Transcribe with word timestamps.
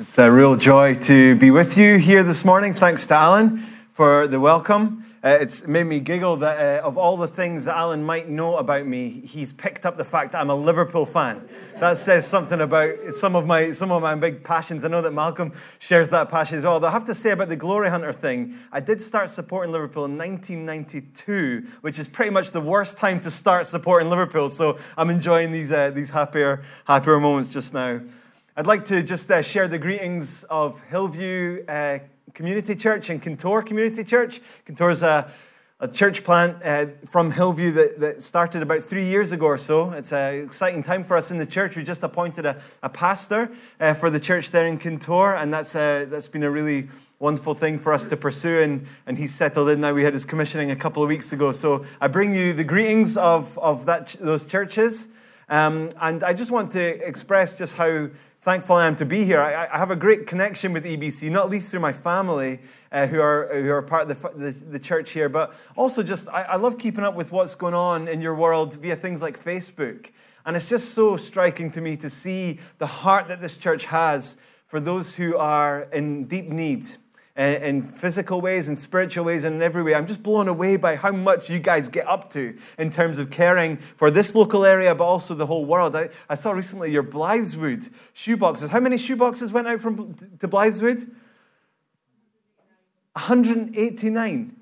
It's 0.00 0.16
a 0.16 0.32
real 0.32 0.56
joy 0.56 0.94
to 0.94 1.34
be 1.36 1.50
with 1.50 1.76
you 1.76 1.98
here 1.98 2.22
this 2.22 2.42
morning. 2.42 2.72
Thanks 2.72 3.04
to 3.08 3.14
Alan 3.14 3.66
for 3.92 4.26
the 4.26 4.40
welcome. 4.40 5.04
Uh, 5.22 5.36
it's 5.38 5.66
made 5.66 5.84
me 5.84 6.00
giggle 6.00 6.38
that 6.38 6.82
uh, 6.82 6.86
of 6.86 6.96
all 6.96 7.18
the 7.18 7.28
things 7.28 7.66
that 7.66 7.76
Alan 7.76 8.02
might 8.02 8.26
know 8.26 8.56
about 8.56 8.86
me, 8.86 9.20
he's 9.26 9.52
picked 9.52 9.84
up 9.84 9.98
the 9.98 10.04
fact 10.04 10.32
that 10.32 10.40
I'm 10.40 10.48
a 10.48 10.54
Liverpool 10.54 11.04
fan. 11.04 11.46
That 11.80 11.98
says 11.98 12.26
something 12.26 12.62
about 12.62 13.12
some 13.12 13.36
of 13.36 13.46
my 13.46 13.72
some 13.72 13.92
of 13.92 14.00
my 14.00 14.14
big 14.14 14.42
passions. 14.42 14.86
I 14.86 14.88
know 14.88 15.02
that 15.02 15.12
Malcolm 15.12 15.52
shares 15.80 16.08
that 16.08 16.30
passion 16.30 16.56
as 16.56 16.64
well. 16.64 16.80
Though 16.80 16.88
I 16.88 16.92
have 16.92 17.04
to 17.04 17.14
say 17.14 17.32
about 17.32 17.50
the 17.50 17.56
Glory 17.56 17.90
Hunter 17.90 18.14
thing, 18.14 18.54
I 18.72 18.80
did 18.80 19.02
start 19.02 19.28
supporting 19.28 19.70
Liverpool 19.70 20.06
in 20.06 20.16
1992, 20.16 21.66
which 21.82 21.98
is 21.98 22.08
pretty 22.08 22.30
much 22.30 22.52
the 22.52 22.60
worst 22.62 22.96
time 22.96 23.20
to 23.20 23.30
start 23.30 23.66
supporting 23.66 24.08
Liverpool. 24.08 24.48
So 24.48 24.78
I'm 24.96 25.10
enjoying 25.10 25.52
these 25.52 25.70
uh, 25.70 25.90
these 25.90 26.08
happier 26.08 26.64
happier 26.86 27.20
moments 27.20 27.50
just 27.50 27.74
now. 27.74 28.00
I'd 28.60 28.66
like 28.66 28.84
to 28.84 29.02
just 29.02 29.30
uh, 29.30 29.40
share 29.40 29.68
the 29.68 29.78
greetings 29.78 30.44
of 30.50 30.78
Hillview 30.90 31.64
uh, 31.66 32.00
Community 32.34 32.74
Church 32.74 33.08
and 33.08 33.22
Kintore 33.22 33.64
Community 33.64 34.04
Church. 34.04 34.42
Kintore 34.68 34.92
is 34.92 35.02
a, 35.02 35.32
a 35.80 35.88
church 35.88 36.22
plant 36.22 36.62
uh, 36.62 36.88
from 37.08 37.30
Hillview 37.30 37.72
that, 37.72 38.00
that, 38.00 38.22
started 38.22 38.60
about 38.60 38.84
three 38.84 39.06
years 39.06 39.32
ago 39.32 39.46
or 39.46 39.56
so. 39.56 39.92
It's 39.92 40.12
an 40.12 40.44
exciting 40.44 40.82
time 40.82 41.04
for 41.04 41.16
us 41.16 41.30
in 41.30 41.38
the 41.38 41.46
church. 41.46 41.74
We 41.74 41.84
just 41.84 42.02
appointed 42.02 42.44
a, 42.44 42.60
a 42.82 42.90
pastor 42.90 43.50
uh, 43.80 43.94
for 43.94 44.10
the 44.10 44.20
church 44.20 44.50
there 44.50 44.66
in 44.66 44.78
Kintore, 44.78 45.40
and 45.40 45.50
that's, 45.50 45.74
uh, 45.74 46.04
that's 46.10 46.28
been 46.28 46.42
a 46.42 46.50
really 46.50 46.90
wonderful 47.18 47.54
thing 47.54 47.78
for 47.78 47.94
us 47.94 48.04
to 48.04 48.16
pursue, 48.18 48.58
and, 48.58 48.86
and 49.06 49.16
he's 49.16 49.34
settled 49.34 49.70
in 49.70 49.80
now. 49.80 49.94
We 49.94 50.04
had 50.04 50.12
his 50.12 50.26
commissioning 50.26 50.70
a 50.70 50.76
couple 50.76 51.02
of 51.02 51.08
weeks 51.08 51.32
ago. 51.32 51.52
So 51.52 51.86
I 51.98 52.08
bring 52.08 52.34
you 52.34 52.52
the 52.52 52.64
greetings 52.64 53.16
of, 53.16 53.58
of 53.58 53.86
that, 53.86 54.16
those 54.20 54.46
churches. 54.46 55.08
Um, 55.48 55.90
and 56.00 56.22
I 56.22 56.32
just 56.32 56.50
want 56.50 56.70
to 56.72 56.80
express 56.80 57.58
just 57.58 57.74
how 57.74 58.08
thankful 58.42 58.76
I 58.76 58.86
am 58.86 58.96
to 58.96 59.04
be 59.04 59.24
here. 59.24 59.40
I, 59.40 59.66
I, 59.66 59.78
have 59.78 59.90
a 59.90 59.96
great 59.96 60.26
connection 60.26 60.72
with 60.72 60.84
EBC, 60.84 61.30
not 61.30 61.50
least 61.50 61.70
through 61.70 61.80
my 61.80 61.92
family 61.92 62.58
uh, 62.90 63.06
who, 63.06 63.20
are, 63.20 63.48
who 63.52 63.70
are 63.70 63.82
part 63.82 64.10
of 64.10 64.20
the, 64.20 64.28
the, 64.30 64.50
the 64.52 64.78
church 64.78 65.10
here, 65.10 65.28
but 65.28 65.54
also 65.76 66.02
just 66.02 66.26
I, 66.28 66.42
I, 66.42 66.56
love 66.56 66.78
keeping 66.78 67.04
up 67.04 67.14
with 67.14 67.32
what's 67.32 67.54
going 67.54 67.74
on 67.74 68.08
in 68.08 68.22
your 68.22 68.34
world 68.34 68.74
via 68.74 68.96
things 68.96 69.20
like 69.20 69.42
Facebook. 69.42 70.10
And 70.46 70.56
it's 70.56 70.70
just 70.70 70.94
so 70.94 71.18
striking 71.18 71.70
to 71.72 71.82
me 71.82 71.96
to 71.98 72.08
see 72.08 72.60
the 72.78 72.86
heart 72.86 73.28
that 73.28 73.42
this 73.42 73.58
church 73.58 73.84
has 73.84 74.36
for 74.66 74.80
those 74.80 75.14
who 75.14 75.36
are 75.36 75.82
in 75.92 76.24
deep 76.24 76.48
need 76.48 76.86
in 77.40 77.82
physical 77.82 78.40
ways 78.40 78.68
and 78.68 78.78
spiritual 78.78 79.24
ways 79.24 79.44
and 79.44 79.56
in 79.56 79.62
every 79.62 79.82
way. 79.82 79.94
I'm 79.94 80.06
just 80.06 80.22
blown 80.22 80.46
away 80.46 80.76
by 80.76 80.96
how 80.96 81.10
much 81.10 81.48
you 81.48 81.58
guys 81.58 81.88
get 81.88 82.06
up 82.06 82.30
to 82.32 82.56
in 82.78 82.90
terms 82.90 83.18
of 83.18 83.30
caring 83.30 83.78
for 83.96 84.10
this 84.10 84.34
local 84.34 84.64
area, 84.64 84.94
but 84.94 85.04
also 85.04 85.34
the 85.34 85.46
whole 85.46 85.64
world. 85.64 85.96
I, 85.96 86.10
I 86.28 86.34
saw 86.34 86.50
recently 86.50 86.92
your 86.92 87.02
Blythswood 87.02 87.90
shoeboxes. 88.14 88.68
How 88.68 88.80
many 88.80 88.96
shoeboxes 88.96 89.52
went 89.52 89.68
out 89.68 89.80
from 89.80 90.14
to 90.40 90.48
Blythswood? 90.48 91.10
189. 93.14 94.59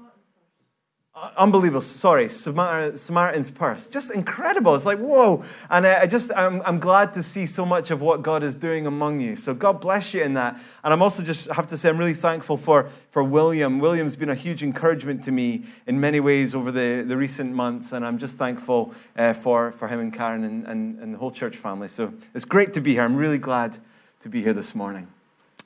Uh, 1.21 1.31
unbelievable. 1.37 1.81
Sorry, 1.81 2.29
Samaritan's 2.29 3.51
Purse. 3.51 3.89
Just 3.89 4.13
incredible. 4.13 4.77
It's 4.77 4.87
like, 4.87 4.99
whoa. 4.99 5.43
And 5.69 5.85
I 5.85 6.07
just, 6.07 6.31
I'm, 6.37 6.63
I'm 6.65 6.79
glad 6.79 7.13
to 7.15 7.25
see 7.25 7.45
so 7.45 7.67
much 7.67 7.91
of 7.91 8.01
what 8.01 8.23
God 8.23 8.45
is 8.45 8.55
doing 8.55 8.87
among 8.87 9.19
you. 9.21 9.35
So 9.35 9.53
God 9.53 9.81
bless 9.81 10.15
you 10.15 10.23
in 10.23 10.35
that. 10.35 10.61
And 10.85 10.93
I'm 10.93 11.03
also 11.03 11.25
just 11.25 11.51
have 11.51 11.67
to 11.69 11.77
say, 11.77 11.89
I'm 11.89 11.99
really 11.99 12.15
thankful 12.15 12.57
for, 12.57 12.91
for 13.11 13.25
William. 13.25 13.81
William's 13.81 14.15
been 14.15 14.29
a 14.29 14.35
huge 14.37 14.63
encouragement 14.63 15.25
to 15.25 15.33
me 15.33 15.65
in 15.89 15.99
many 15.99 16.21
ways 16.21 16.55
over 16.55 16.71
the, 16.71 17.03
the 17.05 17.17
recent 17.17 17.53
months. 17.53 17.91
And 17.91 18.07
I'm 18.07 18.19
just 18.19 18.37
thankful 18.37 18.95
uh, 19.17 19.33
for, 19.33 19.73
for 19.73 19.89
him 19.89 19.99
and 19.99 20.15
Karen 20.15 20.45
and, 20.45 20.67
and, 20.69 21.01
and 21.01 21.15
the 21.15 21.19
whole 21.19 21.33
church 21.33 21.57
family. 21.57 21.89
So 21.89 22.13
it's 22.33 22.45
great 22.45 22.73
to 22.75 22.81
be 22.81 22.93
here. 22.93 23.03
I'm 23.03 23.17
really 23.17 23.39
glad 23.39 23.79
to 24.21 24.29
be 24.29 24.41
here 24.41 24.55
this 24.55 24.73
morning. 24.73 25.09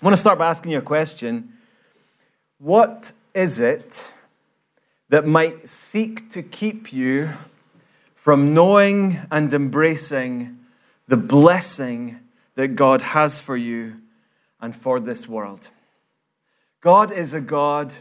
I 0.01 0.05
want 0.05 0.15
to 0.15 0.21
start 0.21 0.39
by 0.39 0.49
asking 0.49 0.73
you 0.73 0.79
a 0.79 0.83
question. 0.83 1.53
What 2.59 3.13
is 3.35 3.61
it? 3.61 4.03
That 5.13 5.27
might 5.27 5.69
seek 5.69 6.31
to 6.31 6.43
keep 6.43 6.91
you 6.91 7.29
from 8.15 8.55
knowing 8.55 9.21
and 9.31 9.53
embracing 9.53 10.59
the 11.07 11.19
blessing 11.19 12.19
that 12.55 12.69
God 12.69 13.03
has 13.03 13.39
for 13.39 13.55
you 13.55 14.01
and 14.59 14.75
for 14.75 14.99
this 15.01 15.29
world. 15.29 15.69
God 16.81 17.13
is 17.13 17.35
a 17.35 17.43
God 17.43 17.93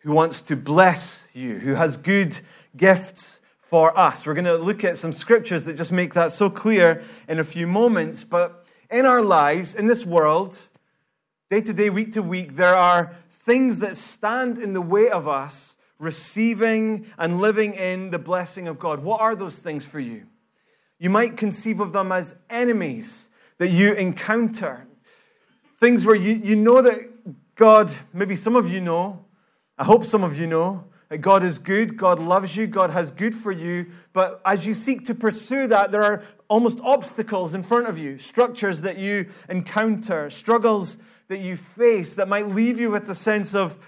who 0.00 0.12
wants 0.12 0.42
to 0.42 0.54
bless 0.54 1.26
you, 1.32 1.58
who 1.60 1.76
has 1.76 1.96
good 1.96 2.38
gifts 2.76 3.40
for 3.62 3.98
us. 3.98 4.26
We're 4.26 4.34
going 4.34 4.44
to 4.44 4.58
look 4.58 4.84
at 4.84 4.98
some 4.98 5.14
scriptures 5.14 5.64
that 5.64 5.78
just 5.78 5.92
make 5.92 6.12
that 6.12 6.30
so 6.30 6.50
clear 6.50 7.02
in 7.26 7.38
a 7.38 7.44
few 7.44 7.66
moments. 7.66 8.22
But 8.22 8.66
in 8.90 9.06
our 9.06 9.22
lives, 9.22 9.74
in 9.74 9.86
this 9.86 10.04
world, 10.04 10.60
day 11.48 11.62
to 11.62 11.72
day, 11.72 11.88
week 11.88 12.12
to 12.12 12.22
week, 12.22 12.56
there 12.56 12.76
are 12.76 13.16
things 13.32 13.78
that 13.78 13.96
stand 13.96 14.58
in 14.58 14.74
the 14.74 14.82
way 14.82 15.08
of 15.08 15.26
us 15.26 15.78
receiving 16.04 17.06
and 17.18 17.40
living 17.40 17.74
in 17.74 18.10
the 18.10 18.18
blessing 18.18 18.68
of 18.68 18.78
God. 18.78 19.00
What 19.00 19.20
are 19.20 19.34
those 19.34 19.58
things 19.58 19.84
for 19.84 19.98
you? 19.98 20.26
You 20.98 21.10
might 21.10 21.36
conceive 21.36 21.80
of 21.80 21.92
them 21.92 22.12
as 22.12 22.34
enemies 22.48 23.30
that 23.58 23.68
you 23.68 23.94
encounter. 23.94 24.86
Things 25.80 26.06
where 26.06 26.14
you, 26.14 26.34
you 26.34 26.56
know 26.56 26.82
that 26.82 27.54
God, 27.56 27.92
maybe 28.12 28.36
some 28.36 28.56
of 28.56 28.68
you 28.68 28.80
know, 28.80 29.24
I 29.76 29.84
hope 29.84 30.04
some 30.04 30.22
of 30.22 30.38
you 30.38 30.46
know, 30.46 30.84
that 31.08 31.18
God 31.18 31.44
is 31.44 31.58
good, 31.58 31.96
God 31.96 32.18
loves 32.18 32.56
you, 32.56 32.66
God 32.66 32.90
has 32.90 33.10
good 33.10 33.34
for 33.34 33.52
you. 33.52 33.86
But 34.12 34.40
as 34.44 34.66
you 34.66 34.74
seek 34.74 35.06
to 35.06 35.14
pursue 35.14 35.66
that, 35.68 35.90
there 35.90 36.02
are 36.02 36.22
almost 36.48 36.80
obstacles 36.80 37.54
in 37.54 37.62
front 37.62 37.86
of 37.86 37.98
you, 37.98 38.18
structures 38.18 38.80
that 38.82 38.98
you 38.98 39.26
encounter, 39.48 40.30
struggles 40.30 40.98
that 41.28 41.40
you 41.40 41.56
face 41.56 42.16
that 42.16 42.28
might 42.28 42.48
leave 42.48 42.80
you 42.80 42.90
with 42.90 43.08
a 43.10 43.14
sense 43.14 43.54
of 43.54 43.78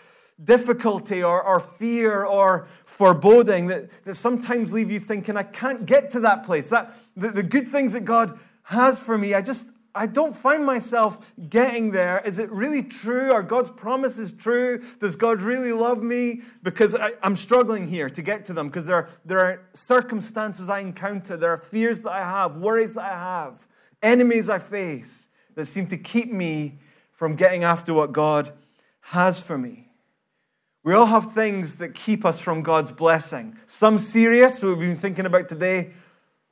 difficulty 0.45 1.23
or, 1.23 1.43
or 1.43 1.61
fear 1.61 2.25
or 2.25 2.69
foreboding 2.85 3.67
that, 3.69 3.89
that 4.05 4.15
sometimes 4.15 4.73
leave 4.73 4.91
you 4.91 5.01
thinking, 5.01 5.37
I 5.37 5.43
can't 5.43 5.87
get 5.87 6.11
to 6.13 6.21
that 6.21 6.45
place. 6.45 6.69
That 6.69 6.97
the, 7.17 7.31
the 7.31 7.43
good 7.43 7.69
things 7.69 7.93
that 7.95 8.05
God 8.05 8.39
has 8.65 9.01
for 9.01 9.17
me, 9.17 9.35
I 9.35 9.41
just 9.41 9.69
I 9.97 10.05
don't 10.05 10.37
find 10.37 10.65
myself 10.65 11.33
getting 11.49 11.91
there. 11.91 12.21
Is 12.25 12.39
it 12.39 12.51
really 12.53 12.83
true? 12.83 13.33
Are 13.33 13.43
God's 13.43 13.71
promises 13.71 14.35
true? 14.35 14.85
Does 15.01 15.17
God 15.17 15.41
really 15.41 15.73
love 15.73 16.03
me? 16.03 16.43
Because 16.63 16.95
I, 16.95 17.13
am 17.23 17.35
struggling 17.35 17.89
here 17.89 18.11
to 18.11 18.23
get 18.23 18.45
to 18.45 18.53
them 18.53 18.69
because 18.69 18.87
there, 18.87 19.09
there 19.25 19.39
are 19.39 19.63
circumstances 19.73 20.69
I 20.69 20.81
encounter, 20.81 21.39
there 21.39 21.51
are 21.51 21.59
fears 21.59 22.03
that 22.03 22.13
I 22.13 22.21
have, 22.21 22.57
worries 22.57 22.93
that 22.95 23.11
I 23.11 23.17
have, 23.17 23.67
enemies 24.03 24.51
I 24.51 24.59
face 24.59 25.31
that 25.55 25.65
seem 25.65 25.87
to 25.87 25.97
keep 25.97 26.31
me 26.31 26.79
from 27.11 27.35
getting 27.35 27.65
after 27.65 27.95
what 27.95 28.13
God 28.13 28.53
has 29.01 29.41
for 29.41 29.57
me. 29.57 29.86
We 30.87 30.95
all 30.95 31.07
have 31.07 31.33
things 31.33 31.75
that 31.77 31.97
keep 31.97 32.25
us 32.25 32.41
from 32.41 32.63
God's 32.63 32.93
blessing. 32.93 33.59
Some 33.67 33.99
serious, 33.99 34.63
we've 34.63 34.79
been 34.79 34.95
thinking 34.95 35.27
about 35.27 35.49
today, 35.49 35.91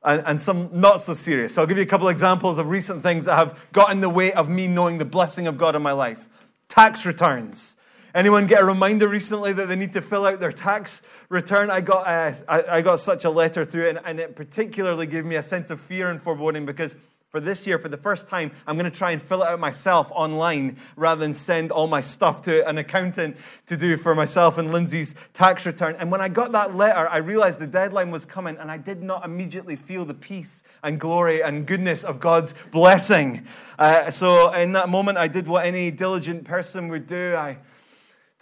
and, 0.03 0.25
and, 0.27 0.41
some 0.41 0.71
not 0.73 1.01
so 1.03 1.15
serious. 1.15 1.55
So 1.55 1.63
I'll 1.63 1.69
give 1.69 1.77
you 1.77 1.85
a 1.85 1.87
couple 1.87 2.09
examples 2.09 2.59
of 2.59 2.69
recent 2.69 3.05
things 3.05 3.27
that 3.27 3.37
have 3.37 3.57
got 3.71 3.93
in 3.93 4.01
the 4.01 4.09
way 4.09 4.33
of 4.33 4.49
me 4.49 4.67
knowing 4.67 4.99
the 4.99 5.05
blessing 5.05 5.47
of 5.47 5.57
God 5.57 5.77
in 5.77 5.83
my 5.83 5.93
life. 5.93 6.29
Tax 6.69 7.07
returns. 7.07 7.77
Anyone 8.13 8.49
get 8.49 8.61
a 8.61 8.65
reminder 8.65 9.07
recently 9.07 9.53
that 9.53 9.69
they 9.69 9.77
need 9.77 9.93
to 9.93 10.03
fill 10.03 10.27
out 10.27 10.41
their 10.41 10.51
tax 10.51 11.03
return? 11.29 11.71
I 11.71 11.81
got, 11.81 12.05
uh, 12.05 12.33
I, 12.49 12.83
got 12.83 12.99
such 12.99 13.25
a 13.25 13.31
letter 13.31 13.65
through, 13.65 13.91
and, 13.91 14.01
and 14.05 14.19
it 14.19 14.35
particularly 14.35 15.07
gave 15.07 15.25
me 15.25 15.37
a 15.37 15.45
sense 15.45 15.71
of 15.71 15.81
fear 15.81 16.11
and 16.11 16.21
foreboding 16.21 16.67
because 16.67 16.97
for 17.35 17.41
this 17.41 17.67
year, 17.67 17.81
for 17.81 17.89
the 17.89 17.97
first 17.97 18.29
time, 18.29 18.53
I'm 18.65 18.79
going 18.79 18.89
to 18.89 18.97
try 18.97 19.11
and 19.11 19.21
fill 19.21 19.43
it 19.43 19.49
out 19.49 19.59
myself 19.59 20.09
online 20.13 20.77
rather 20.95 21.21
than 21.21 21.35
send 21.35 21.73
all 21.73 21.89
my 21.89 22.01
stuff 22.01 22.43
to 22.43 22.65
an 22.69 22.79
accountant 22.79 23.37
to 23.67 23.77
do 23.77 23.97
for 23.97 24.15
myself 24.15 24.57
and 24.57 24.71
Lindsay's 24.71 25.17
tax 25.33 25.67
return. 25.67 25.97
And 25.99 26.13
when 26.13 26.21
I 26.21 26.29
got 26.29 26.53
that 26.53 26.77
letter, 26.77 27.09
I 27.09 27.17
realized 27.17 27.59
the 27.59 27.67
deadline 27.67 28.13
was 28.13 28.25
coming, 28.25 28.57
and 28.59 28.71
I 28.71 28.77
did 28.77 29.03
not 29.03 29.25
immediately 29.25 29.75
feel 29.75 30.05
the 30.05 30.15
peace 30.15 30.63
and 30.85 31.01
glory 31.01 31.43
and 31.43 31.67
goodness 31.67 32.05
of 32.05 32.21
God's 32.21 32.55
blessing. 32.71 33.45
Uh, 33.81 34.13
so, 34.13 34.53
in 34.53 34.71
that 34.75 34.89
moment, 34.89 35.19
I 35.19 35.27
did 35.27 35.49
what 35.49 35.67
any 35.67 35.91
diligent 35.91 36.45
person 36.45 36.87
would 36.87 37.09
do. 37.09 37.35
I 37.35 37.59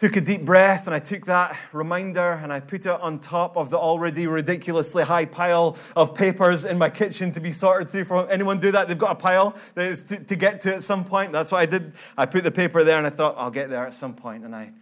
took 0.02 0.16
a 0.16 0.20
deep 0.20 0.44
breath 0.44 0.88
and 0.88 0.94
I 0.96 0.98
took 0.98 1.26
that 1.26 1.56
reminder 1.72 2.32
and 2.42 2.52
I 2.52 2.58
put 2.58 2.86
it 2.86 2.88
on 2.88 3.20
top 3.20 3.56
of 3.56 3.70
the 3.70 3.78
already 3.78 4.26
ridiculously 4.26 5.04
high 5.04 5.26
pile 5.26 5.76
of 5.94 6.12
papers 6.12 6.64
in 6.64 6.76
my 6.76 6.90
kitchen 6.90 7.30
to 7.30 7.40
be 7.40 7.52
sorted 7.52 7.88
through. 7.88 8.06
For 8.06 8.28
anyone 8.28 8.58
do 8.58 8.72
that? 8.72 8.88
They've 8.88 8.98
got 8.98 9.12
a 9.12 9.14
pile 9.14 9.54
that 9.76 9.88
is 9.88 10.02
to, 10.02 10.16
to 10.18 10.34
get 10.34 10.60
to 10.62 10.74
at 10.74 10.82
some 10.82 11.04
point. 11.04 11.30
That's 11.30 11.52
what 11.52 11.58
I 11.58 11.66
did. 11.66 11.92
I 12.18 12.26
put 12.26 12.42
the 12.42 12.50
paper 12.50 12.82
there 12.82 12.98
and 12.98 13.06
I 13.06 13.10
thought, 13.10 13.36
I'll 13.38 13.52
get 13.52 13.70
there 13.70 13.86
at 13.86 13.94
some 13.94 14.12
point. 14.12 14.44
And 14.44 14.56
I 14.56 14.72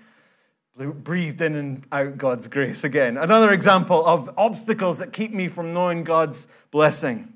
breathed 0.78 1.42
in 1.42 1.54
and 1.54 1.84
out 1.92 2.16
God's 2.16 2.48
grace 2.48 2.82
again. 2.82 3.18
Another 3.18 3.52
example 3.52 4.02
of 4.06 4.30
obstacles 4.38 4.96
that 5.00 5.12
keep 5.12 5.34
me 5.34 5.48
from 5.48 5.74
knowing 5.74 6.02
God's 6.02 6.48
blessing. 6.70 7.30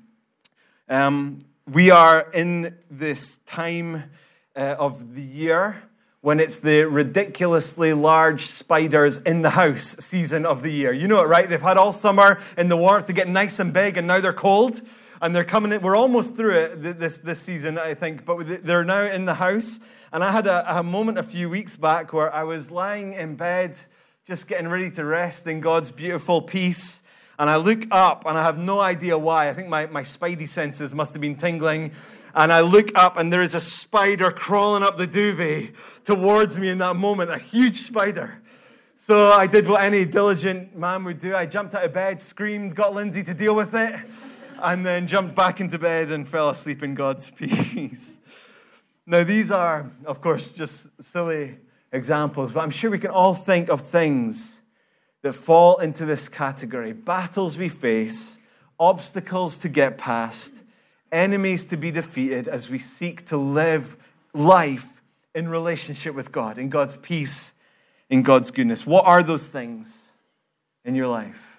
Um, 0.89 1.45
we 1.71 1.91
are 1.91 2.31
in 2.31 2.75
this 2.89 3.41
time 3.45 4.05
uh, 4.55 4.75
of 4.79 5.13
the 5.13 5.21
year 5.21 5.83
when 6.25 6.39
it's 6.39 6.57
the 6.57 6.83
ridiculously 6.85 7.93
large 7.93 8.47
spiders 8.47 9.19
in 9.27 9.43
the 9.43 9.51
house 9.51 9.95
season 9.99 10.43
of 10.43 10.63
the 10.63 10.71
year. 10.71 10.91
You 10.91 11.07
know 11.07 11.19
it, 11.19 11.27
right? 11.27 11.47
They've 11.47 11.61
had 11.61 11.77
all 11.77 11.91
summer 11.91 12.41
in 12.57 12.67
the 12.67 12.75
warmth 12.75 13.05
to 13.05 13.13
get 13.13 13.27
nice 13.27 13.59
and 13.59 13.71
big, 13.71 13.95
and 13.95 14.07
now 14.07 14.19
they're 14.19 14.33
cold. 14.33 14.81
and 15.21 15.35
they're 15.35 15.43
coming 15.43 15.71
in. 15.71 15.81
We're 15.81 15.95
almost 15.95 16.35
through 16.35 16.55
it 16.55 16.99
this, 16.99 17.19
this 17.19 17.39
season, 17.39 17.77
I 17.77 17.93
think, 17.93 18.25
but 18.25 18.65
they're 18.65 18.83
now 18.83 19.03
in 19.03 19.25
the 19.25 19.35
house. 19.35 19.79
And 20.11 20.23
I 20.23 20.31
had 20.31 20.47
a, 20.47 20.79
a 20.79 20.83
moment 20.83 21.17
a 21.17 21.23
few 21.23 21.49
weeks 21.49 21.75
back 21.75 22.13
where 22.13 22.33
I 22.33 22.43
was 22.43 22.71
lying 22.71 23.13
in 23.13 23.35
bed, 23.35 23.79
just 24.25 24.47
getting 24.47 24.67
ready 24.67 24.89
to 24.91 25.05
rest 25.05 25.47
in 25.47 25.61
God's 25.61 25.91
beautiful 25.91 26.41
peace. 26.41 27.03
And 27.37 27.49
I 27.49 27.57
look 27.57 27.85
up, 27.91 28.25
and 28.25 28.37
I 28.37 28.43
have 28.43 28.57
no 28.57 28.79
idea 28.79 29.17
why. 29.17 29.49
I 29.49 29.53
think 29.53 29.67
my, 29.67 29.87
my 29.87 30.03
spidey 30.03 30.47
senses 30.47 30.93
must 30.93 31.13
have 31.13 31.21
been 31.21 31.35
tingling. 31.35 31.91
And 32.35 32.51
I 32.51 32.59
look 32.59 32.91
up, 32.95 33.15
and 33.15 33.31
there 33.31 33.41
is 33.41 33.55
a 33.55 33.61
spider 33.61 34.29
crawling 34.29 34.83
up 34.83 34.97
the 34.97 35.07
duvet 35.07 35.71
towards 36.03 36.59
me 36.59 36.67
in 36.67 36.77
that 36.79 36.97
moment, 36.97 37.31
a 37.31 37.37
huge 37.37 37.81
spider. 37.81 38.41
So 38.97 39.31
I 39.31 39.47
did 39.47 39.69
what 39.69 39.81
any 39.81 40.03
diligent 40.03 40.75
man 40.75 41.05
would 41.05 41.19
do. 41.19 41.33
I 41.33 41.45
jumped 41.45 41.75
out 41.75 41.85
of 41.85 41.93
bed, 41.93 42.19
screamed, 42.19 42.75
got 42.75 42.93
Lindsay 42.93 43.23
to 43.23 43.33
deal 43.33 43.55
with 43.55 43.73
it, 43.73 43.95
and 44.61 44.85
then 44.85 45.07
jumped 45.07 45.33
back 45.33 45.61
into 45.61 45.79
bed 45.79 46.11
and 46.11 46.27
fell 46.27 46.49
asleep 46.49 46.83
in 46.83 46.93
God's 46.93 47.31
peace. 47.35 48.19
Now, 49.05 49.23
these 49.23 49.49
are, 49.49 49.89
of 50.05 50.19
course, 50.19 50.51
just 50.51 50.89
silly 51.01 51.55
examples, 51.93 52.51
but 52.51 52.61
I'm 52.61 52.71
sure 52.71 52.91
we 52.91 52.99
can 52.99 53.11
all 53.11 53.33
think 53.33 53.69
of 53.69 53.79
things 53.81 54.61
that 55.21 55.33
fall 55.33 55.77
into 55.77 56.05
this 56.05 56.27
category 56.27 56.91
battles 56.91 57.57
we 57.57 57.69
face, 57.69 58.39
obstacles 58.77 59.57
to 59.59 59.69
get 59.69 59.97
past, 59.97 60.64
enemies 61.11 61.65
to 61.65 61.77
be 61.77 61.91
defeated 61.91 62.47
as 62.47 62.69
we 62.69 62.79
seek 62.79 63.25
to 63.27 63.37
live 63.37 63.95
life 64.33 65.01
in 65.33 65.47
relationship 65.47 66.15
with 66.15 66.31
God, 66.31 66.57
in 66.57 66.69
God's 66.69 66.97
peace 66.97 67.53
in 68.09 68.23
God's 68.23 68.51
goodness. 68.51 68.85
What 68.85 69.05
are 69.05 69.23
those 69.23 69.47
things 69.47 70.11
in 70.83 70.95
your 70.95 71.07
life? 71.07 71.57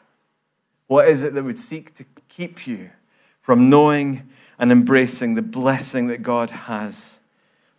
What 0.87 1.09
is 1.09 1.23
it 1.23 1.35
that 1.35 1.43
would 1.43 1.59
seek 1.59 1.95
to 1.95 2.05
keep 2.29 2.67
you 2.67 2.91
from 3.41 3.69
knowing 3.69 4.29
and 4.59 4.71
embracing 4.71 5.35
the 5.35 5.43
blessing 5.43 6.07
that 6.07 6.23
God 6.23 6.51
has 6.51 7.19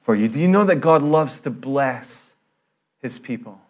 for 0.02 0.16
you? 0.16 0.28
Do 0.28 0.40
you 0.40 0.48
know 0.48 0.66
that 0.66 0.78
God 0.78 1.02
loves 1.02 1.40
to 1.42 1.50
bless 1.50 2.36
his 3.00 3.18
people? 3.18 3.62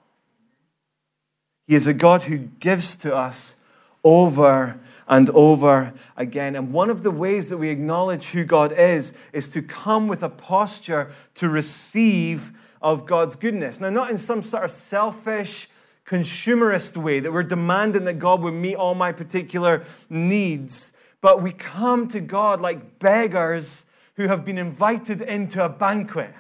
He 1.68 1.76
is 1.76 1.86
a 1.86 1.94
God 1.94 2.24
who 2.24 2.38
gives 2.38 2.96
to 2.98 3.16
us 3.16 3.58
over 4.04 4.80
and 5.08 5.30
over 5.32 5.94
again. 6.16 6.56
And 6.56 6.74
one 6.74 6.90
of 6.90 7.04
the 7.04 7.12
ways 7.12 7.50
that 7.50 7.58
we 7.58 7.70
acknowledge 7.70 8.28
who 8.28 8.44
God 8.44 8.72
is 8.72 9.14
is 9.34 9.50
to 9.50 9.62
come 9.62 10.08
with 10.08 10.24
a 10.24 10.30
posture 10.30 11.12
to 11.36 11.50
receive 11.50 12.52
of 12.82 13.06
God's 13.06 13.36
goodness. 13.36 13.80
Now, 13.80 13.90
not 13.90 14.12
in 14.12 14.18
some 14.18 14.44
sort 14.44 14.64
of 14.64 14.72
selfish, 14.72 15.70
consumerist 16.06 16.96
way 16.96 17.20
that 17.20 17.32
we're 17.32 17.44
demanding 17.44 18.06
that 18.06 18.20
God 18.20 18.42
would 18.42 18.54
meet 18.54 18.76
all 18.76 18.96
my 18.96 19.12
particular 19.12 19.84
needs, 20.10 20.94
but 21.22 21.42
we 21.42 21.52
come 21.52 22.08
to 22.10 22.20
God 22.20 22.62
like 22.62 23.00
beggars 23.00 23.86
who 24.16 24.28
have 24.28 24.46
been 24.46 24.58
invited 24.58 25.22
into 25.22 25.64
a 25.64 25.70
banquet. 25.70 26.34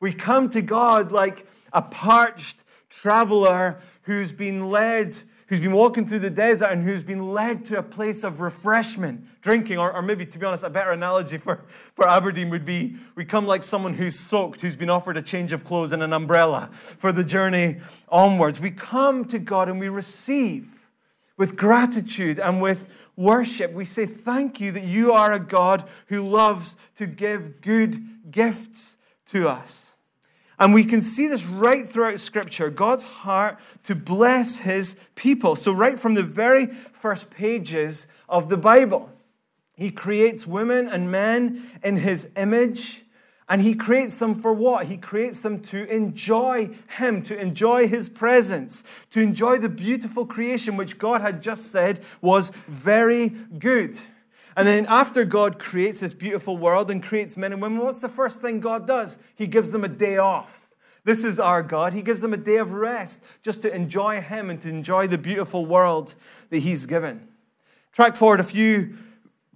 We 0.00 0.12
come 0.12 0.48
to 0.50 0.62
God 0.62 1.12
like 1.12 1.46
a 1.72 1.82
parched 1.82 2.62
traveler 2.88 3.80
who's 4.02 4.32
been 4.32 4.70
led 4.70 5.16
who's 5.50 5.60
been 5.60 5.72
walking 5.72 6.06
through 6.06 6.20
the 6.20 6.30
desert 6.30 6.66
and 6.66 6.84
who's 6.84 7.02
been 7.02 7.32
led 7.32 7.64
to 7.64 7.76
a 7.76 7.82
place 7.82 8.22
of 8.22 8.40
refreshment, 8.40 9.26
drinking, 9.42 9.78
or, 9.78 9.92
or 9.92 10.00
maybe, 10.00 10.24
to 10.24 10.38
be 10.38 10.46
honest, 10.46 10.62
a 10.62 10.70
better 10.70 10.92
analogy 10.92 11.38
for, 11.38 11.64
for 11.96 12.08
Aberdeen 12.08 12.50
would 12.50 12.64
be 12.64 12.94
we 13.16 13.24
come 13.24 13.48
like 13.48 13.64
someone 13.64 13.94
who's 13.94 14.16
soaked, 14.16 14.60
who's 14.60 14.76
been 14.76 14.88
offered 14.88 15.16
a 15.16 15.22
change 15.22 15.52
of 15.52 15.64
clothes 15.64 15.90
and 15.90 16.04
an 16.04 16.12
umbrella 16.12 16.70
for 16.98 17.10
the 17.10 17.24
journey 17.24 17.78
onwards. 18.08 18.60
We 18.60 18.70
come 18.70 19.24
to 19.24 19.40
God 19.40 19.68
and 19.68 19.80
we 19.80 19.88
receive 19.88 20.86
with 21.36 21.56
gratitude 21.56 22.38
and 22.38 22.62
with 22.62 22.86
worship. 23.16 23.72
We 23.72 23.86
say, 23.86 24.06
Thank 24.06 24.60
you 24.60 24.70
that 24.70 24.84
you 24.84 25.12
are 25.12 25.32
a 25.32 25.40
God 25.40 25.82
who 26.06 26.28
loves 26.28 26.76
to 26.94 27.06
give 27.06 27.60
good 27.60 28.30
gifts 28.30 28.96
to 29.26 29.48
us. 29.48 29.96
And 30.60 30.74
we 30.74 30.84
can 30.84 31.00
see 31.00 31.26
this 31.26 31.46
right 31.46 31.88
throughout 31.88 32.20
Scripture 32.20 32.68
God's 32.68 33.04
heart 33.04 33.58
to 33.84 33.94
bless 33.94 34.58
his 34.58 34.94
people. 35.14 35.56
So, 35.56 35.72
right 35.72 35.98
from 35.98 36.14
the 36.14 36.22
very 36.22 36.66
first 36.92 37.30
pages 37.30 38.06
of 38.28 38.50
the 38.50 38.58
Bible, 38.58 39.10
he 39.74 39.90
creates 39.90 40.46
women 40.46 40.86
and 40.88 41.10
men 41.10 41.70
in 41.82 41.96
his 41.96 42.28
image. 42.36 43.02
And 43.48 43.62
he 43.62 43.74
creates 43.74 44.14
them 44.14 44.36
for 44.36 44.52
what? 44.52 44.86
He 44.86 44.96
creates 44.96 45.40
them 45.40 45.60
to 45.62 45.84
enjoy 45.92 46.70
him, 46.98 47.20
to 47.22 47.36
enjoy 47.36 47.88
his 47.88 48.08
presence, 48.08 48.84
to 49.10 49.20
enjoy 49.20 49.58
the 49.58 49.68
beautiful 49.68 50.24
creation 50.24 50.76
which 50.76 50.98
God 50.98 51.20
had 51.20 51.42
just 51.42 51.72
said 51.72 52.04
was 52.20 52.52
very 52.68 53.30
good. 53.58 53.98
And 54.60 54.68
then 54.68 54.84
after 54.90 55.24
God 55.24 55.58
creates 55.58 56.00
this 56.00 56.12
beautiful 56.12 56.54
world 56.54 56.90
and 56.90 57.02
creates 57.02 57.34
men 57.34 57.54
and 57.54 57.62
women, 57.62 57.78
what's 57.78 58.00
the 58.00 58.10
first 58.10 58.42
thing 58.42 58.60
God 58.60 58.86
does? 58.86 59.18
He 59.34 59.46
gives 59.46 59.70
them 59.70 59.84
a 59.84 59.88
day 59.88 60.18
off. 60.18 60.68
This 61.02 61.24
is 61.24 61.40
our 61.40 61.62
God. 61.62 61.94
He 61.94 62.02
gives 62.02 62.20
them 62.20 62.34
a 62.34 62.36
day 62.36 62.58
of 62.58 62.74
rest 62.74 63.22
just 63.42 63.62
to 63.62 63.74
enjoy 63.74 64.20
Him 64.20 64.50
and 64.50 64.60
to 64.60 64.68
enjoy 64.68 65.06
the 65.06 65.16
beautiful 65.16 65.64
world 65.64 66.14
that 66.50 66.58
He's 66.58 66.84
given. 66.84 67.26
Track 67.92 68.16
forward 68.16 68.38
a 68.38 68.44
few 68.44 68.98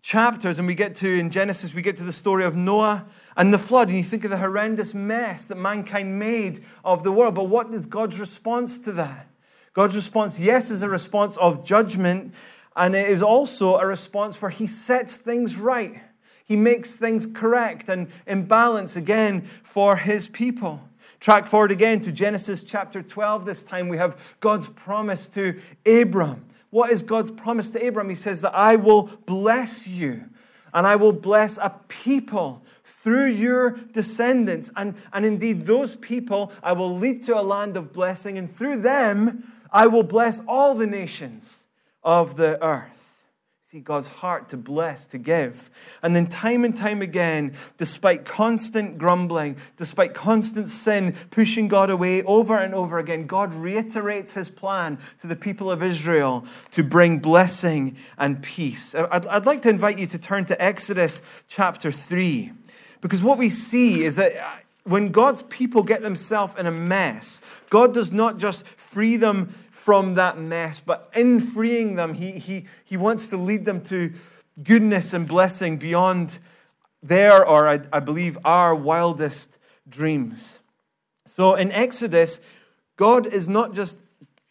chapters, 0.00 0.58
and 0.58 0.66
we 0.66 0.74
get 0.74 0.94
to, 0.94 1.18
in 1.18 1.28
Genesis, 1.28 1.74
we 1.74 1.82
get 1.82 1.98
to 1.98 2.04
the 2.04 2.10
story 2.10 2.44
of 2.44 2.56
Noah 2.56 3.04
and 3.36 3.52
the 3.52 3.58
flood. 3.58 3.88
And 3.88 3.98
you 3.98 4.04
think 4.04 4.24
of 4.24 4.30
the 4.30 4.38
horrendous 4.38 4.94
mess 4.94 5.44
that 5.44 5.56
mankind 5.56 6.18
made 6.18 6.64
of 6.82 7.04
the 7.04 7.12
world. 7.12 7.34
But 7.34 7.50
what 7.50 7.74
is 7.74 7.84
God's 7.84 8.18
response 8.18 8.78
to 8.78 8.92
that? 8.92 9.28
God's 9.74 9.96
response, 9.96 10.40
yes, 10.40 10.70
is 10.70 10.82
a 10.82 10.88
response 10.88 11.36
of 11.36 11.62
judgment 11.62 12.32
and 12.76 12.94
it 12.94 13.08
is 13.08 13.22
also 13.22 13.76
a 13.76 13.86
response 13.86 14.40
where 14.42 14.50
he 14.50 14.66
sets 14.66 15.16
things 15.16 15.56
right. 15.56 16.00
He 16.44 16.56
makes 16.56 16.96
things 16.96 17.26
correct 17.26 17.88
and 17.88 18.08
in 18.26 18.44
balance 18.44 18.96
again 18.96 19.48
for 19.62 19.96
his 19.96 20.28
people. 20.28 20.80
Track 21.20 21.46
forward 21.46 21.70
again 21.70 22.00
to 22.02 22.12
Genesis 22.12 22.62
chapter 22.62 23.02
12. 23.02 23.46
This 23.46 23.62
time 23.62 23.88
we 23.88 23.96
have 23.96 24.20
God's 24.40 24.68
promise 24.68 25.28
to 25.28 25.58
Abram. 25.86 26.44
What 26.70 26.90
is 26.90 27.02
God's 27.02 27.30
promise 27.30 27.70
to 27.70 27.86
Abram? 27.86 28.10
He 28.10 28.14
says 28.14 28.40
that 28.42 28.54
I 28.54 28.76
will 28.76 29.04
bless 29.24 29.86
you 29.86 30.24
and 30.74 30.86
I 30.86 30.96
will 30.96 31.12
bless 31.12 31.56
a 31.56 31.72
people 31.88 32.62
through 32.82 33.26
your 33.26 33.70
descendants. 33.70 34.70
And, 34.76 34.94
and 35.12 35.24
indeed, 35.24 35.66
those 35.66 35.96
people 35.96 36.52
I 36.62 36.72
will 36.72 36.98
lead 36.98 37.22
to 37.24 37.38
a 37.38 37.42
land 37.42 37.76
of 37.76 37.92
blessing, 37.92 38.36
and 38.36 38.54
through 38.54 38.78
them 38.80 39.52
I 39.70 39.86
will 39.86 40.02
bless 40.02 40.40
all 40.48 40.74
the 40.74 40.86
nations 40.86 41.63
of 42.04 42.36
the 42.36 42.62
earth. 42.64 43.04
See 43.74 43.80
God's 43.80 44.06
heart 44.06 44.50
to 44.50 44.56
bless, 44.56 45.06
to 45.06 45.18
give. 45.18 45.68
And 46.00 46.14
then, 46.14 46.28
time 46.28 46.64
and 46.64 46.76
time 46.76 47.02
again, 47.02 47.56
despite 47.76 48.24
constant 48.24 48.98
grumbling, 48.98 49.56
despite 49.76 50.14
constant 50.14 50.68
sin 50.68 51.16
pushing 51.30 51.66
God 51.66 51.90
away 51.90 52.22
over 52.22 52.56
and 52.56 52.72
over 52.72 52.98
again, 52.98 53.26
God 53.26 53.52
reiterates 53.52 54.34
his 54.34 54.48
plan 54.48 54.98
to 55.20 55.26
the 55.26 55.34
people 55.34 55.72
of 55.72 55.82
Israel 55.82 56.44
to 56.70 56.84
bring 56.84 57.18
blessing 57.18 57.96
and 58.16 58.40
peace. 58.42 58.94
I'd, 58.94 59.26
I'd 59.26 59.46
like 59.46 59.62
to 59.62 59.70
invite 59.70 59.98
you 59.98 60.06
to 60.06 60.18
turn 60.18 60.44
to 60.44 60.62
Exodus 60.62 61.20
chapter 61.48 61.90
3, 61.90 62.52
because 63.00 63.24
what 63.24 63.38
we 63.38 63.50
see 63.50 64.04
is 64.04 64.14
that 64.16 64.36
uh, 64.36 64.50
when 64.84 65.10
God's 65.10 65.42
people 65.42 65.82
get 65.82 66.02
themselves 66.02 66.54
in 66.58 66.66
a 66.66 66.70
mess, 66.70 67.40
God 67.70 67.92
does 67.92 68.12
not 68.12 68.38
just 68.38 68.64
free 68.76 69.16
them 69.16 69.52
from 69.84 70.14
that 70.14 70.38
mess, 70.38 70.80
but 70.80 71.10
in 71.14 71.38
freeing 71.38 71.94
them, 71.94 72.14
he, 72.14 72.32
he, 72.32 72.64
he 72.86 72.96
wants 72.96 73.28
to 73.28 73.36
lead 73.36 73.66
them 73.66 73.82
to 73.82 74.14
goodness 74.62 75.12
and 75.12 75.28
blessing 75.28 75.76
beyond 75.76 76.38
their, 77.02 77.46
or 77.46 77.68
I, 77.68 77.80
I 77.92 78.00
believe, 78.00 78.38
our 78.46 78.74
wildest 78.74 79.58
dreams. 79.86 80.60
So 81.26 81.54
in 81.54 81.70
Exodus, 81.70 82.40
God 82.96 83.26
is 83.26 83.46
not 83.46 83.74
just 83.74 83.98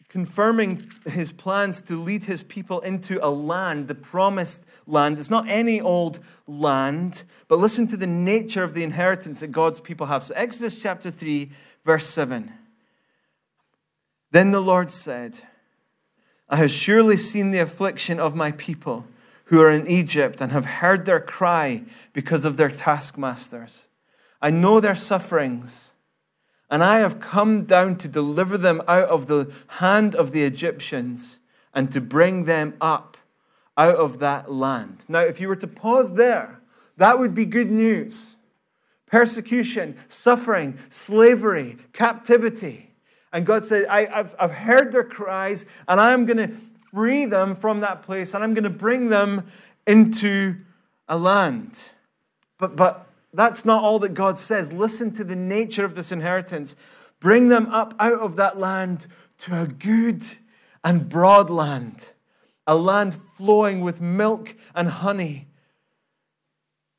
confirming 0.08 0.88
his 1.04 1.32
plans 1.32 1.82
to 1.82 2.00
lead 2.00 2.26
his 2.26 2.44
people 2.44 2.78
into 2.82 3.18
a 3.20 3.26
land, 3.28 3.88
the 3.88 3.96
promised 3.96 4.62
land. 4.86 5.18
It's 5.18 5.30
not 5.30 5.48
any 5.48 5.80
old 5.80 6.20
land, 6.46 7.24
but 7.48 7.58
listen 7.58 7.88
to 7.88 7.96
the 7.96 8.06
nature 8.06 8.62
of 8.62 8.74
the 8.74 8.84
inheritance 8.84 9.40
that 9.40 9.50
God's 9.50 9.80
people 9.80 10.06
have. 10.06 10.22
So, 10.22 10.32
Exodus 10.36 10.76
chapter 10.76 11.10
3, 11.10 11.50
verse 11.84 12.06
7. 12.06 12.52
Then 14.34 14.50
the 14.50 14.60
Lord 14.60 14.90
said, 14.90 15.38
I 16.48 16.56
have 16.56 16.72
surely 16.72 17.16
seen 17.16 17.52
the 17.52 17.60
affliction 17.60 18.18
of 18.18 18.34
my 18.34 18.50
people 18.50 19.06
who 19.44 19.60
are 19.60 19.70
in 19.70 19.86
Egypt 19.86 20.40
and 20.40 20.50
have 20.50 20.64
heard 20.64 21.04
their 21.04 21.20
cry 21.20 21.84
because 22.12 22.44
of 22.44 22.56
their 22.56 22.68
taskmasters. 22.68 23.86
I 24.42 24.50
know 24.50 24.80
their 24.80 24.96
sufferings, 24.96 25.92
and 26.68 26.82
I 26.82 26.98
have 26.98 27.20
come 27.20 27.64
down 27.64 27.94
to 27.98 28.08
deliver 28.08 28.58
them 28.58 28.82
out 28.88 29.08
of 29.08 29.28
the 29.28 29.52
hand 29.68 30.16
of 30.16 30.32
the 30.32 30.42
Egyptians 30.42 31.38
and 31.72 31.92
to 31.92 32.00
bring 32.00 32.46
them 32.46 32.74
up 32.80 33.16
out 33.78 33.94
of 33.94 34.18
that 34.18 34.50
land. 34.50 35.04
Now, 35.08 35.20
if 35.20 35.38
you 35.38 35.46
were 35.46 35.54
to 35.54 35.68
pause 35.68 36.14
there, 36.14 36.60
that 36.96 37.20
would 37.20 37.34
be 37.34 37.44
good 37.44 37.70
news. 37.70 38.34
Persecution, 39.06 39.96
suffering, 40.08 40.76
slavery, 40.90 41.78
captivity. 41.92 42.93
And 43.34 43.44
God 43.44 43.64
said, 43.64 43.86
I, 43.86 44.04
have 44.04 44.36
I've 44.38 44.52
heard 44.52 44.92
their 44.92 45.02
cries, 45.02 45.66
and 45.88 46.00
I'm 46.00 46.24
going 46.24 46.36
to 46.36 46.56
free 46.92 47.26
them 47.26 47.56
from 47.56 47.80
that 47.80 48.04
place, 48.04 48.32
and 48.32 48.44
I'm 48.44 48.54
going 48.54 48.62
to 48.62 48.70
bring 48.70 49.08
them 49.08 49.48
into 49.88 50.54
a 51.08 51.18
land. 51.18 51.82
But, 52.58 52.76
but 52.76 53.08
that's 53.32 53.64
not 53.64 53.82
all 53.82 53.98
that 53.98 54.14
God 54.14 54.38
says. 54.38 54.70
Listen 54.70 55.12
to 55.14 55.24
the 55.24 55.34
nature 55.34 55.84
of 55.84 55.96
this 55.96 56.12
inheritance. 56.12 56.76
Bring 57.18 57.48
them 57.48 57.66
up 57.66 57.92
out 57.98 58.20
of 58.20 58.36
that 58.36 58.60
land 58.60 59.08
to 59.38 59.62
a 59.62 59.66
good 59.66 60.24
and 60.84 61.08
broad 61.08 61.50
land, 61.50 62.12
a 62.68 62.76
land 62.76 63.16
flowing 63.36 63.80
with 63.80 64.00
milk 64.00 64.54
and 64.76 64.88
honey. 64.88 65.48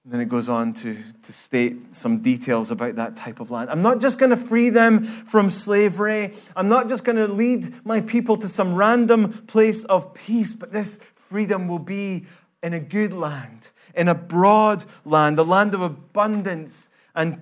And 0.05 0.13
then 0.13 0.21
it 0.21 0.29
goes 0.29 0.50
on 0.50 0.71
to, 0.75 1.00
to 1.24 1.33
state 1.33 1.95
some 1.95 2.19
details 2.19 2.69
about 2.69 2.95
that 2.97 3.15
type 3.15 3.39
of 3.39 3.50
land. 3.50 3.71
I'm 3.71 3.81
not 3.81 4.00
just 4.00 4.19
going 4.19 4.29
to 4.29 4.38
free 4.38 4.69
them 4.69 5.03
from 5.03 5.50
slavery. 5.50 6.31
I'm 6.55 6.69
not 6.69 6.89
just 6.89 7.03
going 7.03 7.15
to 7.15 7.27
lead 7.27 7.83
my 7.83 8.01
people 8.01 8.38
to 8.38 8.47
some 8.47 8.75
random 8.75 9.33
place 9.47 9.83
of 9.85 10.13
peace, 10.13 10.53
but 10.53 10.71
this 10.71 11.00
freedom 11.15 11.67
will 11.67 11.79
be 11.79 12.27
in 12.62 12.74
a 12.74 12.79
good 12.79 13.13
land, 13.13 13.69
in 13.95 14.07
a 14.07 14.13
broad 14.13 14.85
land, 15.05 15.39
a 15.39 15.43
land 15.43 15.74
of 15.74 15.81
abundance 15.81 16.88
and 17.15 17.41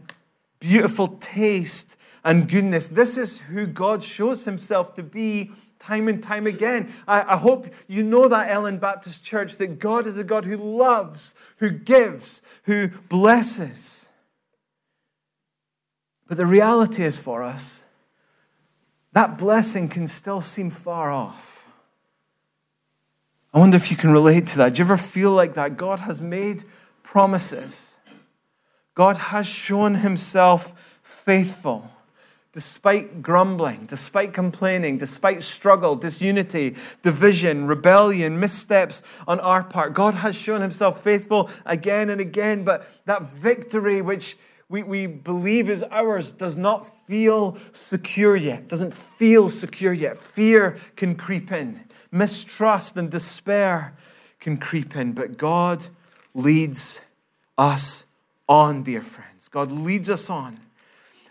beautiful 0.62 1.18
taste 1.20 1.98
and 2.24 2.48
goodness. 2.48 2.88
This 2.88 3.18
is 3.18 3.40
who 3.40 3.68
God 3.68 4.02
shows 4.02 4.46
himself 4.46 4.96
to 4.96 5.04
be 5.04 5.52
time 5.84 6.08
and 6.08 6.24
time 6.24 6.48
again. 6.48 6.92
I, 7.08 7.34
I, 7.34 7.38
hope 7.38 7.68
you 7.88 8.04
know 8.04 8.28
that, 8.28 8.50
Ellon 8.50 8.78
Baptist 8.78 9.24
Church, 9.24 9.58
that 9.58 9.80
God 9.80 10.08
is 10.08 10.18
a 10.18 10.24
God 10.24 10.46
who 10.46 10.58
loves, 10.58 11.36
who 11.58 11.72
gives, 11.72 12.42
who 12.64 12.88
blesses. 12.88 14.08
But 16.28 16.38
the 16.38 16.46
reality 16.46 17.04
is 17.04 17.18
for 17.18 17.44
us, 17.44 17.84
that 19.12 19.38
blessing 19.38 19.90
can 19.90 20.08
still 20.08 20.42
seem 20.42 20.72
far 20.72 21.12
off. 21.12 21.68
I 23.54 23.60
wonder 23.60 23.76
if 23.76 23.92
you 23.92 23.98
can 23.98 24.12
relate 24.12 24.48
to 24.48 24.58
that. 24.60 24.74
Do 24.74 24.80
you 24.80 24.86
ever 24.86 24.98
feel 24.98 25.32
like 25.32 25.54
that? 25.56 25.78
God 25.78 26.00
has 26.00 26.22
made 26.22 26.64
promises, 27.04 27.96
God 28.96 29.18
has 29.18 29.46
shown 29.46 29.96
himself 29.96 30.74
faithful 31.04 31.92
despite 32.54 33.24
grumbling, 33.24 33.88
despite 33.88 34.32
complaining, 34.32 35.00
despite 35.00 35.42
struggle, 35.42 35.96
disunity, 35.96 36.76
division, 37.02 37.66
rebellion, 37.66 38.40
missteps 38.40 39.02
on 39.28 39.40
our 39.40 39.64
part. 39.64 39.96
God 39.96 40.14
has 40.14 40.36
shown 40.36 40.62
himself 40.62 41.04
faithful 41.04 41.50
again 41.66 42.12
and 42.12 42.22
again, 42.22 42.64
but 42.64 42.88
that 43.06 43.24
victory 43.34 44.02
which 44.04 44.38
we, 44.70 44.84
we 44.84 45.08
believe 45.08 45.68
is 45.68 45.84
ours 45.92 46.32
does 46.32 46.56
not 46.56 46.88
feel 47.08 47.58
secure 47.72 48.36
yet, 48.36 48.68
doesn't 48.68 48.94
feel 48.94 49.50
secure 49.50 49.94
yet. 49.94 50.16
Fear 50.18 50.78
can 50.96 51.16
creep 51.16 51.52
in, 51.52 51.84
mistrust 52.12 52.98
and 52.98 53.10
despair 53.10 53.96
can 54.40 54.58
creep 54.58 54.96
in, 54.96 55.14
but 55.14 55.38
God 55.38 55.88
leads 56.36 57.02
us 57.58 58.06
on, 58.48 58.84
dear 58.84 59.02
friends. 59.02 59.48
God 59.48 59.72
leads 59.72 60.10
us 60.10 60.30
on. 60.30 60.60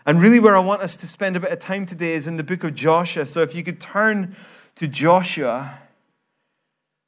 And 0.05 0.21
really, 0.21 0.39
where 0.39 0.55
I 0.55 0.59
want 0.59 0.81
us 0.81 0.97
to 0.97 1.07
spend 1.07 1.37
a 1.37 1.39
bit 1.39 1.51
of 1.51 1.59
time 1.59 1.85
today 1.85 2.13
is 2.13 2.27
in 2.27 2.35
the 2.35 2.43
book 2.43 2.63
of 2.65 2.75
Joshua. 2.75 3.25
So 3.25 3.41
if 3.41 3.55
you 3.55 3.63
could 3.63 3.79
turn 3.79 4.35
to 4.75 4.87
Joshua, 4.87 5.79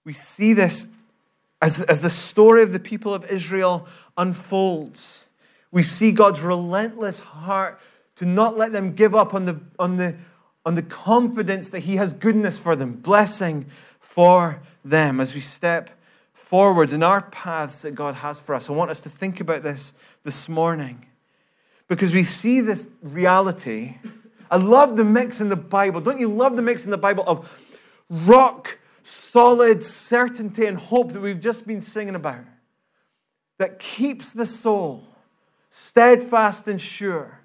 we 0.06 0.14
see 0.14 0.54
this 0.54 0.88
as, 1.62 1.82
as 1.82 2.00
the 2.00 2.10
story 2.10 2.64
of 2.64 2.72
the 2.72 2.80
people 2.80 3.14
of 3.14 3.30
Israel 3.30 3.86
unfolds. 4.18 5.26
We 5.72 5.84
see 5.84 6.14
God's 6.14 6.40
relentless 6.40 7.20
heart 7.20 7.82
to 8.16 8.26
not 8.26 8.58
let 8.58 8.72
them 8.72 8.94
give 8.94 9.14
up 9.14 9.34
on 9.34 9.46
the, 9.46 9.60
on 9.78 9.98
the, 9.98 10.16
on 10.66 10.76
the 10.76 10.82
confidence 10.82 11.70
that 11.72 11.80
He 11.80 11.98
has 11.98 12.14
goodness 12.14 12.58
for 12.58 12.78
them, 12.78 12.94
blessing 12.94 13.66
for 14.00 14.62
them 14.86 15.20
as 15.20 15.36
we 15.36 15.42
step 15.42 15.90
forward 16.34 16.94
in 16.94 17.04
our 17.04 17.24
paths 17.24 17.82
that 17.82 17.92
God 17.92 18.16
has 18.16 18.40
for 18.40 18.56
us. 18.56 18.70
I 18.70 18.74
want 18.74 18.92
us 18.92 19.02
to 19.02 19.10
think 19.10 19.42
about 19.42 19.64
this 19.64 19.94
this 20.24 20.48
morning 20.48 21.08
because 21.88 22.14
we 22.14 22.24
see 22.24 22.62
this 22.62 22.88
reality. 23.02 23.98
I 24.50 24.58
love 24.58 24.96
the 24.96 25.04
mix 25.04 25.42
in 25.42 25.50
the 25.50 25.56
Bible. 25.56 26.02
Don't 26.02 26.20
you 26.20 26.30
love 26.30 26.56
the 26.56 26.62
mix 26.62 26.86
in 26.86 26.92
the 26.92 26.98
Bible 26.98 27.24
of 27.28 27.50
rock, 28.10 28.78
solid 29.04 29.84
certainty 29.84 30.66
and 30.66 30.78
hope 30.78 31.14
that 31.14 31.22
we've 31.22 31.40
just 31.40 31.66
been 31.68 31.82
singing 31.82 32.16
about? 32.16 32.46
That 33.58 33.80
keeps 33.80 34.32
the 34.32 34.46
soul 34.46 35.08
steadfast 35.70 36.68
and 36.68 36.80
sure. 36.80 37.42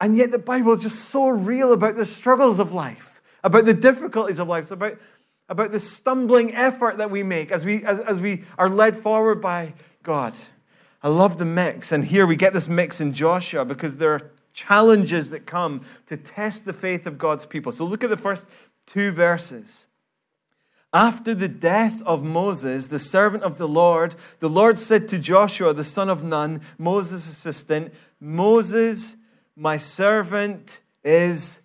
And 0.00 0.16
yet 0.16 0.30
the 0.30 0.38
Bible 0.38 0.72
is 0.74 0.82
just 0.82 1.10
so 1.10 1.28
real 1.28 1.72
about 1.72 1.96
the 1.96 2.06
struggles 2.06 2.58
of 2.58 2.72
life, 2.72 3.20
about 3.42 3.66
the 3.66 3.74
difficulties 3.74 4.38
of 4.38 4.48
life, 4.48 4.70
about, 4.70 4.96
about 5.48 5.72
the 5.72 5.80
stumbling 5.80 6.54
effort 6.54 6.98
that 6.98 7.10
we 7.10 7.22
make 7.22 7.50
as 7.50 7.64
we, 7.64 7.84
as, 7.84 7.98
as 8.00 8.20
we 8.20 8.44
are 8.56 8.70
led 8.70 8.96
forward 8.96 9.42
by 9.42 9.74
God. 10.02 10.34
I 11.02 11.08
love 11.08 11.38
the 11.38 11.44
mix. 11.44 11.92
And 11.92 12.04
here 12.04 12.26
we 12.26 12.36
get 12.36 12.52
this 12.52 12.68
mix 12.68 13.00
in 13.00 13.12
Joshua 13.12 13.64
because 13.64 13.96
there 13.96 14.12
are 14.12 14.30
challenges 14.52 15.30
that 15.30 15.46
come 15.46 15.82
to 16.06 16.16
test 16.16 16.64
the 16.64 16.72
faith 16.72 17.06
of 17.06 17.18
God's 17.18 17.46
people. 17.46 17.72
So 17.72 17.84
look 17.84 18.04
at 18.04 18.10
the 18.10 18.16
first 18.16 18.46
two 18.86 19.12
verses. 19.12 19.86
After 20.92 21.34
the 21.34 21.48
death 21.48 22.02
of 22.02 22.24
Moses, 22.24 22.88
the 22.88 22.98
servant 22.98 23.44
of 23.44 23.58
the 23.58 23.68
Lord, 23.68 24.16
the 24.40 24.48
Lord 24.48 24.76
said 24.76 25.06
to 25.08 25.18
Joshua, 25.18 25.72
the 25.72 25.84
son 25.84 26.10
of 26.10 26.24
Nun, 26.24 26.62
Moses' 26.78 27.28
assistant, 27.28 27.94
Moses, 28.18 29.16
my 29.54 29.76
servant, 29.76 30.80
is 31.04 31.60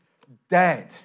dead. 0.49 0.95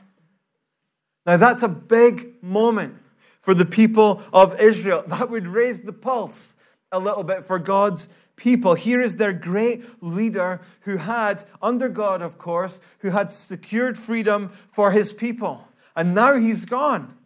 Now 1.25 1.39
that's 1.39 1.63
a 1.63 1.69
big 1.69 2.43
moment 2.43 2.97
for 3.41 3.55
the 3.55 3.65
people 3.65 4.23
of 4.35 4.61
Israel. 4.61 5.03
That 5.07 5.31
would 5.31 5.47
raise 5.47 5.81
the 5.81 5.93
pulse 5.93 6.57
a 6.93 6.99
little 6.99 7.23
bit 7.23 7.45
for 7.45 7.59
God's 7.59 8.09
people. 8.35 8.75
Here 8.75 9.01
is 9.01 9.17
their 9.17 9.33
great 9.33 9.85
leader 10.03 10.61
who 10.81 10.97
had, 10.97 11.45
under 11.63 11.89
God, 11.89 12.23
of 12.23 12.37
course, 12.39 12.81
who 12.99 13.11
had 13.11 13.31
secured 13.31 13.97
freedom 13.97 14.51
for 14.73 14.91
his 14.91 15.13
people. 15.13 15.69
And 15.95 16.15
now 16.15 16.37
he's 16.37 16.65
gone. 16.65 17.17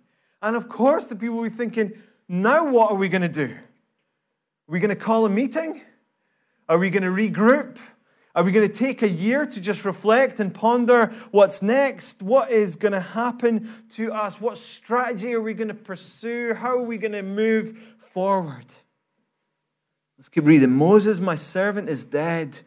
And 0.43 0.57
of 0.57 0.69
course, 0.69 1.07
the 1.07 1.17
people 1.17 1.43
be 1.43 1.49
thinking, 1.49 1.93
now 2.29 2.69
what 2.69 2.91
are 2.91 2.97
we 2.97 3.09
going 3.09 3.23
to 3.23 3.29
do? 3.29 3.55
Are 3.55 4.73
we 4.73 4.81
going 4.81 4.91
to 4.91 4.97
call 4.97 5.25
a 5.25 5.31
meeting? 5.31 5.83
Are 6.69 6.79
we 6.79 6.91
going 6.91 7.03
to 7.03 7.09
regroup? 7.09 7.79
Are 8.35 8.43
we 8.43 8.53
going 8.53 8.69
to 8.69 8.75
take 8.75 9.03
a 9.03 9.09
year 9.09 9.47
to 9.47 9.61
just 9.61 9.85
reflect 9.85 10.41
and 10.41 10.53
ponder 10.53 11.15
what's 11.31 11.63
next? 11.63 12.21
What 12.21 12.51
is 12.51 12.77
going 12.77 12.93
to 12.93 13.01
happen 13.01 13.71
to 13.91 14.13
us? 14.13 14.41
What 14.41 14.59
strategy 14.59 15.33
are 15.35 15.41
we 15.41 15.55
going 15.55 15.69
to 15.69 15.75
pursue? 15.75 16.53
How 16.53 16.77
are 16.79 16.83
we 16.83 16.99
going 16.99 17.13
to 17.13 17.23
move 17.23 17.79
forward? 17.99 18.67
Let's 20.17 20.29
keep 20.29 20.45
reading. 20.47 20.71
Moses, 20.71 21.19
my 21.19 21.35
servant, 21.35 21.89
is 21.89 22.05
dead. 22.05 22.61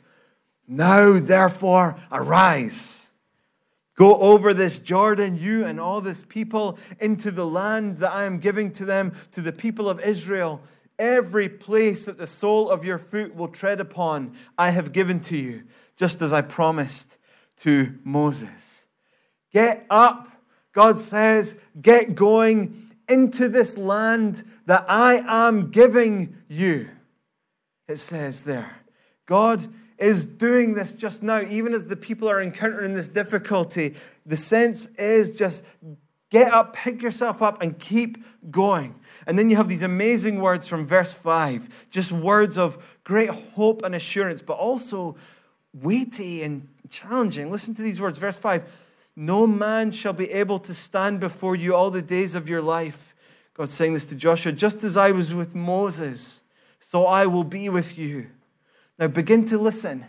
Now, 0.68 1.18
therefore, 1.20 1.96
arise. 2.12 3.10
Go 3.96 4.20
over 4.20 4.54
this 4.54 4.80
Jordan, 4.80 5.38
you 5.38 5.66
and 5.66 5.80
all 5.80 6.02
this 6.02 6.24
people, 6.28 6.78
into 7.00 7.32
the 7.32 7.46
land 7.48 7.98
that 7.98 8.12
I 8.12 8.26
am 8.26 8.40
giving 8.40 8.72
to 8.74 8.86
them, 8.86 9.14
to 9.32 9.42
the 9.42 9.54
people 9.54 9.90
of 9.90 10.02
Israel. 10.02 10.62
Every 11.00 11.48
place 11.48 12.06
that 12.06 12.18
the 12.18 12.28
sole 12.28 12.70
of 12.70 12.84
your 12.84 12.98
foot 12.98 13.34
will 13.34 13.48
tread 13.48 13.80
upon, 13.80 14.36
I 14.58 14.72
have 14.72 14.92
given 14.92 15.20
to 15.22 15.38
you, 15.38 15.64
just 15.96 16.22
as 16.22 16.34
I 16.34 16.42
promised 16.42 17.18
to 17.58 17.98
Moses. 18.04 18.86
Get 19.54 19.86
up, 19.90 20.28
God 20.74 21.00
says, 21.00 21.56
get 21.82 22.14
going 22.14 22.92
into 23.08 23.48
this 23.48 23.78
land 23.78 24.44
that 24.66 24.86
I 24.90 25.24
am 25.26 25.72
giving 25.72 26.36
you 26.50 26.90
it 27.88 27.98
says 27.98 28.44
there. 28.44 28.78
God 29.26 29.66
is 29.98 30.26
doing 30.26 30.74
this 30.74 30.94
just 30.94 31.24
now, 31.24 31.42
even 31.42 31.74
as 31.74 31.86
the 31.86 31.96
people 31.96 32.30
are 32.30 32.42
encountering 32.42 32.94
this 32.94 33.10
difficulty. 33.10 33.96
The 34.26 34.38
sense 34.38 34.86
is 34.98 35.32
just 35.32 35.64
get 36.30 36.54
up, 36.54 36.76
pick 36.76 37.02
yourself 37.02 37.42
up, 37.42 37.62
and 37.62 37.78
keep 37.80 38.24
going. 38.52 38.96
And 39.26 39.38
then 39.38 39.50
you 39.50 39.56
have 39.56 39.68
these 39.68 39.82
amazing 39.82 40.40
words 40.40 40.68
from 40.68 40.86
verse 40.86 41.14
5, 41.14 41.68
just 41.90 42.12
words 42.12 42.58
of 42.58 42.78
great 43.04 43.30
hope 43.30 43.84
and 43.84 43.96
assurance, 43.96 44.42
but 44.42 44.54
also 44.54 45.16
weighty 45.74 46.44
and 46.44 46.68
challenging. 46.90 47.52
Listen 47.52 47.74
to 47.76 47.82
these 47.82 48.00
words, 48.00 48.18
verse 48.18 48.38
5 48.38 48.64
No 49.16 49.48
man 49.48 49.92
shall 49.92 50.14
be 50.14 50.32
able 50.32 50.60
to 50.60 50.74
stand 50.74 51.20
before 51.20 51.56
you 51.56 51.76
all 51.76 51.90
the 51.90 52.02
days 52.02 52.36
of 52.36 52.48
your 52.48 52.62
life. 52.62 53.16
God's 53.56 53.74
saying 53.74 53.96
this 53.96 54.06
to 54.08 54.16
Joshua, 54.16 54.52
just 54.52 54.84
as 54.84 54.96
I 54.96 55.12
was 55.12 55.34
with 55.34 55.56
Moses 55.56 56.44
so 56.80 57.06
I 57.06 57.26
will 57.26 57.44
be 57.44 57.70
with 57.70 57.98
you. 57.98 58.28
Now 59.00 59.08
begin 59.08 59.46
to 59.48 59.58
listen 59.58 60.06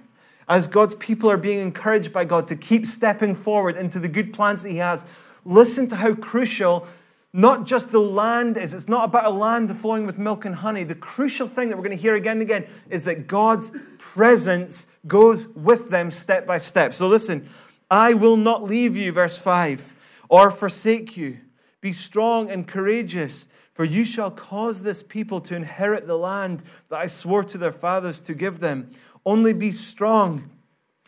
as 0.48 0.66
God's 0.66 0.94
people 0.94 1.30
are 1.30 1.36
being 1.36 1.60
encouraged 1.60 2.12
by 2.12 2.24
God 2.24 2.48
to 2.48 2.56
keep 2.56 2.86
stepping 2.86 3.34
forward 3.34 3.76
into 3.76 3.98
the 3.98 4.08
good 4.08 4.32
plans 4.32 4.62
that 4.62 4.70
He 4.70 4.78
has. 4.78 5.04
Listen 5.44 5.88
to 5.88 5.96
how 5.96 6.14
crucial 6.14 6.86
not 7.32 7.66
just 7.66 7.90
the 7.90 8.00
land 8.00 8.56
is. 8.56 8.72
It's 8.72 8.88
not 8.88 9.04
about 9.04 9.26
a 9.26 9.30
land 9.30 9.78
flowing 9.78 10.06
with 10.06 10.18
milk 10.18 10.46
and 10.46 10.54
honey. 10.54 10.84
The 10.84 10.94
crucial 10.94 11.46
thing 11.46 11.68
that 11.68 11.76
we're 11.76 11.84
going 11.84 11.96
to 11.96 12.02
hear 12.02 12.14
again 12.14 12.40
and 12.40 12.42
again 12.42 12.66
is 12.88 13.04
that 13.04 13.26
God's 13.26 13.70
presence 13.98 14.86
goes 15.06 15.46
with 15.48 15.90
them 15.90 16.10
step 16.10 16.46
by 16.46 16.56
step. 16.58 16.94
So 16.94 17.06
listen, 17.06 17.48
I 17.90 18.14
will 18.14 18.36
not 18.36 18.62
leave 18.62 18.96
you, 18.96 19.12
verse 19.12 19.36
5, 19.36 19.92
or 20.28 20.50
forsake 20.50 21.16
you. 21.16 21.38
Be 21.80 21.92
strong 21.92 22.50
and 22.50 22.66
courageous 22.66 23.46
For 23.78 23.84
you 23.84 24.04
shall 24.04 24.32
cause 24.32 24.82
this 24.82 25.04
people 25.04 25.40
to 25.42 25.54
inherit 25.54 26.08
the 26.08 26.18
land 26.18 26.64
that 26.88 26.98
I 26.98 27.06
swore 27.06 27.44
to 27.44 27.56
their 27.56 27.70
fathers 27.70 28.20
to 28.22 28.34
give 28.34 28.58
them. 28.58 28.90
Only 29.24 29.52
be 29.52 29.70
strong 29.70 30.50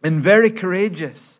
and 0.05 0.23
very 0.23 0.53
courageous, 0.53 1.40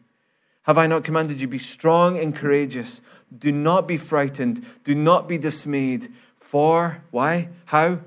Have 0.71 0.77
I 0.77 0.87
not 0.87 1.03
commanded 1.03 1.41
you? 1.41 1.49
Be 1.49 1.59
strong 1.59 2.17
and 2.17 2.33
courageous. 2.33 3.01
Do 3.37 3.51
not 3.51 3.89
be 3.89 3.97
frightened. 3.97 4.65
Do 4.85 4.95
not 4.95 5.27
be 5.27 5.37
dismayed. 5.37 6.07
For, 6.39 7.03
why? 7.11 7.49
How? 7.65 7.99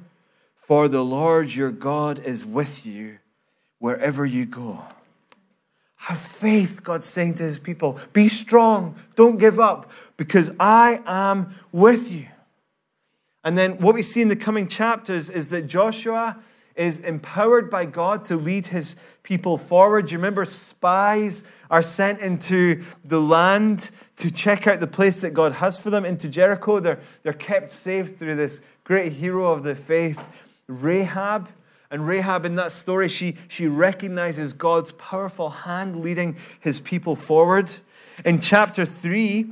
For 0.56 0.88
the 0.88 1.04
Lord 1.04 1.52
your 1.52 1.70
God 1.70 2.20
is 2.20 2.42
with 2.42 2.86
you 2.86 3.18
wherever 3.80 4.24
you 4.24 4.46
go. 4.46 4.80
Have 5.96 6.18
faith, 6.18 6.82
God's 6.82 7.04
saying 7.04 7.34
to 7.34 7.42
his 7.42 7.58
people. 7.58 7.98
Be 8.14 8.30
strong. 8.30 8.94
Don't 9.14 9.36
give 9.36 9.60
up 9.60 9.90
because 10.16 10.50
I 10.58 11.02
am 11.04 11.56
with 11.70 12.10
you. 12.10 12.28
And 13.44 13.58
then 13.58 13.76
what 13.76 13.94
we 13.94 14.00
see 14.00 14.22
in 14.22 14.28
the 14.28 14.36
coming 14.36 14.68
chapters 14.68 15.28
is 15.28 15.48
that 15.48 15.66
Joshua 15.66 16.38
is 16.76 17.00
empowered 17.00 17.70
by 17.70 17.84
God 17.84 18.24
to 18.26 18.36
lead 18.36 18.66
his 18.66 18.96
people 19.22 19.58
forward. 19.58 20.10
You 20.10 20.18
remember 20.18 20.44
spies 20.44 21.44
are 21.70 21.82
sent 21.82 22.20
into 22.20 22.84
the 23.04 23.20
land 23.20 23.90
to 24.16 24.30
check 24.30 24.66
out 24.66 24.80
the 24.80 24.86
place 24.86 25.20
that 25.20 25.30
God 25.30 25.52
has 25.52 25.78
for 25.78 25.90
them, 25.90 26.04
into 26.04 26.28
Jericho? 26.28 26.80
They're, 26.80 27.00
they're 27.22 27.32
kept 27.32 27.70
safe 27.70 28.16
through 28.16 28.36
this 28.36 28.60
great 28.84 29.12
hero 29.12 29.52
of 29.52 29.62
the 29.62 29.74
faith 29.74 30.22
Rahab. 30.66 31.48
And 31.90 32.06
Rahab, 32.06 32.44
in 32.44 32.56
that 32.56 32.72
story, 32.72 33.08
she, 33.08 33.36
she 33.48 33.66
recognizes 33.66 34.52
God's 34.52 34.92
powerful 34.92 35.50
hand 35.50 36.02
leading 36.02 36.36
his 36.58 36.80
people 36.80 37.14
forward. 37.14 37.70
In 38.24 38.40
chapter 38.40 38.84
3 38.84 39.46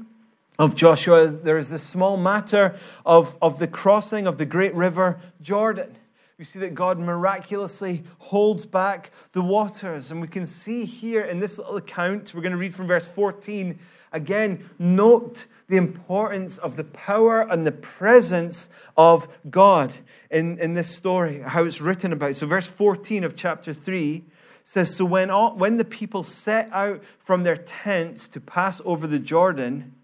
of 0.59 0.75
Joshua, 0.75 1.29
there 1.29 1.59
is 1.59 1.71
this 1.71 1.83
small 1.83 2.17
matter 2.17 2.75
of, 3.07 3.37
of 3.41 3.59
the 3.59 3.69
crossing 3.69 4.27
of 4.27 4.39
the 4.39 4.47
great 4.47 4.75
river 4.75 5.21
Jordan. 5.41 5.97
We 6.43 6.47
see 6.47 6.59
that 6.59 6.75
God 6.75 6.99
miraculously 6.99 8.03
holds 8.19 8.67
back 8.67 9.13
the 9.31 9.43
waters. 9.43 10.11
And 10.11 10.21
we 10.21 10.27
can 10.27 10.45
see 10.45 10.85
here 10.85 11.23
in 11.23 11.39
this 11.39 11.57
little 11.57 11.77
account, 11.77 12.35
we're 12.35 12.41
going 12.41 12.51
to 12.51 12.59
read 12.59 12.75
from 12.75 12.89
verse 12.89 13.07
14. 13.07 13.79
Again, 14.11 14.69
note 14.77 15.47
the 15.69 15.77
importance 15.77 16.59
of 16.59 16.75
the 16.75 16.83
power 16.83 17.43
and 17.43 17.65
the 17.65 17.71
presence 17.71 18.71
of 18.97 19.29
God 19.51 19.95
in, 20.33 20.59
in 20.59 20.75
this 20.75 20.93
story, 20.93 21.43
how 21.43 21.63
it's 21.63 21.81
written 21.81 22.13
about. 22.13 22.35
So, 22.35 22.49
verse 22.49 22.67
14 22.67 23.23
of 23.23 23.37
chapter 23.37 23.73
3 23.73 24.25
says 24.65 24.97
So 24.97 25.05
when, 25.05 25.31
all, 25.31 25.55
when 25.55 25.77
the 25.77 25.85
people 25.85 26.25
set 26.25 26.69
out 26.73 27.05
from 27.21 27.45
their 27.45 27.57
tents 27.57 28.27
to 28.31 28.41
pass 28.41 28.83
over 28.85 29.07
the 29.07 29.21
Jordan, 29.21 29.95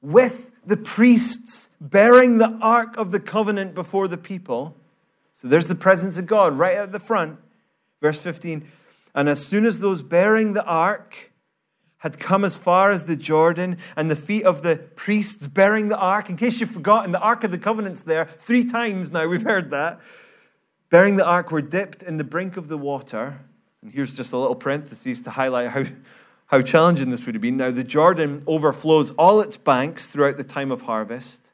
with 0.00 0.52
the 0.64 0.78
priests 0.78 1.68
bearing 1.82 2.38
the 2.38 2.58
ark 2.62 2.96
of 2.96 3.10
the 3.10 3.20
covenant 3.20 3.74
before 3.74 4.08
the 4.08 4.16
people, 4.16 4.74
so 5.36 5.46
there's 5.48 5.68
the 5.68 5.74
presence 5.74 6.18
of 6.18 6.26
God 6.26 6.58
right 6.58 6.76
at 6.76 6.92
the 6.92 6.98
front. 6.98 7.38
Verse 8.00 8.18
15. 8.18 8.68
And 9.14 9.28
as 9.28 9.46
soon 9.46 9.64
as 9.64 9.78
those 9.78 10.02
bearing 10.02 10.52
the 10.52 10.64
ark 10.64 11.32
had 11.98 12.18
come 12.18 12.44
as 12.44 12.56
far 12.56 12.92
as 12.92 13.04
the 13.04 13.16
Jordan, 13.16 13.78
and 13.96 14.10
the 14.10 14.16
feet 14.16 14.44
of 14.44 14.62
the 14.62 14.76
priests 14.76 15.46
bearing 15.46 15.88
the 15.88 15.96
ark. 15.96 16.28
In 16.28 16.36
case 16.36 16.60
you've 16.60 16.70
forgotten, 16.70 17.10
the 17.10 17.18
Ark 17.18 17.42
of 17.42 17.50
the 17.50 17.58
Covenant's 17.58 18.02
there 18.02 18.26
three 18.26 18.64
times 18.64 19.10
now, 19.10 19.26
we've 19.26 19.42
heard 19.42 19.70
that. 19.70 20.00
Bearing 20.88 21.16
the 21.16 21.24
ark 21.24 21.50
were 21.50 21.62
dipped 21.62 22.02
in 22.02 22.16
the 22.16 22.24
brink 22.24 22.56
of 22.56 22.68
the 22.68 22.78
water. 22.78 23.40
And 23.82 23.92
here's 23.92 24.14
just 24.14 24.32
a 24.32 24.38
little 24.38 24.54
parenthesis 24.54 25.20
to 25.22 25.30
highlight 25.30 25.70
how, 25.70 25.84
how 26.46 26.62
challenging 26.62 27.10
this 27.10 27.26
would 27.26 27.34
have 27.34 27.42
been. 27.42 27.56
Now, 27.56 27.72
the 27.72 27.82
Jordan 27.82 28.44
overflows 28.46 29.10
all 29.12 29.40
its 29.40 29.56
banks 29.56 30.06
throughout 30.06 30.36
the 30.36 30.44
time 30.44 30.70
of 30.70 30.82
harvest. 30.82 31.50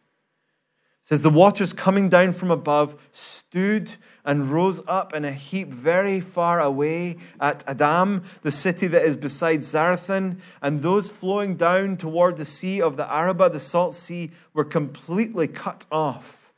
Says 1.03 1.23
the 1.23 1.31
waters 1.31 1.73
coming 1.73 2.09
down 2.09 2.33
from 2.33 2.51
above 2.51 2.97
stood 3.11 3.97
and 4.25 4.53
rose 4.53 4.81
up 4.87 5.13
in 5.13 5.25
a 5.25 5.33
heap 5.33 5.69
very 5.69 6.21
far 6.21 6.61
away 6.61 7.17
at 7.41 7.65
Adam, 7.67 8.23
the 8.43 8.53
city 8.53 8.87
that 8.87 9.05
is 9.05 9.17
beside 9.17 9.61
Zarethan, 9.61 10.39
and 10.63 10.81
those 10.81 11.11
flowing 11.11 11.57
down 11.57 11.97
toward 11.97 12.37
the 12.37 12.45
sea 12.45 12.81
of 12.81 12.97
the 12.97 13.13
Arabah, 13.13 13.49
the 13.49 13.59
salt 13.59 13.95
sea, 13.95 14.31
were 14.55 14.65
completely 14.65 15.49
cut 15.49 15.87
off, 15.91 16.53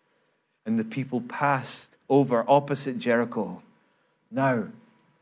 and 0.67 0.79
the 0.79 0.85
people 0.85 1.23
passed 1.23 1.97
over 2.11 2.45
opposite 2.47 2.99
Jericho. 2.99 3.63
Now, 4.31 4.69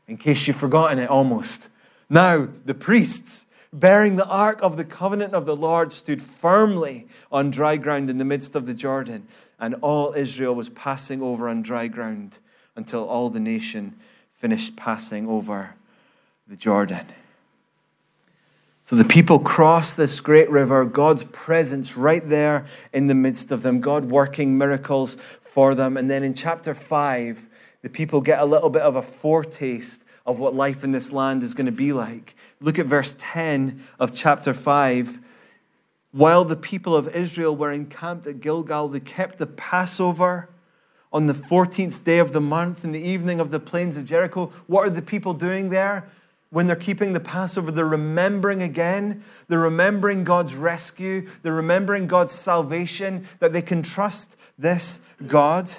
in 0.05 0.17
case 0.17 0.45
you've 0.47 0.57
forgotten 0.57 0.99
it 0.99 1.09
almost, 1.09 1.69
now 2.09 2.49
the 2.65 2.73
priests 2.73 3.45
bearing 3.73 4.15
the 4.15 4.27
ark 4.27 4.59
of 4.61 4.77
the 4.77 4.85
covenant 4.85 5.33
of 5.33 5.45
the 5.45 5.55
Lord 5.55 5.91
stood 5.91 6.21
firmly 6.21 7.07
on 7.31 7.49
dry 7.51 7.75
ground 7.75 8.09
in 8.09 8.19
the 8.19 8.25
midst 8.25 8.55
of 8.55 8.67
the 8.67 8.73
Jordan 8.73 9.27
and 9.59 9.75
all 9.81 10.13
Israel 10.13 10.53
was 10.53 10.69
passing 10.69 11.21
over 11.21 11.49
on 11.49 11.61
dry 11.61 11.87
ground 11.87 12.37
until 12.75 13.07
all 13.07 13.29
the 13.29 13.39
nation 13.39 13.95
finished 14.33 14.75
passing 14.75 15.27
over 15.27 15.75
the 16.47 16.55
Jordan. 16.55 17.07
So 18.83 18.97
the 18.97 19.05
people 19.05 19.39
cross 19.39 19.93
this 19.93 20.19
great 20.19 20.49
river, 20.49 20.83
God's 20.83 21.23
presence 21.23 21.95
right 21.95 22.27
there 22.27 22.65
in 22.91 23.07
the 23.07 23.15
midst 23.15 23.51
of 23.51 23.61
them, 23.61 23.79
God 23.79 24.05
working 24.05 24.57
miracles 24.57 25.17
for 25.41 25.73
them. 25.73 25.95
And 25.95 26.11
then 26.11 26.23
in 26.23 26.33
chapter 26.33 26.73
5, 26.73 27.47
the 27.81 27.89
people 27.89 28.19
get 28.19 28.39
a 28.39 28.45
little 28.45 28.69
bit 28.69 28.81
of 28.81 28.97
a 28.97 29.01
foretaste 29.01 30.03
of 30.25 30.39
what 30.39 30.55
life 30.55 30.83
in 30.83 30.91
this 30.91 31.11
land 31.11 31.43
is 31.43 31.53
going 31.53 31.65
to 31.65 31.71
be 31.71 31.93
like. 31.93 32.35
Look 32.61 32.79
at 32.79 32.85
verse 32.85 33.15
10 33.17 33.83
of 33.99 34.13
chapter 34.13 34.53
5. 34.53 35.19
While 36.11 36.45
the 36.45 36.55
people 36.55 36.95
of 36.95 37.13
Israel 37.15 37.55
were 37.55 37.71
encamped 37.71 38.27
at 38.27 38.39
Gilgal, 38.39 38.87
they 38.87 38.99
kept 38.99 39.37
the 39.37 39.47
Passover 39.47 40.49
on 41.11 41.27
the 41.27 41.33
14th 41.33 42.03
day 42.03 42.19
of 42.19 42.31
the 42.31 42.41
month 42.41 42.83
in 42.83 42.91
the 42.91 43.01
evening 43.01 43.39
of 43.39 43.51
the 43.51 43.59
plains 43.59 43.97
of 43.97 44.05
Jericho. 44.05 44.51
What 44.67 44.87
are 44.87 44.91
the 44.91 45.01
people 45.01 45.33
doing 45.33 45.69
there? 45.69 46.09
When 46.51 46.67
they're 46.67 46.75
keeping 46.75 47.13
the 47.13 47.19
Passover, 47.19 47.71
they're 47.71 47.85
remembering 47.85 48.61
again. 48.61 49.23
They're 49.47 49.59
remembering 49.59 50.23
God's 50.23 50.55
rescue. 50.55 51.27
They're 51.41 51.53
remembering 51.53 52.07
God's 52.07 52.31
salvation, 52.31 53.27
that 53.39 53.53
they 53.53 53.61
can 53.61 53.81
trust 53.81 54.37
this 54.57 54.99
God 55.27 55.71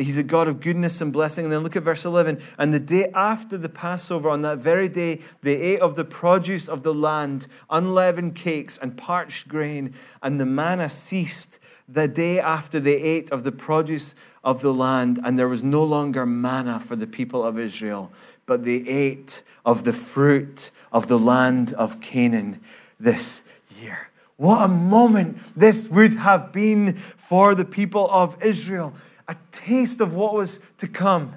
that 0.00 0.04
he's 0.04 0.16
a 0.16 0.22
God 0.22 0.48
of 0.48 0.62
goodness 0.62 1.02
and 1.02 1.12
blessing. 1.12 1.44
And 1.44 1.52
then 1.52 1.62
look 1.62 1.76
at 1.76 1.82
verse 1.82 2.06
11. 2.06 2.40
And 2.56 2.72
the 2.72 2.80
day 2.80 3.10
after 3.12 3.58
the 3.58 3.68
Passover, 3.68 4.30
on 4.30 4.40
that 4.40 4.56
very 4.56 4.88
day, 4.88 5.20
they 5.42 5.56
ate 5.56 5.80
of 5.80 5.94
the 5.94 6.06
produce 6.06 6.70
of 6.70 6.82
the 6.82 6.94
land, 6.94 7.46
unleavened 7.68 8.34
cakes 8.34 8.78
and 8.80 8.96
parched 8.96 9.46
grain, 9.46 9.92
and 10.22 10.40
the 10.40 10.46
manna 10.46 10.88
ceased 10.88 11.58
the 11.86 12.08
day 12.08 12.40
after 12.40 12.80
they 12.80 12.94
ate 12.94 13.30
of 13.30 13.44
the 13.44 13.52
produce 13.52 14.14
of 14.42 14.62
the 14.62 14.72
land, 14.72 15.20
and 15.22 15.38
there 15.38 15.48
was 15.48 15.62
no 15.62 15.84
longer 15.84 16.24
manna 16.24 16.80
for 16.80 16.96
the 16.96 17.06
people 17.06 17.44
of 17.44 17.58
Israel, 17.58 18.10
but 18.46 18.64
they 18.64 18.76
ate 18.76 19.42
of 19.66 19.84
the 19.84 19.92
fruit 19.92 20.70
of 20.92 21.08
the 21.08 21.18
land 21.18 21.74
of 21.74 22.00
Canaan 22.00 22.58
this 22.98 23.42
year. 23.78 24.08
What 24.38 24.62
a 24.62 24.68
moment 24.68 25.38
this 25.54 25.88
would 25.88 26.14
have 26.14 26.52
been 26.52 26.98
for 27.18 27.54
the 27.54 27.66
people 27.66 28.08
of 28.10 28.42
Israel 28.42 28.94
a 29.30 29.36
taste 29.52 30.00
of 30.00 30.14
what 30.14 30.34
was 30.34 30.58
to 30.78 30.88
come, 30.88 31.34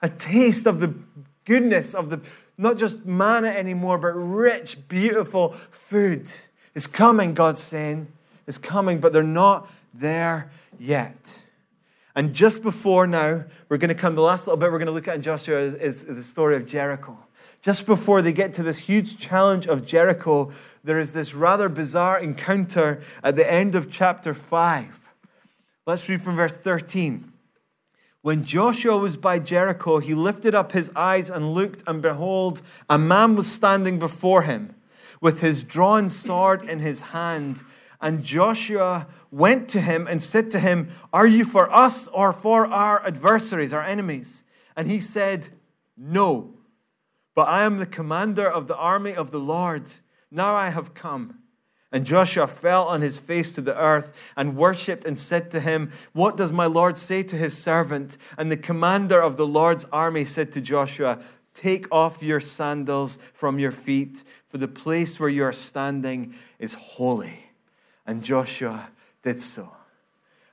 a 0.00 0.08
taste 0.08 0.66
of 0.66 0.78
the 0.78 0.94
goodness 1.44 1.92
of 1.92 2.08
the 2.08 2.20
not 2.56 2.78
just 2.78 3.04
manna 3.04 3.48
anymore, 3.48 3.98
but 3.98 4.12
rich, 4.12 4.78
beautiful 4.86 5.56
food 5.72 6.30
is 6.76 6.86
coming, 6.86 7.34
God's 7.34 7.58
saying, 7.58 8.06
is 8.46 8.56
coming, 8.56 9.00
but 9.00 9.12
they're 9.12 9.24
not 9.24 9.68
there 9.92 10.52
yet. 10.78 11.40
And 12.14 12.32
just 12.32 12.62
before 12.62 13.08
now, 13.08 13.42
we're 13.68 13.78
going 13.78 13.88
to 13.88 13.96
come, 13.96 14.14
the 14.14 14.22
last 14.22 14.46
little 14.46 14.56
bit 14.56 14.70
we're 14.70 14.78
going 14.78 14.86
to 14.86 14.92
look 14.92 15.08
at 15.08 15.16
in 15.16 15.22
Joshua 15.22 15.58
is, 15.58 15.74
is 15.74 16.04
the 16.04 16.22
story 16.22 16.54
of 16.54 16.64
Jericho. 16.64 17.18
Just 17.60 17.84
before 17.84 18.22
they 18.22 18.32
get 18.32 18.54
to 18.54 18.62
this 18.62 18.78
huge 18.78 19.16
challenge 19.16 19.66
of 19.66 19.84
Jericho, 19.84 20.52
there 20.84 21.00
is 21.00 21.10
this 21.10 21.34
rather 21.34 21.68
bizarre 21.68 22.20
encounter 22.20 23.02
at 23.24 23.34
the 23.34 23.52
end 23.52 23.74
of 23.74 23.90
chapter 23.90 24.32
5. 24.32 25.03
Let's 25.86 26.08
read 26.08 26.22
from 26.22 26.36
verse 26.36 26.56
13. 26.56 27.30
When 28.22 28.42
Joshua 28.42 28.96
was 28.96 29.18
by 29.18 29.38
Jericho, 29.38 29.98
he 29.98 30.14
lifted 30.14 30.54
up 30.54 30.72
his 30.72 30.90
eyes 30.96 31.28
and 31.28 31.52
looked, 31.52 31.82
and 31.86 32.00
behold, 32.00 32.62
a 32.88 32.96
man 32.96 33.36
was 33.36 33.52
standing 33.52 33.98
before 33.98 34.42
him 34.42 34.74
with 35.20 35.40
his 35.40 35.62
drawn 35.62 36.08
sword 36.08 36.62
in 36.62 36.78
his 36.78 37.02
hand. 37.02 37.62
And 38.00 38.22
Joshua 38.22 39.06
went 39.30 39.68
to 39.70 39.80
him 39.82 40.06
and 40.06 40.22
said 40.22 40.50
to 40.52 40.58
him, 40.58 40.88
Are 41.12 41.26
you 41.26 41.44
for 41.44 41.70
us 41.70 42.08
or 42.08 42.32
for 42.32 42.66
our 42.66 43.06
adversaries, 43.06 43.74
our 43.74 43.84
enemies? 43.84 44.42
And 44.74 44.90
he 44.90 45.00
said, 45.00 45.50
No, 45.94 46.54
but 47.34 47.48
I 47.48 47.64
am 47.64 47.78
the 47.78 47.84
commander 47.84 48.50
of 48.50 48.68
the 48.68 48.76
army 48.76 49.14
of 49.14 49.32
the 49.32 49.40
Lord. 49.40 49.92
Now 50.30 50.54
I 50.54 50.70
have 50.70 50.94
come. 50.94 51.40
And 51.94 52.04
Joshua 52.04 52.48
fell 52.48 52.88
on 52.88 53.02
his 53.02 53.18
face 53.18 53.54
to 53.54 53.60
the 53.60 53.78
earth 53.78 54.10
and 54.36 54.56
worshipped 54.56 55.04
and 55.04 55.16
said 55.16 55.52
to 55.52 55.60
him, 55.60 55.92
What 56.12 56.36
does 56.36 56.50
my 56.50 56.66
Lord 56.66 56.98
say 56.98 57.22
to 57.22 57.36
his 57.36 57.56
servant? 57.56 58.18
And 58.36 58.50
the 58.50 58.56
commander 58.56 59.22
of 59.22 59.36
the 59.36 59.46
Lord's 59.46 59.84
army 59.92 60.24
said 60.24 60.50
to 60.52 60.60
Joshua, 60.60 61.20
Take 61.54 61.86
off 61.92 62.20
your 62.20 62.40
sandals 62.40 63.20
from 63.32 63.60
your 63.60 63.70
feet, 63.70 64.24
for 64.48 64.58
the 64.58 64.66
place 64.66 65.20
where 65.20 65.28
you 65.28 65.44
are 65.44 65.52
standing 65.52 66.34
is 66.58 66.74
holy. 66.74 67.44
And 68.04 68.24
Joshua 68.24 68.88
did 69.22 69.38
so. 69.38 69.70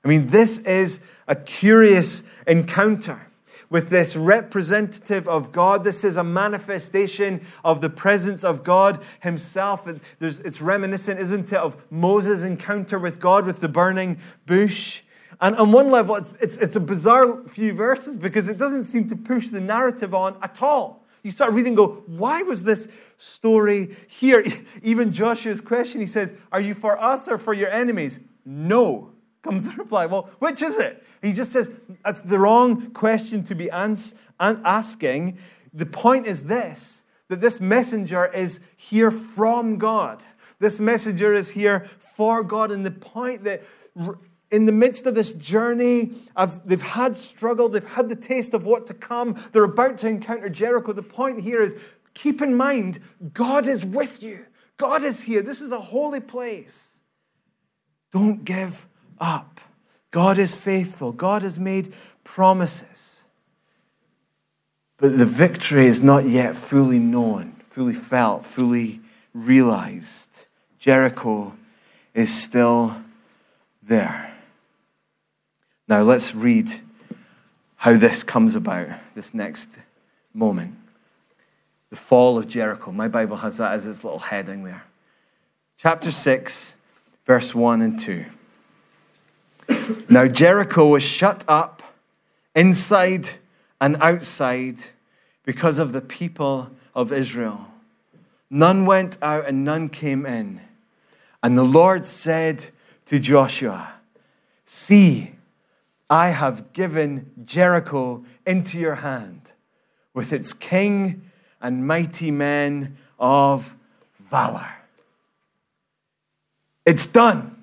I 0.06 0.10
mean, 0.10 0.28
this 0.28 0.60
is 0.60 1.00
a 1.28 1.36
curious 1.36 2.22
encounter 2.46 3.31
with 3.72 3.90
this 3.90 4.16
representative 4.16 5.28
of 5.28 5.52
God. 5.52 5.84
This 5.84 6.04
is 6.04 6.18
a 6.18 6.24
manifestation 6.24 7.44
of 7.64 7.82
the 7.82 7.90
presence 7.90 8.44
of 8.44 8.64
God 8.64 9.02
Himself. 9.22 9.88
it's 10.20 10.62
reminiscent, 10.62 11.20
isn't 11.20 11.52
it, 11.52 11.58
of 11.58 11.78
Moses' 11.90 12.44
encounter 12.44 13.00
with 13.00 13.20
God 13.20 13.48
with 13.48 13.62
the 13.62 13.70
burning 13.70 14.20
bush. 14.46 15.02
And 15.40 15.56
on 15.56 15.72
one 15.72 15.90
level, 15.90 16.18
it's, 16.18 16.30
it's, 16.40 16.58
it's, 16.58 16.76
a 16.76 16.80
bizarre 16.80 17.48
few 17.48 17.74
verses 17.74 18.18
because 18.18 18.48
it 18.48 18.58
doesn't 18.58 18.86
seem 18.86 19.10
to 19.10 19.16
push 19.16 19.48
the 19.48 19.62
narrative 19.62 20.14
on 20.14 20.38
at 20.44 20.62
all. 20.62 21.04
You 21.24 21.32
start 21.32 21.54
reading, 21.54 21.74
go, 21.74 22.04
why 22.08 22.42
was 22.42 22.64
this 22.64 22.88
story 23.18 23.96
here? 24.08 24.46
Even 24.84 25.14
Joshua's 25.14 25.62
question, 25.62 26.02
he 26.02 26.08
says, 26.08 26.36
Are 26.52 26.62
you 26.62 26.74
for 26.74 27.02
us 27.02 27.28
or 27.28 27.38
for 27.38 27.54
your 27.54 27.70
enemies? 27.70 28.20
No, 28.46 29.14
comes 29.42 29.64
the 29.64 29.72
reply. 29.72 30.06
Well, 30.06 30.30
which 30.40 30.62
is 30.62 30.78
it? 30.78 31.04
He 31.22 31.34
just 31.34 31.52
says 31.52 31.70
that's 32.04 32.22
the 32.22 32.40
wrong 32.40 32.92
question 32.92 33.44
to 33.46 33.56
be 33.56 33.70
ans- 33.72 34.14
asking. 34.40 35.38
The 35.74 35.86
point 35.86 36.28
is 36.28 36.44
this 36.44 37.06
that 37.30 37.40
this 37.40 37.62
messenger 37.62 38.26
is 38.26 38.60
here 38.76 39.10
from 39.10 39.78
God. 39.78 40.22
This 40.60 40.82
messenger 40.82 41.34
is 41.34 41.50
here 41.50 41.88
for 41.98 42.44
God. 42.44 42.72
And 42.72 42.86
the 42.86 42.92
point 42.92 43.46
that 43.46 43.64
in 44.52 44.66
the 44.66 44.72
midst 44.74 45.06
of 45.06 45.16
this 45.16 45.32
journey, 45.34 46.12
they've 46.66 46.82
had 46.82 47.16
struggle, 47.16 47.70
they've 47.70 47.84
had 47.86 48.10
the 48.10 48.18
taste 48.18 48.54
of 48.54 48.66
what 48.66 48.86
to 48.88 48.94
come, 48.94 49.42
they're 49.54 49.64
about 49.64 49.98
to 50.00 50.10
encounter 50.10 50.50
Jericho. 50.50 50.92
The 50.92 51.02
point 51.02 51.40
here 51.40 51.64
is 51.64 51.74
keep 52.14 52.42
in 52.42 52.54
mind, 52.54 53.00
God 53.34 53.66
is 53.66 53.86
with 53.86 54.22
you. 54.22 54.46
God 54.78 55.04
is 55.04 55.24
here. 55.24 55.42
This 55.42 55.62
is 55.62 55.72
a 55.72 55.80
holy 55.80 56.20
place. 56.20 57.02
Don't 58.12 58.44
give 58.44 58.88
up. 59.22 59.62
God 60.10 60.38
is 60.38 60.54
faithful. 60.54 61.14
God 61.14 61.44
has 61.44 61.58
made 61.58 61.94
promises. 62.26 63.24
But 64.98 65.18
the 65.18 65.26
victory 65.26 65.86
is 65.86 66.02
not 66.02 66.28
yet 66.28 66.56
fully 66.56 67.00
known, 67.00 67.56
fully 67.70 67.94
felt, 67.94 68.46
fully 68.46 69.00
realized. 69.34 70.46
Jericho 70.78 71.56
is 72.14 72.34
still 72.34 73.02
there. 73.82 74.34
Now 75.88 76.02
let's 76.02 76.36
read 76.36 76.72
how 77.78 77.98
this 77.98 78.24
comes 78.24 78.56
about, 78.56 78.90
this 79.16 79.34
next 79.34 79.70
moment. 80.34 80.76
The 81.90 81.96
fall 81.96 82.38
of 82.38 82.48
Jericho. 82.48 82.92
My 82.92 83.08
Bible 83.08 83.38
has 83.38 83.58
that 83.58 83.74
as 83.74 83.88
its 83.88 84.04
little 84.04 84.20
heading 84.20 84.64
there. 84.64 84.84
Chapter 85.78 86.12
6, 86.12 86.76
verse 87.26 87.56
1 87.56 87.82
and 87.82 87.98
2. 87.98 88.26
Now 90.10 90.28
Jericho 90.28 90.88
was 90.88 91.04
shut 91.04 91.44
up 91.48 91.82
inside 92.56 93.30
and 93.80 93.98
outside 94.02 94.78
because 95.44 95.80
of 95.80 95.92
the 95.92 96.02
people 96.02 96.72
of 96.94 97.12
Israel. 97.12 97.68
None 98.50 98.86
went 98.86 99.18
out 99.22 99.48
and 99.48 99.64
none 99.64 99.90
came 99.90 100.26
in. 100.26 100.62
And 101.42 101.58
the 101.58 101.64
Lord 101.64 102.06
said 102.06 102.70
to 103.06 103.20
Joshua, 103.20 103.94
See, 104.66 105.36
I 106.10 106.30
have 106.30 106.74
given 106.74 107.32
Jericho 107.44 108.24
into 108.46 108.78
your 108.78 108.96
hand 108.96 109.54
with 110.14 110.34
its 110.34 110.54
king 110.54 111.32
and 111.62 111.88
mighty 111.88 112.32
men 112.32 112.98
of 113.20 113.76
valor. 114.20 114.74
It's 116.86 117.06
done. 117.06 117.61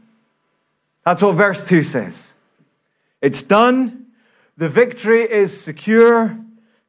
That's 1.08 1.22
what 1.22 1.36
verse 1.36 1.64
2 1.64 1.84
says. 1.84 2.34
It's 3.22 3.42
done. 3.42 4.08
The 4.58 4.68
victory 4.68 5.22
is 5.22 5.58
secure. 5.58 6.38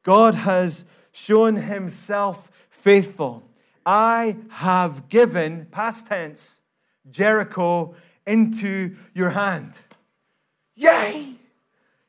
God 0.04 0.36
has 0.36 0.84
shown 1.14 1.56
himself 1.56 2.52
faithful. 2.70 3.44
I 3.86 4.36
have 4.50 5.08
given, 5.08 5.68
past 5.72 6.08
tense, 6.08 6.60
Jericho 7.10 7.96
into 8.28 8.98
your 9.14 9.30
hand. 9.30 9.80
Yay! 10.76 11.36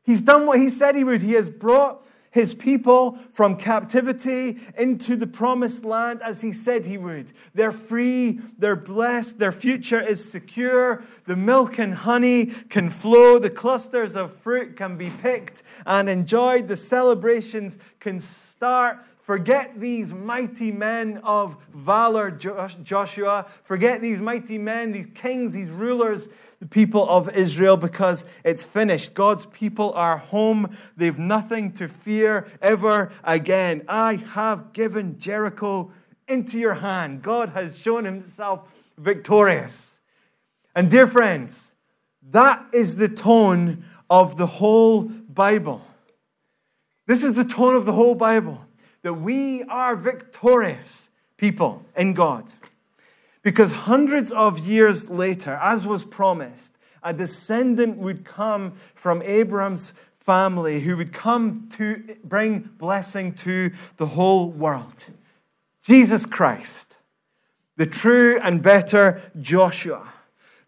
He's 0.03 0.21
done 0.21 0.47
what 0.47 0.59
he 0.59 0.69
said 0.69 0.97
he 0.97 1.05
would. 1.05 1.23
He 1.23 1.35
has 1.35 1.49
brought 1.49 2.05
his 2.31 2.55
people 2.55 3.19
from 3.33 3.57
captivity 3.57 4.59
into 4.79 5.17
the 5.17 5.27
promised 5.27 5.85
land 5.85 6.23
as 6.23 6.41
he 6.41 6.53
said 6.53 6.87
he 6.87 6.97
would. 6.97 7.33
They're 7.55 7.73
free, 7.73 8.41
they're 8.59 8.77
blessed, 8.77 9.39
their 9.39 9.53
future 9.53 10.01
is 10.01 10.25
secure. 10.25 11.03
The 11.27 11.37
milk 11.37 11.79
and 11.79 11.95
honey 11.95 12.47
can 12.69 12.89
flow, 12.89 13.39
the 13.39 13.51
clusters 13.51 14.15
of 14.15 14.37
fruit 14.37 14.77
can 14.77 14.97
be 14.97 15.11
picked 15.11 15.63
and 15.87 16.09
enjoyed, 16.09 16.69
the 16.69 16.77
celebrations 16.77 17.79
can 17.99 18.21
start. 18.21 18.99
Forget 19.31 19.79
these 19.79 20.13
mighty 20.13 20.73
men 20.73 21.21
of 21.23 21.57
valor, 21.73 22.33
Joshua. 22.33 23.47
Forget 23.63 24.01
these 24.01 24.19
mighty 24.19 24.59
men, 24.59 24.91
these 24.91 25.07
kings, 25.15 25.53
these 25.53 25.71
rulers 25.71 26.29
the 26.59 26.67
people 26.67 27.09
of 27.09 27.29
Israel 27.37 27.77
because 27.77 28.25
it's 28.43 28.65
finished. 28.65 29.15
God's 29.15 29.47
people 29.47 29.93
are 29.93 30.17
home. 30.17 30.77
They've 30.97 31.17
nothing 31.17 31.71
to 31.75 31.87
fear 31.87 32.49
ever 32.61 33.13
again. 33.23 33.85
I 33.87 34.17
have 34.17 34.73
given 34.73 35.21
Jericho 35.21 35.93
into 36.27 36.59
your 36.59 36.75
hand. 36.75 37.23
God 37.23 37.51
has 37.51 37.79
shown 37.79 38.05
himself 38.05 38.69
victorious. 38.99 40.01
And 40.75 40.91
dear 40.91 41.07
friends, 41.07 41.73
that 42.33 42.67
is 42.73 42.97
the 42.97 43.09
tone 43.09 43.85
of 44.11 44.37
the 44.37 44.47
whole 44.47 45.03
Bible. 45.03 45.83
This 47.07 47.23
is 47.23 47.35
the 47.35 47.45
tone 47.45 47.77
of 47.77 47.87
the 47.87 47.93
whole 47.93 48.17
Bible 48.17 48.67
that 49.03 49.15
we 49.15 49.63
are 49.65 49.97
victorious 49.97 51.11
people 51.37 51.85
in 51.97 52.15
God. 52.15 52.45
Because 53.43 53.73
hundreds 53.73 54.31
of 54.33 54.59
years 54.59 55.09
later, 55.09 55.59
as 55.63 55.87
was 55.87 56.05
promised, 56.05 56.77
a 57.03 57.15
descendant 57.15 57.97
would 57.97 58.25
come 58.25 58.75
from 58.95 59.23
Abraham's 59.23 59.95
family 60.19 60.81
who 60.81 60.97
would 60.97 61.13
come 61.13 61.69
to 61.71 62.17
bring 62.25 62.59
blessing 62.79 63.33
to 63.33 63.71
the 63.97 64.07
whole 64.07 64.51
world. 64.51 65.07
Jesus 65.83 66.27
Christ, 66.27 66.99
the 67.77 67.87
true 67.87 68.39
and 68.43 68.63
better 68.63 69.23
Joshua, 69.41 70.13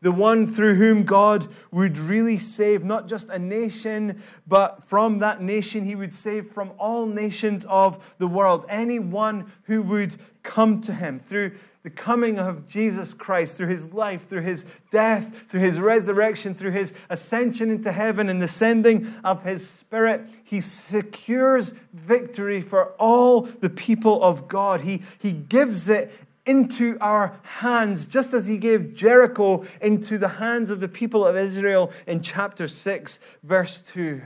the 0.02 0.12
one 0.12 0.46
through 0.46 0.74
whom 0.74 1.04
God 1.04 1.46
would 1.70 1.96
really 1.96 2.36
save 2.36 2.84
not 2.84 3.08
just 3.08 3.30
a 3.30 3.38
nation, 3.38 4.20
but 4.46 4.82
from 4.84 5.20
that 5.20 5.40
nation, 5.40 5.84
he 5.84 5.94
would 5.94 6.12
save 6.12 6.50
from 6.50 6.72
all 6.76 7.06
nations 7.06 7.64
of 7.66 8.14
the 8.18 8.26
world. 8.26 8.66
Anyone 8.68 9.50
who 9.62 9.82
would 9.82 10.16
come 10.42 10.80
to 10.82 10.92
him 10.92 11.20
through 11.20 11.52
the 11.84 11.90
coming 11.90 12.38
of 12.38 12.68
Jesus 12.68 13.12
Christ 13.12 13.56
through 13.56 13.66
his 13.66 13.92
life, 13.92 14.28
through 14.28 14.42
his 14.42 14.64
death, 14.92 15.46
through 15.48 15.60
his 15.60 15.80
resurrection, 15.80 16.54
through 16.54 16.70
his 16.70 16.94
ascension 17.10 17.70
into 17.70 17.90
heaven 17.90 18.28
and 18.28 18.40
the 18.40 18.48
sending 18.48 19.06
of 19.24 19.42
his 19.42 19.68
Spirit, 19.68 20.22
he 20.44 20.60
secures 20.60 21.74
victory 21.92 22.60
for 22.60 22.92
all 23.00 23.42
the 23.42 23.70
people 23.70 24.22
of 24.22 24.46
God. 24.46 24.82
He, 24.82 25.02
he 25.18 25.32
gives 25.32 25.88
it 25.88 26.12
into 26.44 26.98
our 27.00 27.38
hands, 27.42 28.07
just 28.07 28.35
as 28.35 28.46
he 28.46 28.59
gave 28.59 28.94
Jericho 28.94 29.64
into 29.81 30.18
the 30.18 30.28
hands 30.28 30.70
of 30.70 30.81
the 30.81 30.88
people 30.88 31.26
of 31.26 31.37
Israel 31.37 31.92
in 32.07 32.20
chapter 32.20 32.66
6, 32.66 33.20
verse 33.42 33.81
2. 33.83 34.22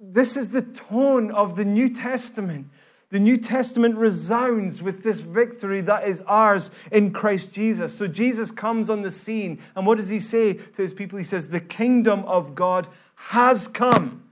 This 0.00 0.36
is 0.36 0.50
the 0.50 0.62
tone 0.62 1.30
of 1.30 1.56
the 1.56 1.64
New 1.64 1.88
Testament. 1.88 2.68
The 3.08 3.18
New 3.18 3.36
Testament 3.36 3.96
resounds 3.96 4.80
with 4.80 5.02
this 5.02 5.20
victory 5.20 5.80
that 5.82 6.08
is 6.08 6.22
ours 6.22 6.70
in 6.90 7.12
Christ 7.12 7.52
Jesus. 7.52 7.94
So 7.94 8.06
Jesus 8.06 8.50
comes 8.50 8.88
on 8.88 9.02
the 9.02 9.10
scene, 9.10 9.60
and 9.74 9.86
what 9.86 9.98
does 9.98 10.08
he 10.08 10.20
say 10.20 10.54
to 10.54 10.82
his 10.82 10.94
people? 10.94 11.18
He 11.18 11.24
says, 11.24 11.48
The 11.48 11.60
kingdom 11.60 12.24
of 12.24 12.54
God 12.54 12.88
has 13.14 13.68
come. 13.68 14.24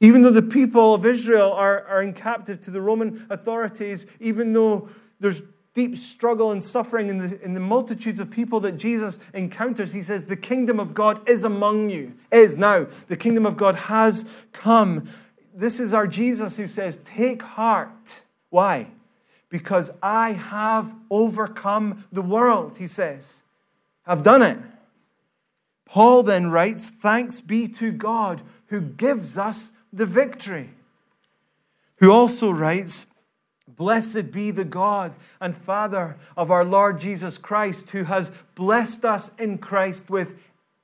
Even 0.00 0.22
though 0.22 0.30
the 0.30 0.42
people 0.42 0.94
of 0.94 1.04
Israel 1.04 1.52
are, 1.52 1.86
are 1.86 2.02
in 2.02 2.14
captive 2.14 2.60
to 2.62 2.70
the 2.70 2.80
Roman 2.80 3.26
authorities, 3.28 4.06
even 4.18 4.54
though 4.54 4.88
there's 5.20 5.42
deep 5.74 5.96
struggle 5.96 6.52
and 6.52 6.64
suffering 6.64 7.08
in 7.08 7.18
the, 7.18 7.40
in 7.42 7.54
the 7.54 7.60
multitudes 7.60 8.18
of 8.18 8.30
people 8.30 8.60
that 8.60 8.72
Jesus 8.72 9.18
encounters, 9.34 9.92
he 9.92 10.02
says, 10.02 10.24
The 10.24 10.36
kingdom 10.36 10.80
of 10.80 10.94
God 10.94 11.28
is 11.28 11.44
among 11.44 11.90
you. 11.90 12.14
Is 12.32 12.56
now. 12.56 12.86
The 13.08 13.16
kingdom 13.16 13.44
of 13.44 13.56
God 13.56 13.74
has 13.74 14.24
come. 14.52 15.08
This 15.54 15.78
is 15.78 15.92
our 15.92 16.06
Jesus 16.06 16.56
who 16.56 16.66
says, 16.66 16.98
Take 17.04 17.42
heart. 17.42 18.24
Why? 18.48 18.88
Because 19.50 19.90
I 20.02 20.32
have 20.32 20.92
overcome 21.10 22.04
the 22.10 22.22
world, 22.22 22.78
he 22.78 22.86
says. 22.86 23.42
I've 24.06 24.22
done 24.22 24.42
it. 24.42 24.58
Paul 25.84 26.22
then 26.22 26.50
writes, 26.50 26.88
Thanks 26.88 27.40
be 27.40 27.68
to 27.68 27.92
God 27.92 28.42
who 28.66 28.80
gives 28.80 29.36
us 29.36 29.72
the 29.92 30.06
victory. 30.06 30.70
Who 31.96 32.10
also 32.10 32.50
writes, 32.50 33.06
Blessed 33.68 34.30
be 34.30 34.50
the 34.50 34.64
God 34.64 35.14
and 35.40 35.56
Father 35.56 36.16
of 36.36 36.50
our 36.50 36.64
Lord 36.64 36.98
Jesus 36.98 37.38
Christ, 37.38 37.90
who 37.90 38.04
has 38.04 38.32
blessed 38.54 39.04
us 39.04 39.30
in 39.38 39.58
Christ 39.58 40.10
with 40.10 40.34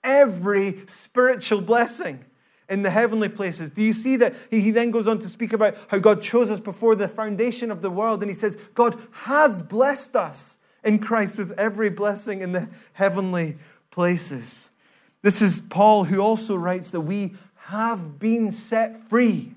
every 0.02 0.82
spiritual 0.86 1.60
blessing 1.60 2.24
in 2.68 2.82
the 2.82 2.90
heavenly 2.90 3.28
places. 3.28 3.70
Do 3.70 3.82
you 3.82 3.92
see 3.92 4.16
that? 4.16 4.34
He, 4.50 4.70
then 4.70 4.90
goes 4.90 5.08
on 5.08 5.18
to 5.18 5.28
speak 5.28 5.52
about 5.52 5.76
how 5.88 5.98
God 5.98 6.22
chose 6.22 6.50
us 6.50 6.60
before 6.60 6.94
the 6.94 7.08
foundation 7.08 7.70
of 7.70 7.82
the 7.82 7.90
world, 7.90 8.22
and 8.22 8.30
he 8.30 8.34
says, 8.34 8.56
God 8.74 8.96
has 9.12 9.62
blessed 9.62 10.16
us 10.16 10.58
in 10.84 10.98
Christ 10.98 11.38
with 11.38 11.52
every 11.58 11.90
blessing 11.90 12.40
in 12.40 12.52
the 12.52 12.68
heavenly 12.92 13.58
places. 13.90 14.70
This 15.22 15.42
is 15.42 15.60
Paul 15.60 16.04
who 16.04 16.20
also 16.20 16.54
writes 16.54 16.90
that 16.92 17.00
we 17.00 17.34
have 17.68 18.20
been 18.20 18.52
set 18.52 18.96
free 19.08 19.52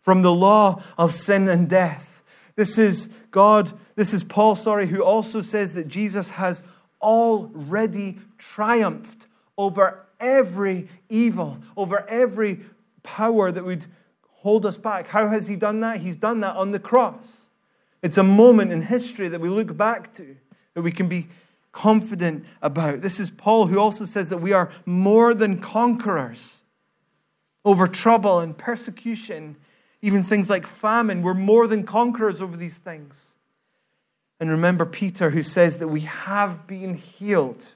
from 0.00 0.22
the 0.22 0.32
law 0.32 0.82
of 0.96 1.14
sin 1.14 1.48
and 1.48 1.68
death. 1.68 2.22
This 2.56 2.78
is 2.78 3.10
God, 3.30 3.72
this 3.94 4.14
is 4.14 4.24
Paul, 4.24 4.54
sorry, 4.54 4.86
who 4.86 5.02
also 5.02 5.42
says 5.42 5.74
that 5.74 5.86
Jesus 5.86 6.30
has 6.30 6.62
already 7.02 8.18
triumphed 8.38 9.26
over 9.58 10.06
every 10.18 10.88
evil, 11.10 11.58
over 11.76 12.08
every 12.08 12.60
power 13.02 13.52
that 13.52 13.64
would 13.64 13.84
hold 14.30 14.64
us 14.64 14.78
back. 14.78 15.08
How 15.08 15.28
has 15.28 15.46
he 15.46 15.56
done 15.56 15.80
that? 15.80 15.98
He's 15.98 16.16
done 16.16 16.40
that 16.40 16.56
on 16.56 16.72
the 16.72 16.78
cross. 16.78 17.50
It's 18.00 18.16
a 18.16 18.22
moment 18.22 18.72
in 18.72 18.80
history 18.80 19.28
that 19.28 19.42
we 19.42 19.50
look 19.50 19.76
back 19.76 20.12
to, 20.14 20.36
that 20.72 20.82
we 20.82 20.90
can 20.90 21.06
be 21.06 21.28
confident 21.70 22.46
about. 22.62 23.02
This 23.02 23.20
is 23.20 23.28
Paul 23.28 23.66
who 23.66 23.78
also 23.78 24.06
says 24.06 24.30
that 24.30 24.38
we 24.38 24.54
are 24.54 24.70
more 24.86 25.34
than 25.34 25.60
conquerors 25.60 26.61
over 27.64 27.86
trouble 27.86 28.40
and 28.40 28.56
persecution 28.56 29.56
even 30.02 30.24
things 30.24 30.50
like 30.50 30.66
famine. 30.66 31.22
We're 31.22 31.34
more 31.34 31.68
than 31.68 31.84
conquerors 31.84 32.42
over 32.42 32.56
these 32.56 32.78
things. 32.78 33.36
And 34.40 34.50
remember 34.50 34.84
Peter, 34.84 35.30
who 35.30 35.42
says 35.42 35.76
that 35.78 35.88
we 35.88 36.00
have 36.00 36.66
been 36.66 36.96
healed 36.96 37.68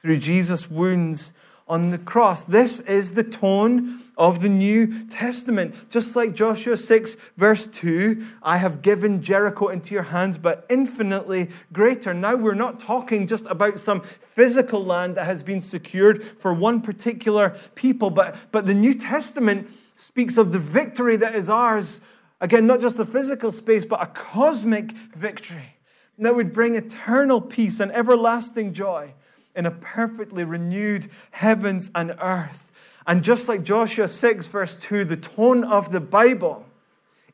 through 0.00 0.16
Jesus' 0.16 0.70
wounds 0.70 1.34
on 1.68 1.90
the 1.90 1.98
cross. 1.98 2.42
This 2.42 2.80
is 2.80 3.12
the 3.12 3.22
tone 3.22 4.01
of 4.16 4.42
the 4.42 4.48
New 4.48 5.06
Testament. 5.06 5.74
Just 5.90 6.14
like 6.14 6.34
Joshua 6.34 6.76
6, 6.76 7.16
verse 7.36 7.66
2, 7.66 8.24
I 8.42 8.58
have 8.58 8.82
given 8.82 9.22
Jericho 9.22 9.68
into 9.68 9.94
your 9.94 10.04
hands, 10.04 10.38
but 10.38 10.66
infinitely 10.68 11.50
greater. 11.72 12.12
Now 12.12 12.36
we're 12.36 12.54
not 12.54 12.80
talking 12.80 13.26
just 13.26 13.46
about 13.46 13.78
some 13.78 14.02
physical 14.20 14.84
land 14.84 15.16
that 15.16 15.24
has 15.24 15.42
been 15.42 15.60
secured 15.60 16.22
for 16.38 16.52
one 16.52 16.80
particular 16.80 17.56
people, 17.74 18.10
but, 18.10 18.36
but 18.52 18.66
the 18.66 18.74
New 18.74 18.94
Testament 18.94 19.70
speaks 19.94 20.36
of 20.36 20.52
the 20.52 20.58
victory 20.58 21.16
that 21.16 21.34
is 21.34 21.48
ours. 21.48 22.00
Again, 22.40 22.66
not 22.66 22.80
just 22.80 22.98
a 22.98 23.04
physical 23.04 23.52
space, 23.52 23.84
but 23.84 24.02
a 24.02 24.06
cosmic 24.06 24.92
victory 25.14 25.76
that 26.18 26.34
would 26.34 26.52
bring 26.52 26.74
eternal 26.74 27.40
peace 27.40 27.80
and 27.80 27.90
everlasting 27.92 28.72
joy 28.72 29.14
in 29.54 29.66
a 29.66 29.70
perfectly 29.70 30.44
renewed 30.44 31.10
heavens 31.30 31.90
and 31.94 32.14
earth. 32.20 32.61
And 33.06 33.22
just 33.22 33.48
like 33.48 33.64
Joshua 33.64 34.08
6, 34.08 34.46
verse 34.46 34.74
2, 34.76 35.04
the 35.04 35.16
tone 35.16 35.64
of 35.64 35.90
the 35.90 36.00
Bible 36.00 36.66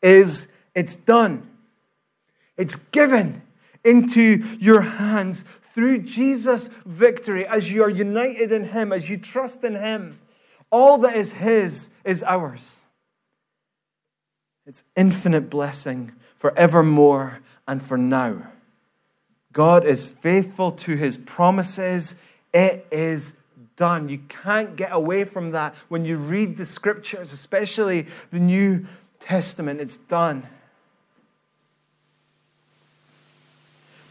is 0.02 0.48
it's 0.74 0.96
done, 0.96 1.48
it's 2.56 2.76
given 2.76 3.42
into 3.84 4.44
your 4.58 4.80
hands 4.80 5.44
through 5.62 5.98
Jesus' 5.98 6.68
victory 6.84 7.46
as 7.46 7.70
you 7.70 7.82
are 7.82 7.90
united 7.90 8.52
in 8.52 8.64
Him, 8.64 8.92
as 8.92 9.08
you 9.08 9.16
trust 9.16 9.64
in 9.64 9.74
Him. 9.74 10.18
All 10.70 10.98
that 10.98 11.16
is 11.16 11.32
His 11.32 11.90
is 12.04 12.22
ours. 12.22 12.80
It's 14.66 14.84
infinite 14.96 15.48
blessing 15.48 16.12
forevermore 16.36 17.40
and 17.66 17.82
for 17.82 17.96
now. 17.96 18.48
God 19.52 19.86
is 19.86 20.04
faithful 20.04 20.72
to 20.72 20.96
His 20.96 21.16
promises. 21.16 22.14
It 22.52 22.86
is 22.90 23.32
done. 23.78 24.08
You 24.08 24.18
can't 24.28 24.76
get 24.76 24.92
away 24.92 25.24
from 25.24 25.52
that 25.52 25.74
when 25.88 26.04
you 26.04 26.16
read 26.16 26.58
the 26.58 26.66
scriptures, 26.66 27.32
especially 27.32 28.06
the 28.30 28.40
New 28.40 28.84
Testament. 29.20 29.80
It's 29.80 29.96
done. 29.96 30.46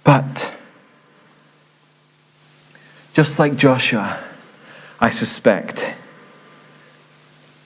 But, 0.04 0.54
just 3.14 3.38
like 3.38 3.58
Joshua, 3.58 4.24
I 5.02 5.10
suspect 5.10 5.94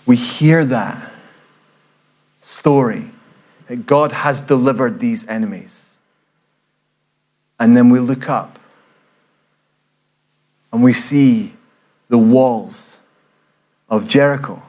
we 0.08 0.16
hear 0.16 0.66
that 0.66 1.12
story 2.36 3.12
that 3.68 3.86
God 3.86 4.12
has 4.12 4.42
delivered 4.42 5.00
these 5.00 5.26
enemies. 5.28 6.00
And 7.60 7.78
then 7.78 7.90
we 7.90 8.00
look 8.00 8.28
up 8.28 8.58
and 10.74 10.82
we 10.82 10.94
see 10.94 11.54
the 12.12 12.18
walls 12.18 13.00
of 13.90 14.06
Jericho 14.06 14.62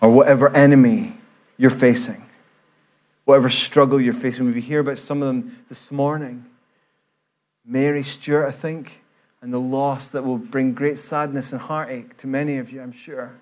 or 0.00 0.10
whatever 0.12 0.54
enemy 0.54 1.16
you're 1.58 1.70
facing, 1.70 2.24
whatever 3.24 3.48
struggle 3.48 4.00
you're 4.00 4.12
facing. 4.12 4.46
We 4.52 4.60
hear 4.60 4.78
about 4.78 4.96
some 4.96 5.20
of 5.22 5.26
them 5.26 5.64
this 5.68 5.90
morning. 5.90 6.46
Mary 7.66 8.04
Stewart, 8.04 8.48
I 8.48 8.52
think, 8.52 9.00
and 9.40 9.52
the 9.52 9.58
loss 9.58 10.08
that 10.10 10.22
will 10.22 10.38
bring 10.38 10.72
great 10.72 10.98
sadness 10.98 11.52
and 11.52 11.60
heartache 11.60 12.16
to 12.18 12.28
many 12.28 12.58
of 12.58 12.70
you, 12.70 12.80
I'm 12.80 12.92
sure 12.92 13.32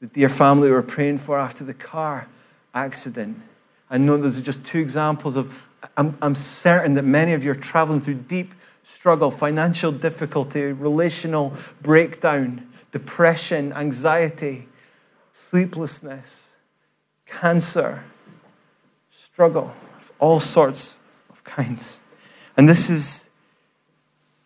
the 0.00 0.06
dear 0.06 0.30
family 0.30 0.68
we 0.68 0.74
were 0.74 0.82
praying 0.82 1.18
for 1.18 1.38
after 1.38 1.62
the 1.62 1.74
car 1.74 2.26
accident. 2.72 3.38
I 3.90 3.98
know 3.98 4.16
those 4.16 4.38
are 4.38 4.42
just 4.42 4.64
two 4.64 4.78
examples 4.78 5.36
of, 5.36 5.52
I'm, 5.94 6.16
I'm 6.22 6.34
certain 6.34 6.94
that 6.94 7.04
many 7.04 7.34
of 7.34 7.44
you 7.44 7.50
are 7.50 7.54
traveling 7.54 8.00
through 8.00 8.14
deep 8.14 8.54
struggle, 8.88 9.30
financial 9.30 9.92
difficulty, 9.92 10.62
relational 10.72 11.54
breakdown, 11.82 12.66
depression, 12.90 13.72
anxiety, 13.72 14.68
sleeplessness, 15.32 16.56
cancer, 17.26 18.04
struggle 19.10 19.74
of 20.00 20.12
all 20.18 20.40
sorts 20.40 20.96
of 21.30 21.44
kinds. 21.44 22.00
And 22.56 22.68
this 22.68 22.88
is 22.88 23.28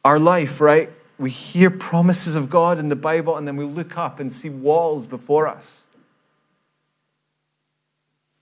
our 0.05 0.18
life, 0.18 0.61
right? 0.61 0.90
we 1.22 1.31
hear 1.31 1.70
promises 1.70 2.35
of 2.35 2.50
God 2.50 2.78
in 2.78 2.88
the 2.88 2.96
Bible 2.96 3.37
and 3.37 3.46
then 3.46 3.57
we 3.57 3.64
look 3.64 3.96
up 3.96 4.18
and 4.18 4.31
see 4.31 4.50
walls 4.50 5.07
before 5.07 5.46
us. 5.46 5.87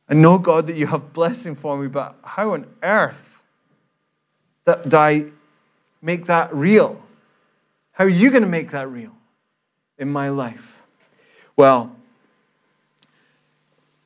I 0.08 0.14
know, 0.14 0.38
God, 0.38 0.66
that 0.66 0.76
you 0.76 0.86
have 0.86 1.12
blessing 1.12 1.54
for 1.54 1.76
me, 1.78 1.86
but 1.86 2.16
how 2.24 2.54
on 2.54 2.66
earth 2.82 3.38
did 4.66 4.94
I 4.94 5.26
make 6.02 6.26
that 6.26 6.54
real? 6.54 7.02
How 7.92 8.04
are 8.04 8.08
you 8.08 8.30
going 8.30 8.42
to 8.42 8.48
make 8.48 8.70
that 8.70 8.88
real 8.88 9.12
in 9.98 10.10
my 10.10 10.28
life? 10.28 10.82
Well, 11.56 11.94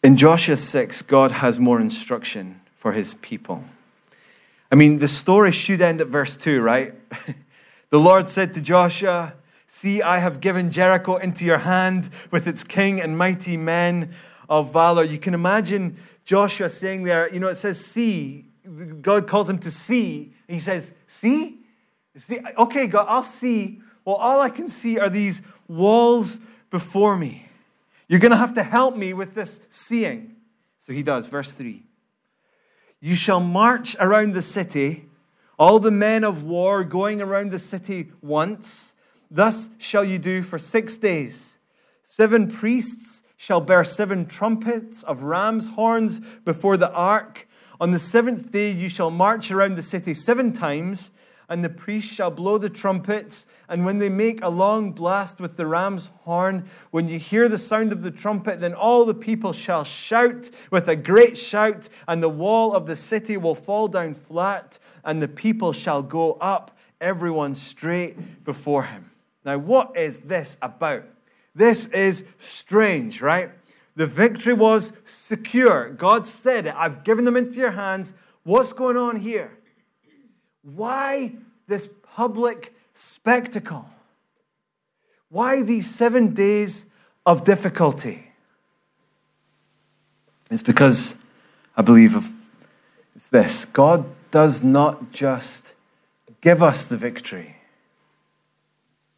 in 0.02 0.16
Joshua 0.16 0.56
6, 0.56 1.02
God 1.02 1.30
has 1.32 1.58
more 1.58 1.80
instruction 1.80 2.60
for 2.76 2.92
his 2.92 3.14
people. 3.14 3.64
I 4.70 4.74
mean, 4.74 4.98
the 4.98 5.08
story 5.08 5.52
should 5.52 5.80
end 5.80 6.00
at 6.00 6.08
verse 6.08 6.36
2, 6.36 6.60
right? 6.60 6.94
The 7.94 8.00
Lord 8.00 8.28
said 8.28 8.54
to 8.54 8.60
Joshua, 8.60 9.34
See, 9.68 10.02
I 10.02 10.18
have 10.18 10.40
given 10.40 10.72
Jericho 10.72 11.14
into 11.14 11.44
your 11.44 11.58
hand 11.58 12.10
with 12.32 12.48
its 12.48 12.64
king 12.64 13.00
and 13.00 13.16
mighty 13.16 13.56
men 13.56 14.12
of 14.48 14.72
valor. 14.72 15.04
You 15.04 15.20
can 15.20 15.32
imagine 15.32 15.98
Joshua 16.24 16.70
saying 16.70 17.04
there, 17.04 17.32
you 17.32 17.38
know, 17.38 17.46
it 17.46 17.54
says, 17.54 17.78
See. 17.78 18.46
God 19.00 19.28
calls 19.28 19.48
him 19.48 19.58
to 19.58 19.70
see. 19.70 20.32
And 20.48 20.56
he 20.56 20.60
says, 20.60 20.92
See? 21.06 21.60
See? 22.20 22.40
Okay, 22.58 22.86
God, 22.86 23.06
I'll 23.08 23.22
see. 23.22 23.80
Well, 24.04 24.16
all 24.16 24.40
I 24.40 24.50
can 24.50 24.68
see 24.68 24.98
are 24.98 25.08
these 25.08 25.42
walls 25.68 26.38
before 26.70 27.16
me. 27.16 27.48
You're 28.08 28.20
going 28.20 28.32
to 28.32 28.36
have 28.36 28.54
to 28.54 28.62
help 28.62 28.96
me 28.96 29.14
with 29.14 29.34
this 29.34 29.60
seeing. 29.68 30.36
So 30.78 30.92
he 30.92 31.02
does. 31.02 31.26
Verse 31.26 31.52
3 31.52 31.82
You 33.00 33.14
shall 33.14 33.40
march 33.40 33.96
around 33.98 34.34
the 34.34 34.42
city 34.42 35.06
all 35.58 35.78
the 35.78 35.90
men 35.90 36.24
of 36.24 36.42
war 36.42 36.84
going 36.84 37.22
around 37.22 37.50
the 37.50 37.58
city 37.58 38.10
once. 38.20 38.94
Thus 39.30 39.70
shall 39.78 40.04
you 40.04 40.18
do 40.18 40.42
for 40.42 40.58
six 40.58 40.96
days. 40.96 41.58
Seven 42.02 42.50
priests 42.50 43.22
shall 43.36 43.60
bear 43.60 43.84
seven 43.84 44.26
trumpets 44.26 45.02
of 45.02 45.22
ram's 45.22 45.68
horns 45.68 46.20
before 46.44 46.76
the 46.76 46.92
ark. 46.92 47.48
On 47.80 47.90
the 47.90 47.98
seventh 47.98 48.50
day, 48.50 48.70
you 48.70 48.88
shall 48.88 49.10
march 49.10 49.50
around 49.50 49.76
the 49.76 49.82
city 49.82 50.14
seven 50.14 50.52
times, 50.52 51.10
and 51.48 51.64
the 51.64 51.68
priests 51.68 52.12
shall 52.12 52.30
blow 52.30 52.58
the 52.58 52.70
trumpets. 52.70 53.46
And 53.68 53.84
when 53.84 53.98
they 53.98 54.08
make 54.08 54.42
a 54.42 54.48
long 54.48 54.92
blast 54.92 55.40
with 55.40 55.56
the 55.56 55.66
ram's 55.66 56.10
horn, 56.22 56.68
when 56.90 57.08
you 57.08 57.18
hear 57.18 57.48
the 57.48 57.58
sound 57.58 57.92
of 57.92 58.02
the 58.02 58.10
trumpet, 58.10 58.60
then 58.60 58.74
all 58.74 59.04
the 59.04 59.14
people 59.14 59.52
shall 59.52 59.84
shout 59.84 60.50
with 60.70 60.88
a 60.88 60.96
great 60.96 61.36
shout, 61.36 61.88
and 62.08 62.22
the 62.22 62.28
wall 62.28 62.74
of 62.74 62.86
the 62.86 62.96
city 62.96 63.36
will 63.36 63.54
fall 63.54 63.88
down 63.88 64.14
flat, 64.14 64.78
and 65.04 65.20
the 65.20 65.28
people 65.28 65.72
shall 65.72 66.02
go 66.02 66.32
up, 66.34 66.76
everyone 67.00 67.54
straight 67.54 68.44
before 68.44 68.84
him. 68.84 69.10
Now, 69.44 69.58
what 69.58 69.96
is 69.96 70.18
this 70.18 70.56
about? 70.62 71.04
This 71.54 71.86
is 71.86 72.24
strange, 72.38 73.20
right? 73.20 73.50
The 73.96 74.06
victory 74.06 74.54
was 74.54 74.92
secure. 75.04 75.90
God 75.90 76.26
said. 76.26 76.66
I've 76.66 77.04
given 77.04 77.24
them 77.24 77.36
into 77.36 77.56
your 77.56 77.72
hands. 77.72 78.14
What's 78.42 78.72
going 78.72 78.96
on 78.96 79.16
here? 79.16 79.58
Why 80.64 81.32
this 81.66 81.88
public 82.14 82.74
spectacle? 82.94 83.86
Why 85.28 85.62
these 85.62 85.92
seven 85.92 86.32
days 86.32 86.86
of 87.26 87.44
difficulty? 87.44 88.32
It's 90.50 90.62
because 90.62 91.16
I 91.76 91.82
believe 91.82 92.14
of 92.16 92.30
it's 93.14 93.28
this 93.28 93.64
God 93.64 94.04
does 94.30 94.62
not 94.62 95.12
just 95.12 95.74
give 96.40 96.62
us 96.62 96.84
the 96.84 96.96
victory, 96.96 97.56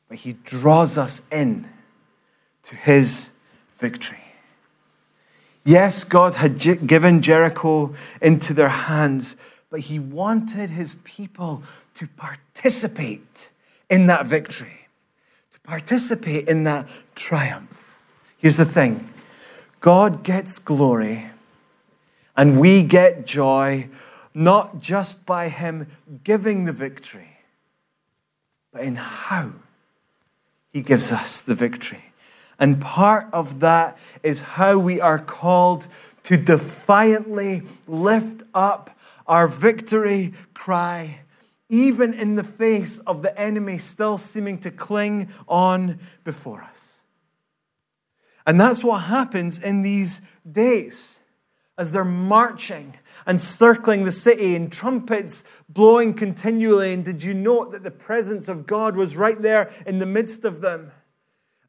but 0.09 0.19
He 0.19 0.35
draws 0.35 0.99
us 0.99 1.23
in 1.31 1.69
to 2.65 2.77
His 2.77 3.33
victory. 3.77 4.19
Yes, 5.65 6.05
God 6.05 6.37
had 6.37 6.59
given 6.87 7.23
Jericho 7.23 7.95
into 8.23 8.55
their 8.55 8.69
hands, 8.69 9.35
but 9.71 9.81
he 9.81 9.99
wanted 9.99 10.71
his 10.71 10.97
people 11.05 11.63
to 11.95 12.07
participate 12.07 13.51
in 13.91 14.07
that 14.07 14.27
victory, 14.27 14.89
to 15.53 15.61
participate 15.61 16.49
in 16.49 16.65
that 16.65 16.87
triumph. 17.15 17.95
Here's 18.39 18.57
the 18.57 18.65
thing 18.65 19.09
God 19.81 20.23
gets 20.23 20.59
glory, 20.59 21.31
and 22.37 22.61
we 22.61 22.83
get 22.83 23.27
joy 23.27 23.89
not 24.35 24.81
just 24.81 25.25
by 25.25 25.49
him 25.49 25.87
giving 26.23 26.67
the 26.67 26.73
victory, 26.73 27.39
but 28.73 28.83
in 28.83 28.97
how 28.97 29.51
he 30.73 30.83
gives 30.83 31.11
us 31.11 31.41
the 31.41 31.55
victory. 31.55 32.13
And 32.59 32.81
part 32.81 33.29
of 33.33 33.61
that 33.61 33.97
is 34.23 34.41
how 34.41 34.79
we 34.79 35.01
are 35.01 35.19
called 35.19 35.89
to 36.25 36.37
defiantly 36.37 37.63
lift 37.87 38.43
up 38.55 38.91
our 39.27 39.49
victory 39.49 40.35
cry, 40.55 41.21
even 41.69 42.15
in 42.15 42.37
the 42.37 42.45
face 42.45 42.99
of 43.01 43.23
the 43.23 43.39
enemy 43.39 43.79
still 43.79 44.19
seeming 44.19 44.59
to 44.59 44.71
cling 44.71 45.29
on 45.49 45.99
before 46.25 46.63
us. 46.63 46.99
And 48.47 48.61
that's 48.61 48.85
what 48.85 48.99
happens 48.99 49.59
in 49.59 49.83
these 49.83 50.21
days 50.51 51.19
as 51.79 51.93
they're 51.93 52.05
marching 52.05 52.95
and 53.27 53.41
circling 53.41 54.05
the 54.05 54.13
city 54.13 54.55
and 54.55 54.73
trumpets 54.73 55.45
blowing 55.69 56.15
continually. 56.15 56.93
And 56.93 57.05
did 57.05 57.23
you 57.23 57.35
note 57.35 57.73
that 57.73 57.83
the 57.83 57.91
presence 57.91 58.49
of 58.49 58.67
God 58.67 58.97
was 58.97 59.17
right 59.17 59.41
there 59.41 59.71
in 59.85 59.99
the 59.99 60.07
midst 60.07 60.45
of 60.45 60.61
them? 60.61 60.93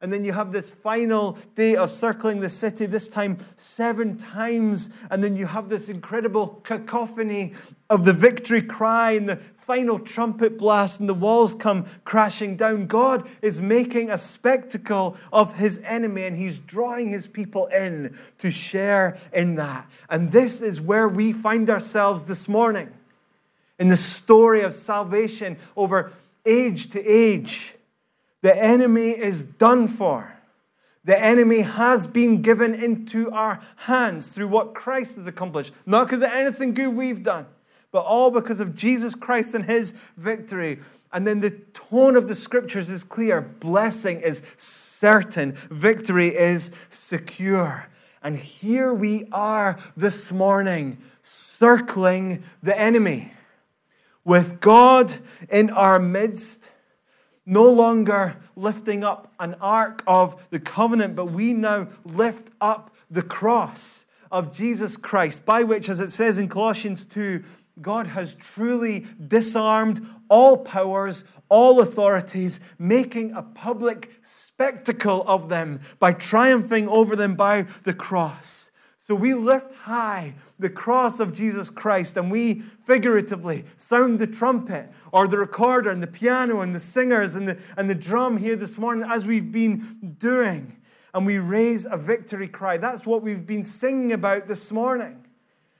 And 0.00 0.12
then 0.12 0.24
you 0.24 0.32
have 0.32 0.52
this 0.52 0.70
final 0.70 1.38
day 1.56 1.74
of 1.74 1.90
circling 1.90 2.40
the 2.40 2.48
city, 2.48 2.86
this 2.86 3.08
time 3.08 3.38
seven 3.56 4.16
times. 4.16 4.90
And 5.10 5.24
then 5.24 5.36
you 5.36 5.46
have 5.46 5.68
this 5.68 5.88
incredible 5.88 6.60
cacophony 6.62 7.54
of 7.90 8.04
the 8.04 8.12
victory 8.12 8.62
cry 8.62 9.12
and 9.12 9.28
the 9.28 9.40
final 9.58 9.98
trumpet 9.98 10.56
blast, 10.56 10.98
and 10.98 11.06
the 11.06 11.14
walls 11.14 11.54
come 11.54 11.84
crashing 12.04 12.56
down. 12.56 12.86
God 12.86 13.28
is 13.42 13.60
making 13.60 14.08
a 14.08 14.16
spectacle 14.16 15.14
of 15.30 15.52
his 15.54 15.78
enemy, 15.84 16.24
and 16.24 16.38
he's 16.38 16.58
drawing 16.60 17.10
his 17.10 17.26
people 17.26 17.66
in 17.66 18.16
to 18.38 18.50
share 18.50 19.18
in 19.30 19.56
that. 19.56 19.86
And 20.08 20.32
this 20.32 20.62
is 20.62 20.80
where 20.80 21.06
we 21.06 21.32
find 21.32 21.68
ourselves 21.68 22.22
this 22.22 22.48
morning 22.48 22.88
in 23.78 23.88
the 23.88 23.96
story 23.96 24.62
of 24.62 24.72
salvation 24.72 25.58
over 25.76 26.12
age 26.46 26.90
to 26.92 27.04
age 27.04 27.74
the 28.42 28.56
enemy 28.56 29.10
is 29.10 29.44
done 29.44 29.88
for. 29.88 30.34
The 31.04 31.18
enemy 31.18 31.60
has 31.60 32.06
been 32.06 32.42
given 32.42 32.74
into 32.74 33.30
our 33.30 33.60
hands 33.76 34.34
through 34.34 34.48
what 34.48 34.74
Christ 34.74 35.16
has 35.16 35.26
accomplished. 35.26 35.72
Not 35.86 36.06
because 36.06 36.20
of 36.20 36.30
anything 36.30 36.74
good 36.74 36.88
we've 36.88 37.22
done, 37.22 37.46
but 37.90 38.00
all 38.00 38.30
because 38.30 38.60
of 38.60 38.74
Jesus 38.74 39.14
Christ 39.14 39.54
and 39.54 39.64
his 39.64 39.94
victory. 40.16 40.80
And 41.12 41.26
then 41.26 41.40
the 41.40 41.50
tone 41.72 42.16
of 42.16 42.28
the 42.28 42.34
scriptures 42.34 42.90
is 42.90 43.04
clear 43.04 43.40
blessing 43.40 44.20
is 44.20 44.42
certain, 44.58 45.56
victory 45.70 46.36
is 46.36 46.70
secure. 46.90 47.88
And 48.22 48.36
here 48.36 48.92
we 48.92 49.26
are 49.32 49.78
this 49.96 50.30
morning, 50.30 50.98
circling 51.22 52.42
the 52.62 52.78
enemy 52.78 53.32
with 54.24 54.60
God 54.60 55.14
in 55.48 55.70
our 55.70 55.98
midst 55.98 56.68
no 57.48 57.64
longer 57.70 58.36
lifting 58.56 59.02
up 59.02 59.32
an 59.40 59.54
ark 59.60 60.04
of 60.06 60.40
the 60.50 60.60
covenant, 60.60 61.16
but 61.16 61.32
we 61.32 61.54
now 61.54 61.88
lift 62.04 62.50
up 62.60 62.94
the 63.10 63.22
cross 63.22 64.04
of 64.30 64.52
Jesus 64.52 64.98
Christ, 64.98 65.46
by 65.46 65.62
which, 65.62 65.88
as 65.88 65.98
it 65.98 66.10
says 66.10 66.36
in 66.36 66.48
Colossians 66.48 67.06
2, 67.06 67.42
God 67.80 68.06
has 68.08 68.34
truly 68.34 69.06
disarmed 69.28 70.06
all 70.28 70.58
powers, 70.58 71.24
all 71.48 71.80
authorities, 71.80 72.60
making 72.78 73.32
a 73.32 73.42
public 73.42 74.12
spectacle 74.22 75.24
of 75.26 75.48
them 75.48 75.80
by 75.98 76.12
triumphing 76.12 76.86
over 76.88 77.16
them 77.16 77.34
by 77.34 77.66
the 77.84 77.94
cross. 77.94 78.67
So 79.08 79.14
we 79.14 79.32
lift 79.32 79.74
high 79.74 80.34
the 80.58 80.68
cross 80.68 81.18
of 81.18 81.32
Jesus 81.32 81.70
Christ 81.70 82.18
and 82.18 82.30
we 82.30 82.60
figuratively 82.84 83.64
sound 83.78 84.18
the 84.18 84.26
trumpet 84.26 84.90
or 85.12 85.26
the 85.26 85.38
recorder 85.38 85.88
and 85.88 86.02
the 86.02 86.06
piano 86.06 86.60
and 86.60 86.74
the 86.74 86.80
singers 86.80 87.34
and 87.34 87.48
the, 87.48 87.56
and 87.78 87.88
the 87.88 87.94
drum 87.94 88.36
here 88.36 88.54
this 88.54 88.76
morning 88.76 89.08
as 89.10 89.24
we've 89.24 89.50
been 89.50 90.14
doing. 90.18 90.76
And 91.14 91.24
we 91.24 91.38
raise 91.38 91.86
a 91.86 91.96
victory 91.96 92.48
cry. 92.48 92.76
That's 92.76 93.06
what 93.06 93.22
we've 93.22 93.46
been 93.46 93.64
singing 93.64 94.12
about 94.12 94.46
this 94.46 94.70
morning 94.70 95.24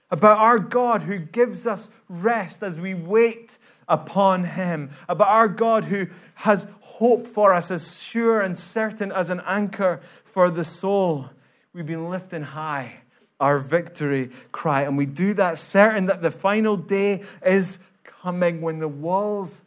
about 0.09 0.39
our 0.39 0.57
God 0.57 1.03
who 1.03 1.19
gives 1.19 1.67
us 1.67 1.91
rest 2.07 2.63
as 2.63 2.79
we 2.79 2.95
wait 2.95 3.59
upon 3.87 4.43
Him, 4.43 4.89
about 5.07 5.27
our 5.27 5.47
God 5.47 5.85
who 5.85 6.07
has 6.33 6.65
hope 6.79 7.27
for 7.27 7.53
us 7.53 7.69
as 7.69 8.01
sure 8.01 8.41
and 8.41 8.57
certain 8.57 9.11
as 9.11 9.29
an 9.29 9.43
anchor 9.45 10.01
for 10.23 10.49
the 10.49 10.65
soul. 10.65 11.29
We've 11.73 11.85
been 11.85 12.09
lifting 12.09 12.41
high 12.41 13.01
our 13.39 13.59
victory 13.59 14.29
cry. 14.51 14.83
And 14.83 14.97
we 14.97 15.05
do 15.05 15.33
that 15.35 15.57
certain 15.59 16.07
that 16.07 16.21
the 16.21 16.31
final 16.31 16.77
day 16.77 17.23
is 17.45 17.79
coming 18.03 18.61
when 18.61 18.79
the 18.79 18.87
walls 18.87 19.63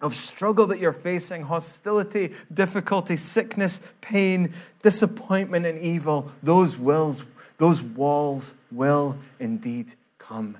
of 0.00 0.14
struggle 0.14 0.66
that 0.68 0.78
you're 0.78 0.92
facing, 0.92 1.42
hostility, 1.42 2.32
difficulty, 2.52 3.16
sickness, 3.16 3.80
pain, 4.00 4.52
disappointment, 4.82 5.66
and 5.66 5.78
evil, 5.80 6.30
those 6.42 6.76
wills, 6.76 7.24
those 7.58 7.82
walls 7.82 8.54
will 8.70 9.18
indeed 9.40 9.94
come 10.18 10.56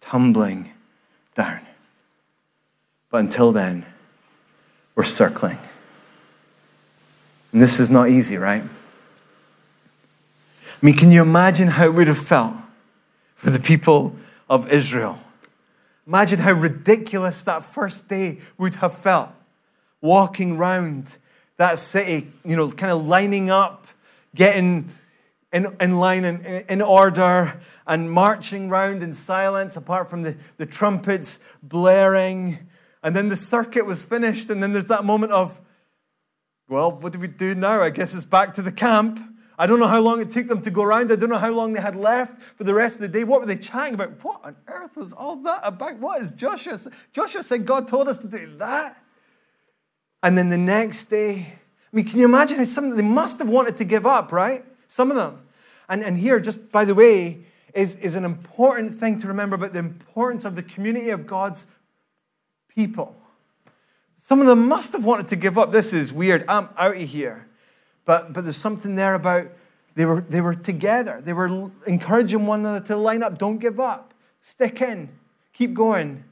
tumbling 0.00 0.70
down. 1.34 1.60
But 3.10 3.18
until 3.18 3.52
then, 3.52 3.84
we're 4.94 5.04
circling. 5.04 5.58
And 7.52 7.60
this 7.60 7.80
is 7.80 7.90
not 7.90 8.08
easy, 8.08 8.36
right? 8.36 8.62
I 10.82 10.86
mean, 10.86 10.96
can 10.96 11.12
you 11.12 11.20
imagine 11.20 11.68
how 11.68 11.84
it 11.84 11.94
would 11.94 12.08
have 12.08 12.18
felt 12.18 12.54
for 13.34 13.50
the 13.50 13.60
people 13.60 14.16
of 14.48 14.72
Israel? 14.72 15.18
Imagine 16.06 16.38
how 16.38 16.52
ridiculous 16.52 17.42
that 17.42 17.64
first 17.64 18.08
day 18.08 18.38
would 18.56 18.76
have 18.76 18.96
felt 18.96 19.28
walking 20.00 20.56
round 20.56 21.18
that 21.58 21.78
city, 21.78 22.32
you 22.46 22.56
know, 22.56 22.70
kind 22.70 22.90
of 22.90 23.06
lining 23.06 23.50
up, 23.50 23.86
getting 24.34 24.88
in, 25.52 25.66
in 25.80 25.98
line 25.98 26.24
and 26.24 26.46
in, 26.46 26.64
in 26.68 26.82
order, 26.82 27.60
and 27.86 28.10
marching 28.10 28.70
round 28.70 29.02
in 29.02 29.12
silence, 29.12 29.76
apart 29.76 30.08
from 30.08 30.22
the, 30.22 30.34
the 30.56 30.64
trumpets 30.64 31.38
blaring. 31.62 32.58
And 33.02 33.14
then 33.14 33.28
the 33.28 33.36
circuit 33.36 33.84
was 33.84 34.02
finished, 34.02 34.48
and 34.48 34.62
then 34.62 34.72
there's 34.72 34.86
that 34.86 35.04
moment 35.04 35.32
of, 35.32 35.60
well, 36.70 36.90
what 36.90 37.12
do 37.12 37.18
we 37.18 37.26
do 37.26 37.54
now? 37.54 37.82
I 37.82 37.90
guess 37.90 38.14
it's 38.14 38.24
back 38.24 38.54
to 38.54 38.62
the 38.62 38.72
camp. 38.72 39.20
I 39.60 39.66
don't 39.66 39.78
know 39.78 39.88
how 39.88 40.00
long 40.00 40.22
it 40.22 40.30
took 40.30 40.48
them 40.48 40.62
to 40.62 40.70
go 40.70 40.82
around. 40.82 41.12
I 41.12 41.16
don't 41.16 41.28
know 41.28 41.36
how 41.36 41.50
long 41.50 41.74
they 41.74 41.82
had 41.82 41.94
left 41.94 42.40
for 42.56 42.64
the 42.64 42.72
rest 42.72 42.94
of 42.94 43.02
the 43.02 43.08
day. 43.08 43.24
What 43.24 43.40
were 43.40 43.46
they 43.46 43.58
chatting 43.58 43.92
about? 43.92 44.24
What 44.24 44.40
on 44.42 44.56
earth 44.66 44.96
was 44.96 45.12
all 45.12 45.36
that 45.42 45.60
about? 45.62 45.98
What 45.98 46.22
is 46.22 46.32
Joshua? 46.32 46.80
Joshua 47.12 47.42
said 47.42 47.66
God 47.66 47.86
told 47.86 48.08
us 48.08 48.16
to 48.20 48.26
do 48.26 48.56
that. 48.56 49.04
And 50.22 50.38
then 50.38 50.48
the 50.48 50.56
next 50.56 51.10
day, 51.10 51.58
I 51.92 51.96
mean, 51.96 52.06
can 52.06 52.18
you 52.18 52.24
imagine 52.24 52.56
how 52.56 52.64
some 52.64 52.96
they 52.96 53.02
must 53.02 53.38
have 53.38 53.50
wanted 53.50 53.76
to 53.76 53.84
give 53.84 54.06
up, 54.06 54.32
right? 54.32 54.64
Some 54.88 55.10
of 55.10 55.18
them. 55.18 55.42
And, 55.90 56.02
and 56.02 56.16
here, 56.16 56.40
just 56.40 56.72
by 56.72 56.86
the 56.86 56.94
way, 56.94 57.44
is, 57.74 57.96
is 57.96 58.14
an 58.14 58.24
important 58.24 58.98
thing 58.98 59.20
to 59.20 59.28
remember 59.28 59.56
about 59.56 59.74
the 59.74 59.80
importance 59.80 60.46
of 60.46 60.56
the 60.56 60.62
community 60.62 61.10
of 61.10 61.26
God's 61.26 61.66
people. 62.74 63.14
Some 64.16 64.40
of 64.40 64.46
them 64.46 64.68
must 64.68 64.94
have 64.94 65.04
wanted 65.04 65.28
to 65.28 65.36
give 65.36 65.58
up. 65.58 65.70
This 65.70 65.92
is 65.92 66.14
weird. 66.14 66.46
I'm 66.48 66.70
out 66.78 66.96
of 66.96 67.02
here. 67.02 67.46
But, 68.10 68.32
but 68.32 68.42
there's 68.42 68.56
something 68.56 68.96
there 68.96 69.14
about 69.14 69.52
they 69.94 70.04
were, 70.04 70.22
they 70.28 70.40
were 70.40 70.56
together. 70.56 71.22
They 71.24 71.32
were 71.32 71.70
encouraging 71.86 72.44
one 72.44 72.58
another 72.58 72.84
to 72.86 72.96
line 72.96 73.22
up. 73.22 73.38
Don't 73.38 73.58
give 73.58 73.78
up. 73.78 74.14
Stick 74.42 74.82
in. 74.82 75.10
Keep 75.52 75.74
going. 75.74 76.24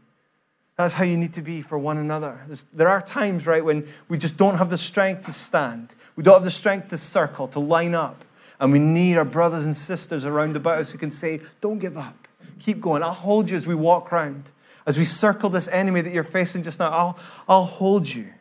That's 0.74 0.92
how 0.92 1.04
you 1.04 1.16
need 1.16 1.34
to 1.34 1.40
be 1.40 1.62
for 1.62 1.78
one 1.78 1.96
another. 1.96 2.42
There's, 2.48 2.66
there 2.72 2.88
are 2.88 3.00
times, 3.00 3.46
right, 3.46 3.64
when 3.64 3.86
we 4.08 4.18
just 4.18 4.36
don't 4.36 4.58
have 4.58 4.70
the 4.70 4.76
strength 4.76 5.26
to 5.26 5.32
stand. 5.32 5.94
We 6.16 6.24
don't 6.24 6.34
have 6.34 6.44
the 6.44 6.50
strength 6.50 6.90
to 6.90 6.98
circle, 6.98 7.46
to 7.46 7.60
line 7.60 7.94
up. 7.94 8.24
And 8.58 8.72
we 8.72 8.80
need 8.80 9.16
our 9.16 9.24
brothers 9.24 9.64
and 9.64 9.76
sisters 9.76 10.24
around 10.24 10.56
about 10.56 10.78
us 10.78 10.90
who 10.90 10.98
can 10.98 11.12
say, 11.12 11.38
Don't 11.60 11.78
give 11.78 11.96
up. 11.96 12.26
Keep 12.58 12.80
going. 12.80 13.04
I'll 13.04 13.12
hold 13.12 13.50
you 13.50 13.56
as 13.56 13.68
we 13.68 13.76
walk 13.76 14.12
around. 14.12 14.50
As 14.84 14.98
we 14.98 15.04
circle 15.04 15.48
this 15.48 15.68
enemy 15.68 16.00
that 16.00 16.12
you're 16.12 16.24
facing 16.24 16.64
just 16.64 16.80
now, 16.80 16.90
I'll, 16.90 17.18
I'll 17.48 17.64
hold 17.66 18.08
you. 18.08 18.32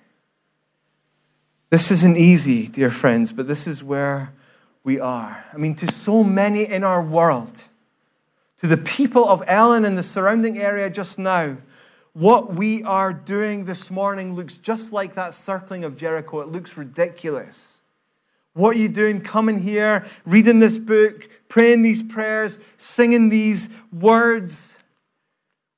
This 1.69 1.91
isn't 1.91 2.17
easy, 2.17 2.67
dear 2.67 2.89
friends, 2.89 3.33
but 3.33 3.47
this 3.47 3.67
is 3.67 3.83
where 3.83 4.33
we 4.85 5.01
are. 5.01 5.43
I 5.53 5.57
mean, 5.57 5.75
to 5.75 5.91
so 5.91 6.23
many 6.23 6.65
in 6.65 6.85
our 6.85 7.01
world, 7.01 7.65
to 8.61 8.67
the 8.67 8.77
people 8.77 9.27
of 9.27 9.43
Ellon 9.47 9.83
and 9.83 9.97
the 9.97 10.03
surrounding 10.03 10.57
area 10.57 10.89
just 10.89 11.19
now, 11.19 11.57
what 12.13 12.53
we 12.53 12.83
are 12.83 13.11
doing 13.11 13.65
this 13.65 13.91
morning 13.91 14.33
looks 14.33 14.57
just 14.57 14.93
like 14.93 15.13
that 15.15 15.33
circling 15.33 15.83
of 15.83 15.97
Jericho. 15.97 16.39
It 16.41 16.47
looks 16.47 16.77
ridiculous. 16.77 17.81
What 18.53 18.75
are 18.75 18.79
you 18.79 18.89
doing 18.89 19.21
coming 19.21 19.61
here, 19.61 20.05
reading 20.25 20.59
this 20.59 20.77
book, 20.79 21.29
praying 21.49 21.83
these 21.83 22.01
prayers, 22.01 22.57
singing 22.77 23.29
these 23.29 23.69
words 23.91 24.77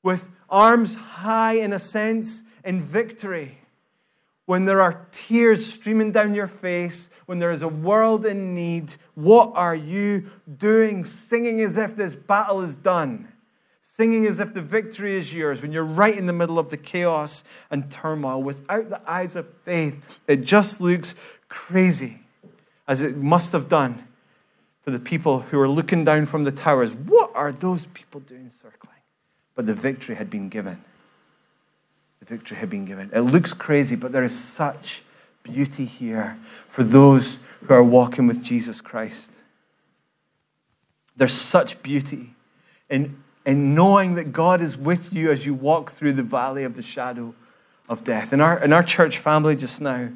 with 0.03 0.25
arms 0.49 0.95
high 0.95 1.53
in 1.53 1.73
a 1.73 1.79
sense 1.79 2.43
in 2.63 2.81
victory? 2.81 3.59
When 4.50 4.66
there 4.66 4.82
are 4.82 5.06
tears 5.12 5.64
streaming 5.64 6.12
down 6.12 6.34
your 6.34 6.47
face, 6.47 7.12
when 7.28 7.38
there 7.38 7.52
is 7.52 7.62
a 7.62 7.68
world 7.68 8.26
in 8.26 8.56
need, 8.56 8.95
what 9.14 9.52
are 9.54 9.76
you 9.76 10.26
doing? 10.58 11.06
Singing 11.06 11.62
as 11.62 11.78
if 11.78 11.95
this 11.95 12.16
battle 12.16 12.62
is 12.62 12.76
done 12.76 13.32
singing 14.00 14.26
as 14.26 14.39
if 14.39 14.54
the 14.54 14.62
victory 14.62 15.18
is 15.18 15.34
yours 15.34 15.62
when 15.62 15.74
you're 15.74 15.84
right 15.84 16.18
in 16.18 16.26
the 16.26 16.32
middle 16.32 16.58
of 16.58 16.70
the 16.70 16.78
chaos 16.78 17.43
and 17.70 17.91
turmoil 17.91 18.41
without 18.41 18.89
the 18.89 19.02
eyes 19.06 19.36
of 19.36 19.45
faith. 19.66 19.93
It 20.26 20.38
just 20.38 20.80
looks 20.80 21.16
crazy, 21.50 22.20
as 22.88 23.02
it 23.02 23.18
must 23.18 23.52
have 23.52 23.68
done 23.68 24.08
for 24.84 24.91
the 24.91 25.02
people 25.02 25.41
who 25.41 25.60
are 25.60 25.68
looking 25.68 26.06
down 26.06 26.28
from 26.28 26.45
the 26.45 26.52
towers. 26.54 26.93
What 26.93 27.32
are 27.36 27.52
those 27.52 27.88
people 27.88 28.22
doing 28.22 28.50
circling? 28.50 29.02
But 29.54 29.66
the 29.66 29.74
victory 29.74 30.16
had 30.16 30.30
been 30.30 30.47
given. 30.47 30.82
The 32.20 32.26
victory 32.26 32.57
had 32.57 32.70
been 32.70 32.86
given. 32.86 33.09
It 33.13 33.22
looks 33.22 33.53
crazy, 33.53 33.95
but 33.95 34.11
there 34.11 34.24
is 34.24 34.38
such 34.38 35.03
beauty 35.43 35.86
here 35.86 36.38
for 36.67 36.84
those 36.84 37.39
who 37.61 37.74
are 37.74 37.84
walking 37.84 38.28
with 38.28 38.41
Jesus 38.41 38.82
Christ. 38.82 39.32
There's 41.15 41.34
such 41.34 41.82
beauty 41.82 42.36
in 42.89 43.24
and 43.45 43.74
knowing 43.74 44.13
that 44.13 44.32
God 44.32 44.61
is 44.61 44.78
with 44.78 45.11
you 45.11 45.32
as 45.32 45.45
you 45.45 45.53
walk 45.55 45.91
through 45.91 46.13
the 46.13 46.24
valley 46.24 46.63
of 46.63 46.76
the 46.76 46.84
shadow 46.84 47.34
of 47.88 48.03
death. 48.03 48.32
In 48.32 48.41
our, 48.41 48.63
in 48.63 48.74
our 48.74 48.84
church 48.84 49.17
family 49.17 49.55
just 49.55 49.82
now, 49.82 50.09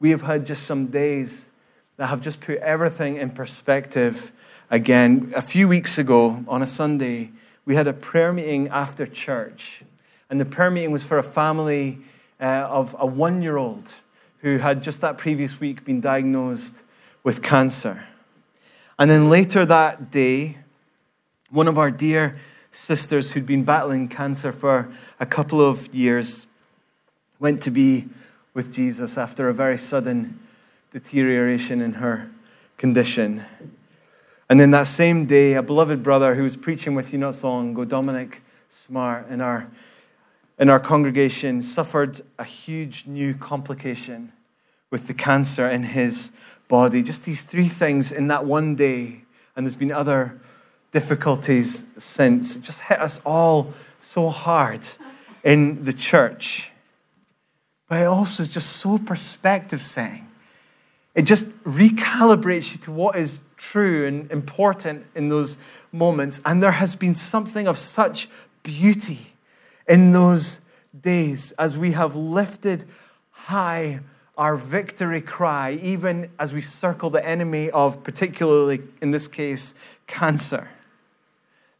we 0.00 0.10
have 0.10 0.22
had 0.22 0.44
just 0.44 0.64
some 0.64 0.86
days 0.86 1.50
that 1.96 2.08
have 2.08 2.20
just 2.20 2.40
put 2.40 2.58
everything 2.58 3.18
in 3.18 3.30
perspective 3.30 4.32
again. 4.68 5.32
A 5.36 5.42
few 5.42 5.68
weeks 5.68 5.96
ago, 5.96 6.44
on 6.48 6.60
a 6.60 6.66
Sunday, 6.66 7.30
we 7.64 7.76
had 7.76 7.86
a 7.86 7.92
prayer 7.92 8.32
meeting 8.32 8.68
after 8.68 9.06
church. 9.06 9.82
And 10.30 10.40
the 10.40 10.44
prayer 10.44 10.70
meeting 10.70 10.90
was 10.90 11.04
for 11.04 11.18
a 11.18 11.22
family 11.22 11.98
uh, 12.40 12.44
of 12.44 12.94
a 12.98 13.06
one 13.06 13.42
year 13.42 13.56
old 13.56 13.92
who 14.40 14.58
had 14.58 14.82
just 14.82 15.00
that 15.00 15.18
previous 15.18 15.60
week 15.60 15.84
been 15.84 16.00
diagnosed 16.00 16.82
with 17.22 17.42
cancer. 17.42 18.04
And 18.98 19.10
then 19.10 19.28
later 19.28 19.66
that 19.66 20.10
day, 20.10 20.58
one 21.50 21.68
of 21.68 21.78
our 21.78 21.90
dear 21.90 22.38
sisters 22.70 23.32
who'd 23.32 23.46
been 23.46 23.64
battling 23.64 24.08
cancer 24.08 24.52
for 24.52 24.88
a 25.18 25.26
couple 25.26 25.60
of 25.60 25.92
years 25.94 26.46
went 27.38 27.62
to 27.62 27.70
be 27.70 28.06
with 28.54 28.72
Jesus 28.72 29.18
after 29.18 29.48
a 29.48 29.54
very 29.54 29.78
sudden 29.78 30.38
deterioration 30.92 31.80
in 31.80 31.94
her 31.94 32.30
condition. 32.78 33.44
And 34.48 34.60
then 34.60 34.70
that 34.70 34.86
same 34.86 35.26
day, 35.26 35.54
a 35.54 35.62
beloved 35.62 36.02
brother 36.02 36.34
who 36.34 36.42
was 36.42 36.56
preaching 36.56 36.94
with 36.94 37.12
you 37.12 37.18
not 37.18 37.34
so 37.34 37.48
long 37.48 37.72
ago, 37.72 37.84
Dominic 37.84 38.42
Smart, 38.68 39.28
in 39.28 39.40
our, 39.40 39.68
in 40.58 40.70
our 40.70 40.80
congregation, 40.80 41.62
suffered 41.62 42.20
a 42.38 42.44
huge 42.44 43.06
new 43.06 43.34
complication 43.34 44.32
with 44.90 45.06
the 45.06 45.14
cancer 45.14 45.68
in 45.68 45.82
his 45.82 46.32
body. 46.68 47.02
Just 47.02 47.24
these 47.24 47.42
three 47.42 47.68
things 47.68 48.10
in 48.12 48.28
that 48.28 48.44
one 48.44 48.74
day. 48.74 49.22
And 49.54 49.66
there's 49.66 49.76
been 49.76 49.92
other 49.92 50.40
difficulties 50.92 51.84
since. 51.98 52.56
It 52.56 52.62
just 52.62 52.80
hit 52.80 53.00
us 53.00 53.20
all 53.24 53.74
so 54.00 54.28
hard 54.28 54.86
in 55.44 55.84
the 55.84 55.92
church. 55.92 56.70
But 57.88 58.02
it 58.02 58.06
also 58.06 58.42
is 58.42 58.48
just 58.48 58.76
so 58.76 58.98
perspective 58.98 59.82
setting. 59.82 60.28
It 61.14 61.22
just 61.22 61.48
recalibrates 61.64 62.72
you 62.72 62.78
to 62.78 62.92
what 62.92 63.16
is 63.16 63.40
true 63.56 64.06
and 64.06 64.30
important 64.30 65.06
in 65.14 65.28
those 65.28 65.56
moments. 65.92 66.40
And 66.44 66.62
there 66.62 66.72
has 66.72 66.94
been 66.94 67.14
something 67.14 67.66
of 67.66 67.78
such 67.78 68.28
beauty 68.62 69.34
in 69.88 70.12
those 70.12 70.60
days 71.00 71.52
as 71.52 71.76
we 71.78 71.92
have 71.92 72.14
lifted 72.16 72.84
high 73.30 74.00
our 74.36 74.56
victory 74.56 75.20
cry, 75.20 75.78
even 75.82 76.30
as 76.38 76.52
we 76.52 76.60
circle 76.60 77.08
the 77.08 77.26
enemy 77.26 77.70
of, 77.70 78.02
particularly 78.02 78.82
in 79.00 79.10
this 79.10 79.28
case, 79.28 79.74
cancer 80.06 80.68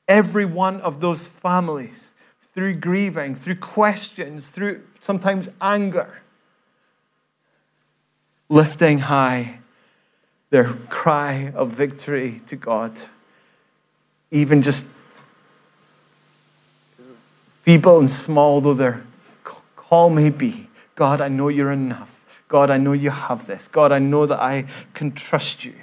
every 0.09 0.45
one 0.45 0.81
of 0.81 1.01
those 1.01 1.27
families 1.27 2.15
through 2.55 2.75
grieving, 2.75 3.35
through 3.35 3.57
questions, 3.57 4.49
through 4.49 4.83
sometimes 5.01 5.49
anger, 5.61 6.23
lifting 8.49 9.01
high 9.01 9.59
their 10.51 10.65
cry 10.65 11.53
of 11.55 11.71
victory 11.71 12.41
to 12.47 12.57
God, 12.57 12.99
even 14.31 14.63
just 14.63 14.87
feeble 17.67 17.99
and 17.99 18.09
small 18.09 18.61
though 18.61 18.75
their 18.75 19.05
call 19.75 20.09
may 20.09 20.31
be. 20.31 20.71
God, 20.95 21.21
I 21.21 21.27
know 21.27 21.49
you're 21.49 21.73
enough. 21.73 22.25
God, 22.47 22.71
I 22.71 22.79
know 22.79 22.93
you 22.93 23.11
have 23.11 23.49
this. 23.49 23.67
God, 23.67 23.91
I 23.91 23.99
know 23.99 24.25
that 24.25 24.39
I 24.39 24.67
can 24.95 25.11
trust 25.11 25.65
you 25.65 25.75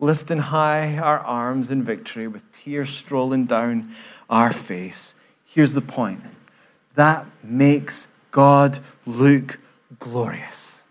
lifting 0.00 0.38
high 0.38 0.96
our 0.96 1.18
arms 1.18 1.70
in 1.70 1.82
victory 1.82 2.26
with 2.26 2.50
tears 2.52 2.88
strolling 2.88 3.44
down 3.44 3.94
our 4.30 4.50
face. 4.50 5.14
Here's 5.44 5.74
the 5.74 5.82
point 5.82 6.22
that 6.94 7.26
makes 7.44 8.08
God 8.30 8.78
look 9.06 9.58
glorious. 10.00 10.84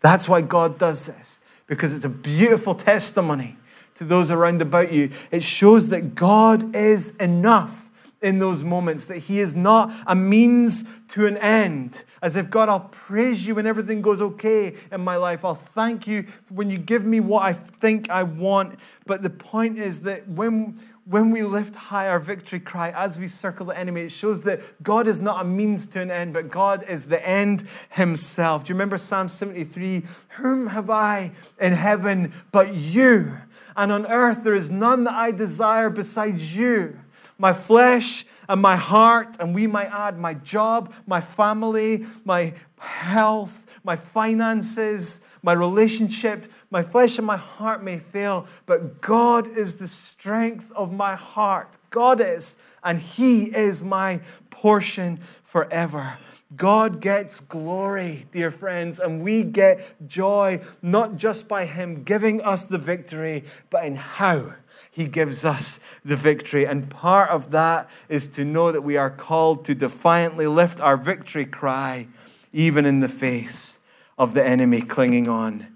That's 0.00 0.26
why 0.26 0.40
God 0.40 0.78
does 0.78 1.04
this, 1.04 1.40
because 1.66 1.92
it's 1.92 2.04
a 2.06 2.08
beautiful 2.08 2.74
testimony 2.74 3.58
to 3.96 4.04
those 4.04 4.30
around 4.30 4.62
about 4.62 4.90
you. 4.90 5.10
It 5.30 5.42
shows 5.42 5.88
that 5.88 6.14
God 6.14 6.74
is 6.74 7.10
enough 7.16 7.83
in 8.24 8.38
those 8.38 8.64
moments, 8.64 9.04
that 9.04 9.18
He 9.18 9.38
is 9.38 9.54
not 9.54 9.92
a 10.06 10.14
means 10.14 10.84
to 11.08 11.26
an 11.26 11.36
end. 11.36 12.02
As 12.22 12.36
if, 12.36 12.48
God, 12.48 12.70
I'll 12.70 12.88
praise 12.90 13.46
you 13.46 13.54
when 13.54 13.66
everything 13.66 14.00
goes 14.00 14.22
okay 14.22 14.74
in 14.90 15.02
my 15.02 15.16
life. 15.16 15.44
I'll 15.44 15.54
thank 15.54 16.06
you 16.06 16.26
when 16.48 16.70
you 16.70 16.78
give 16.78 17.04
me 17.04 17.20
what 17.20 17.42
I 17.42 17.52
think 17.52 18.08
I 18.08 18.22
want. 18.22 18.78
But 19.04 19.22
the 19.22 19.30
point 19.30 19.78
is 19.78 20.00
that 20.00 20.26
when, 20.26 20.80
when 21.04 21.30
we 21.30 21.42
lift 21.42 21.76
high 21.76 22.08
our 22.08 22.18
victory 22.18 22.60
cry 22.60 22.90
as 22.96 23.18
we 23.18 23.28
circle 23.28 23.66
the 23.66 23.78
enemy, 23.78 24.00
it 24.00 24.12
shows 24.12 24.40
that 24.42 24.82
God 24.82 25.06
is 25.06 25.20
not 25.20 25.42
a 25.42 25.44
means 25.44 25.84
to 25.88 26.00
an 26.00 26.10
end, 26.10 26.32
but 26.32 26.50
God 26.50 26.86
is 26.88 27.04
the 27.04 27.24
end 27.28 27.68
Himself. 27.90 28.64
Do 28.64 28.70
you 28.70 28.74
remember 28.74 28.96
Psalm 28.96 29.28
73? 29.28 30.02
Whom 30.30 30.68
have 30.68 30.88
I 30.88 31.32
in 31.60 31.74
heaven 31.74 32.32
but 32.52 32.74
you? 32.74 33.36
And 33.76 33.92
on 33.92 34.06
earth 34.06 34.44
there 34.44 34.54
is 34.54 34.70
none 34.70 35.04
that 35.04 35.14
I 35.14 35.30
desire 35.30 35.90
besides 35.90 36.56
you 36.56 36.98
my 37.38 37.52
flesh 37.52 38.24
and 38.48 38.60
my 38.60 38.76
heart, 38.76 39.36
and 39.40 39.54
we 39.54 39.66
might 39.66 39.90
add 39.90 40.18
my 40.18 40.34
job, 40.34 40.92
my 41.06 41.20
family, 41.20 42.06
my 42.24 42.54
health, 42.78 43.66
my 43.82 43.96
finances, 43.96 45.20
my 45.42 45.52
relationship, 45.52 46.50
my 46.70 46.82
flesh 46.82 47.18
and 47.18 47.26
my 47.26 47.36
heart 47.36 47.82
may 47.82 47.98
fail, 47.98 48.46
but 48.66 49.00
God 49.00 49.56
is 49.56 49.76
the 49.76 49.88
strength 49.88 50.72
of 50.74 50.92
my 50.92 51.14
heart. 51.14 51.76
God 51.90 52.20
is, 52.20 52.56
and 52.82 52.98
He 52.98 53.44
is 53.44 53.82
my 53.82 54.20
portion 54.50 55.20
forever. 55.44 56.16
God 56.56 57.00
gets 57.00 57.40
glory, 57.40 58.26
dear 58.32 58.50
friends, 58.50 59.00
and 59.00 59.22
we 59.22 59.42
get 59.42 60.06
joy 60.06 60.60
not 60.82 61.16
just 61.16 61.48
by 61.48 61.66
Him 61.66 62.04
giving 62.04 62.40
us 62.42 62.64
the 62.64 62.78
victory, 62.78 63.44
but 63.70 63.84
in 63.84 63.96
how 63.96 64.54
He 64.94 65.06
gives 65.06 65.44
us 65.44 65.80
the 66.04 66.14
victory. 66.14 66.64
And 66.64 66.88
part 66.88 67.30
of 67.30 67.50
that 67.50 67.90
is 68.08 68.28
to 68.28 68.44
know 68.44 68.70
that 68.70 68.82
we 68.82 68.96
are 68.96 69.10
called 69.10 69.64
to 69.64 69.74
defiantly 69.74 70.46
lift 70.46 70.78
our 70.78 70.96
victory 70.96 71.44
cry, 71.44 72.06
even 72.52 72.86
in 72.86 73.00
the 73.00 73.08
face 73.08 73.80
of 74.16 74.34
the 74.34 74.46
enemy 74.46 74.80
clinging 74.80 75.28
on 75.28 75.66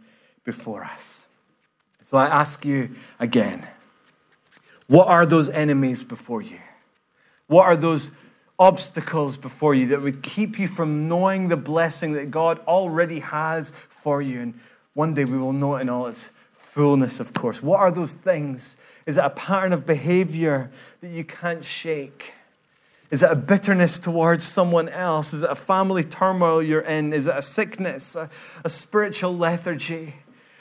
before 0.45 0.85
us. 0.85 1.27
So 2.03 2.17
I 2.17 2.27
ask 2.27 2.65
you 2.65 2.95
again 3.19 3.67
what 4.87 5.09
are 5.09 5.27
those 5.27 5.51
enemies 5.51 6.03
before 6.03 6.41
you? 6.41 6.61
What 7.49 7.65
are 7.67 7.77
those 7.77 8.11
obstacles 8.59 9.37
before 9.37 9.75
you 9.75 9.87
that 9.87 10.03
would 10.03 10.23
keep 10.23 10.59
you 10.59 10.67
from 10.67 11.09
knowing 11.09 11.49
the 11.49 11.57
blessing 11.57 12.13
that 12.13 12.31
God 12.31 12.59
already 12.67 13.21
has 13.21 13.73
for 13.89 14.21
you. 14.21 14.41
And 14.41 14.61
one 14.95 15.15
day 15.15 15.25
we 15.25 15.39
will 15.39 15.53
know 15.53 15.77
it 15.77 15.83
in 15.83 15.89
all 15.89 16.07
its 16.07 16.31
fullness, 16.57 17.21
of 17.21 17.33
course. 17.33 17.63
What 17.63 17.81
are 17.81 17.91
those 17.91 18.15
things? 18.15 18.77
Is 19.09 19.17
it 19.17 19.25
a 19.25 19.31
pattern 19.31 19.73
of 19.73 19.87
behavior 19.87 20.71
that 21.01 21.09
you 21.09 21.25
can't 21.25 21.65
shake? 21.65 22.35
Is 23.11 23.23
it 23.23 23.31
a 23.31 23.35
bitterness 23.35 23.99
towards 23.99 24.45
someone 24.45 24.91
else? 24.91 25.33
Is 25.33 25.43
it 25.43 25.49
a 25.49 25.55
family 25.55 26.05
turmoil 26.05 26.63
you're 26.63 26.83
in? 26.83 27.15
Is 27.15 27.27
it 27.27 27.35
a 27.35 27.41
sickness, 27.41 28.15
a, 28.15 28.29
a 28.67 28.69
spiritual 28.69 29.35
lethargy? 29.35 30.15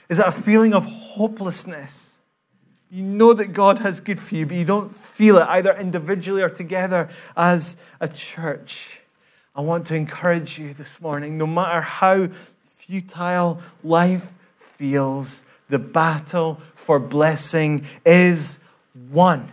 Is 0.08 0.20
it 0.20 0.26
a 0.26 0.32
feeling 0.32 0.74
of 0.74 0.86
hopelessness? 0.86 2.20
You 2.90 3.04
know 3.04 3.34
that 3.34 3.48
God 3.48 3.80
has 3.80 4.00
good 4.00 4.18
for 4.18 4.36
you, 4.36 4.46
but 4.46 4.56
you 4.56 4.64
don't 4.64 4.96
feel 4.96 5.40
it 5.40 5.48
either 5.50 5.78
individually 5.78 6.42
or 6.42 6.50
together 6.50 7.10
as 7.36 7.76
a 8.00 8.08
church. 8.08 9.02
I 9.58 9.60
want 9.60 9.88
to 9.88 9.96
encourage 9.96 10.58
you 10.58 10.74
this 10.74 11.02
morning, 11.02 11.38
no 11.38 11.48
matter 11.48 11.82
how 11.82 12.30
futile 12.78 13.60
life 13.84 14.32
feels, 14.78 15.44
the 15.70 15.80
battle 15.80 16.62
for 16.76 17.00
blessing 17.00 17.86
is 18.06 18.60
won. 19.12 19.52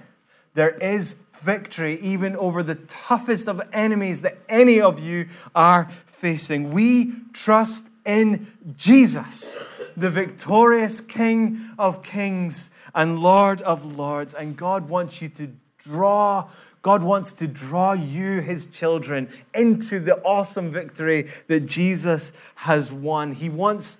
There 0.54 0.76
is 0.78 1.16
victory 1.40 2.00
even 2.00 2.36
over 2.36 2.62
the 2.62 2.76
toughest 2.76 3.48
of 3.48 3.60
enemies 3.72 4.22
that 4.22 4.38
any 4.48 4.80
of 4.80 4.98
you 4.98 5.28
are 5.54 5.90
facing. 6.06 6.72
We 6.72 7.12
trust 7.32 7.86
in 8.06 8.46
Jesus, 8.76 9.58
the 9.96 10.10
victorious 10.10 11.00
King 11.00 11.70
of 11.78 12.02
Kings 12.02 12.70
and 12.94 13.18
Lord 13.18 13.60
of 13.62 13.96
Lords. 13.96 14.34
And 14.34 14.56
God 14.56 14.88
wants 14.88 15.20
you 15.20 15.28
to 15.30 15.50
draw, 15.78 16.48
God 16.82 17.02
wants 17.02 17.32
to 17.32 17.46
draw 17.46 17.92
you, 17.92 18.40
his 18.40 18.66
children, 18.68 19.28
into 19.54 20.00
the 20.00 20.16
awesome 20.22 20.70
victory 20.70 21.30
that 21.48 21.60
Jesus 21.60 22.32
has 22.54 22.92
won. 22.92 23.32
He 23.32 23.48
wants 23.48 23.98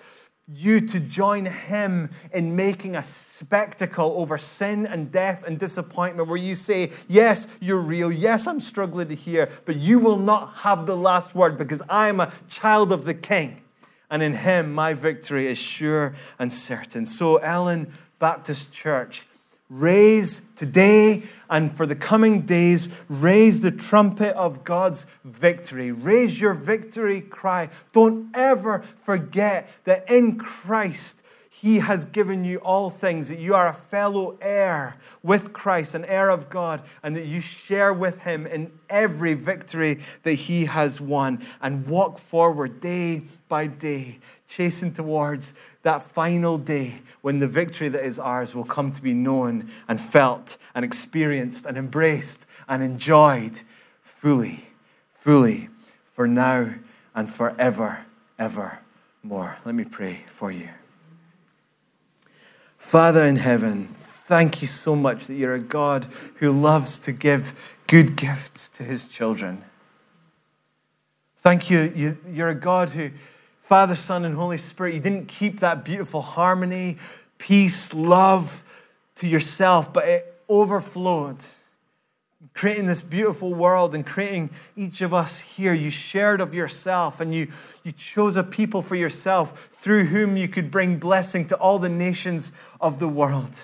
you 0.53 0.81
to 0.89 1.01
join 1.01 1.47
him 1.47 2.11
in 2.33 2.55
making 2.55 2.97
a 2.97 3.03
spectacle 3.03 4.15
over 4.17 4.37
sin 4.37 4.87
and 4.87 5.11
death 5.11 5.43
and 5.47 5.59
disappointment, 5.59 6.29
where 6.29 6.37
you 6.37 6.55
say, 6.55 6.93
Yes, 7.09 7.49
you're 7.61 7.81
real. 7.81 8.13
Yes, 8.13 8.47
I'm 8.47 8.61
struggling 8.61 9.09
to 9.09 9.15
hear, 9.15 9.49
but 9.65 9.77
you 9.77 9.99
will 9.99 10.19
not 10.19 10.55
have 10.57 10.87
the 10.87 10.97
last 10.97 11.35
word 11.35 11.57
because 11.57 11.83
I 11.89 12.09
am 12.09 12.21
a 12.21 12.33
child 12.49 12.93
of 12.93 13.05
the 13.05 13.15
King. 13.15 13.63
And 14.11 14.23
in 14.23 14.35
him, 14.35 14.73
my 14.75 14.93
victory 14.93 15.49
is 15.49 15.59
sure 15.59 16.15
and 16.39 16.53
certain. 16.53 17.07
So, 17.07 17.37
Ellon 17.39 17.93
Baptist 18.19 18.73
Church. 18.73 19.27
Raise 19.75 20.41
today 20.55 21.25
and 21.51 21.77
for 21.77 21.85
the 21.85 21.97
coming 21.97 22.43
days, 22.43 22.89
raise 23.09 23.59
the 23.59 23.73
trumpet 23.73 24.37
of 24.37 24.63
God's 24.63 25.05
victory. 25.25 25.91
Raise 25.91 26.41
your 26.41 26.55
victory 26.55 27.21
cry. 27.21 27.71
Don't 27.93 28.31
ever 28.37 28.85
forget 29.03 29.69
that 29.83 30.09
in 30.09 30.39
Christ, 30.39 31.23
He 31.65 31.79
has 31.79 32.05
given 32.05 32.45
you 32.45 32.59
all 32.59 32.91
things, 32.91 33.29
that 33.29 33.39
you 33.39 33.55
are 33.55 33.69
a 33.69 33.73
fellow 33.73 34.37
heir 34.43 34.97
with 35.23 35.55
Christ, 35.55 35.95
an 35.95 36.05
heir 36.05 36.29
of 36.29 36.51
God, 36.51 36.83
and 37.03 37.17
that 37.17 37.25
you 37.25 37.41
share 37.41 37.91
with 37.91 38.19
Him 38.19 38.47
in 38.47 38.71
every 38.91 39.33
victory 39.33 40.01
that 40.25 40.35
He 40.35 40.67
has 40.67 41.01
won. 41.01 41.43
And 41.63 41.87
walk 41.87 42.19
forward 42.19 42.83
day 42.83 43.23
by 43.49 43.69
day, 43.69 44.19
chasing 44.47 44.93
towards 44.93 45.55
that 45.85 46.03
final 46.03 46.59
day 46.59 47.01
when 47.23 47.39
the 47.39 47.49
victory 47.49 47.89
that 47.89 48.05
is 48.05 48.19
ours 48.19 48.55
will 48.55 48.65
come 48.65 48.93
to 48.93 49.01
be 49.01 49.15
known 49.15 49.71
and 49.89 49.99
felt 49.99 50.59
and 50.75 50.85
experienced 50.85 51.65
and 51.65 51.79
embraced 51.79 52.45
and 52.69 52.83
enjoyed 52.83 53.63
fully, 54.03 54.69
fully, 55.15 55.71
for 56.13 56.29
now 56.29 56.75
and 57.15 57.33
forever, 57.33 58.05
ever 58.39 58.81
more. 59.23 59.57
Let 59.65 59.75
me 59.75 59.85
pray 59.85 60.27
for 60.31 60.53
you. 60.53 60.69
Father 62.85 63.25
in 63.25 63.37
heaven, 63.37 63.95
thank 63.99 64.61
you 64.61 64.69
so 64.69 64.95
much 64.95 65.27
that 65.27 65.35
you're 65.35 65.55
a 65.55 65.59
God 65.59 66.07
who 66.37 66.53
loves 66.53 66.99
to 67.01 67.13
give 67.13 67.55
good 67.89 68.15
gifts 68.15 68.69
to 68.69 68.85
his 68.85 69.07
children. 69.07 69.65
Thank 71.43 71.71
you, 71.71 72.19
you're 72.31 72.51
a 72.51 72.55
God 72.55 72.91
who 72.91 73.11
Father, 73.63 73.97
Son, 73.97 74.27
and 74.27 74.37
Holy 74.37 74.59
Spirit, 74.59 74.95
you 74.95 75.01
didn't 75.01 75.27
keep 75.27 75.61
that 75.61 75.83
beautiful 75.83 76.21
harmony, 76.21 76.99
peace, 77.39 77.95
love 77.95 78.63
to 79.17 79.27
yourself, 79.27 79.91
but 79.91 80.07
it 80.07 80.43
overflowed, 80.49 81.39
creating 82.53 82.87
this 82.87 83.03
beautiful 83.03 83.55
world 83.55 83.95
and 83.95 84.05
creating 84.05 84.51
each 84.77 85.01
of 85.01 85.15
us 85.15 85.41
here. 85.41 85.73
You 85.73 85.91
shared 85.91 86.41
of 86.41 86.55
yourself 86.55 87.21
and 87.21 87.35
you, 87.35 87.51
you 87.83 87.93
chose 87.93 88.37
a 88.37 88.43
people 88.43 88.83
for 88.83 88.97
yourself 88.97 89.69
through 89.73 90.05
whom 90.05 90.37
you 90.37 90.49
could 90.49 90.71
bring 90.71 90.99
blessing 90.99 91.47
to 91.47 91.57
all 91.57 91.79
the 91.79 91.89
nations 91.89 92.53
of 92.81 92.99
the 92.99 93.09
world. 93.09 93.59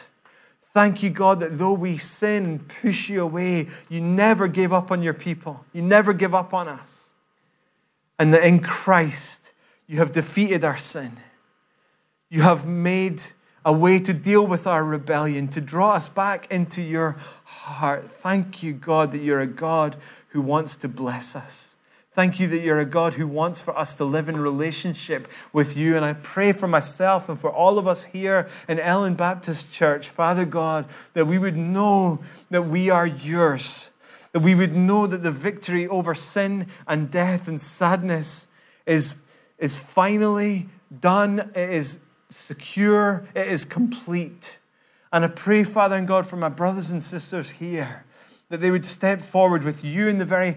Thank 0.72 1.02
you, 1.02 1.10
God, 1.10 1.40
that 1.40 1.58
though 1.58 1.72
we 1.72 1.98
sin 1.98 2.44
and 2.44 2.68
push 2.68 3.08
you 3.08 3.22
away, 3.22 3.68
you 3.88 4.00
never 4.00 4.46
gave 4.46 4.72
up 4.72 4.90
on 4.90 5.02
your 5.02 5.14
people. 5.14 5.64
You 5.72 5.82
never 5.82 6.12
give 6.12 6.34
up 6.34 6.54
on 6.54 6.68
us. 6.68 7.14
And 8.18 8.32
that 8.34 8.44
in 8.44 8.60
Christ, 8.60 9.52
you 9.86 9.98
have 9.98 10.12
defeated 10.12 10.64
our 10.64 10.78
sin. 10.78 11.16
You 12.28 12.42
have 12.42 12.66
made 12.66 13.22
a 13.64 13.72
way 13.72 13.98
to 13.98 14.12
deal 14.12 14.46
with 14.46 14.66
our 14.66 14.84
rebellion, 14.84 15.48
to 15.48 15.60
draw 15.60 15.92
us 15.92 16.08
back 16.08 16.50
into 16.50 16.82
your 16.82 17.16
heart. 17.44 18.10
Thank 18.12 18.62
you, 18.62 18.72
God, 18.72 19.12
that 19.12 19.18
you're 19.18 19.40
a 19.40 19.46
God 19.46 19.96
who 20.28 20.40
wants 20.40 20.76
to 20.76 20.88
bless 20.88 21.36
us. 21.36 21.74
Thank 22.12 22.40
you 22.40 22.48
that 22.48 22.60
you're 22.60 22.80
a 22.80 22.84
God 22.84 23.14
who 23.14 23.26
wants 23.26 23.60
for 23.60 23.76
us 23.78 23.94
to 23.96 24.04
live 24.04 24.28
in 24.28 24.36
relationship 24.36 25.28
with 25.52 25.76
you. 25.76 25.96
And 25.96 26.04
I 26.04 26.12
pray 26.14 26.52
for 26.52 26.66
myself 26.66 27.28
and 27.28 27.38
for 27.38 27.50
all 27.50 27.78
of 27.78 27.86
us 27.86 28.04
here 28.04 28.48
in 28.68 28.80
Ellon 28.80 29.14
Baptist 29.14 29.72
Church, 29.72 30.08
Father 30.08 30.44
God, 30.44 30.86
that 31.14 31.26
we 31.26 31.38
would 31.38 31.56
know 31.56 32.18
that 32.50 32.62
we 32.62 32.90
are 32.90 33.06
yours, 33.06 33.90
that 34.32 34.40
we 34.40 34.54
would 34.54 34.74
know 34.74 35.06
that 35.06 35.22
the 35.22 35.30
victory 35.30 35.86
over 35.86 36.14
sin 36.14 36.66
and 36.88 37.10
death 37.10 37.46
and 37.46 37.60
sadness 37.60 38.48
is 38.86 39.14
is 39.60 39.76
finally 39.76 40.68
done, 41.00 41.50
it 41.54 41.70
is 41.70 41.98
secure, 42.30 43.26
it 43.34 43.46
is 43.46 43.64
complete. 43.64 44.58
And 45.12 45.24
I 45.24 45.28
pray, 45.28 45.64
Father 45.64 45.96
and 45.96 46.06
God, 46.06 46.26
for 46.26 46.36
my 46.36 46.48
brothers 46.48 46.90
and 46.90 47.02
sisters 47.02 47.50
here, 47.50 48.04
that 48.48 48.60
they 48.60 48.70
would 48.70 48.84
step 48.84 49.22
forward 49.22 49.64
with 49.64 49.84
you 49.84 50.08
in 50.08 50.18
the 50.18 50.24
very 50.24 50.56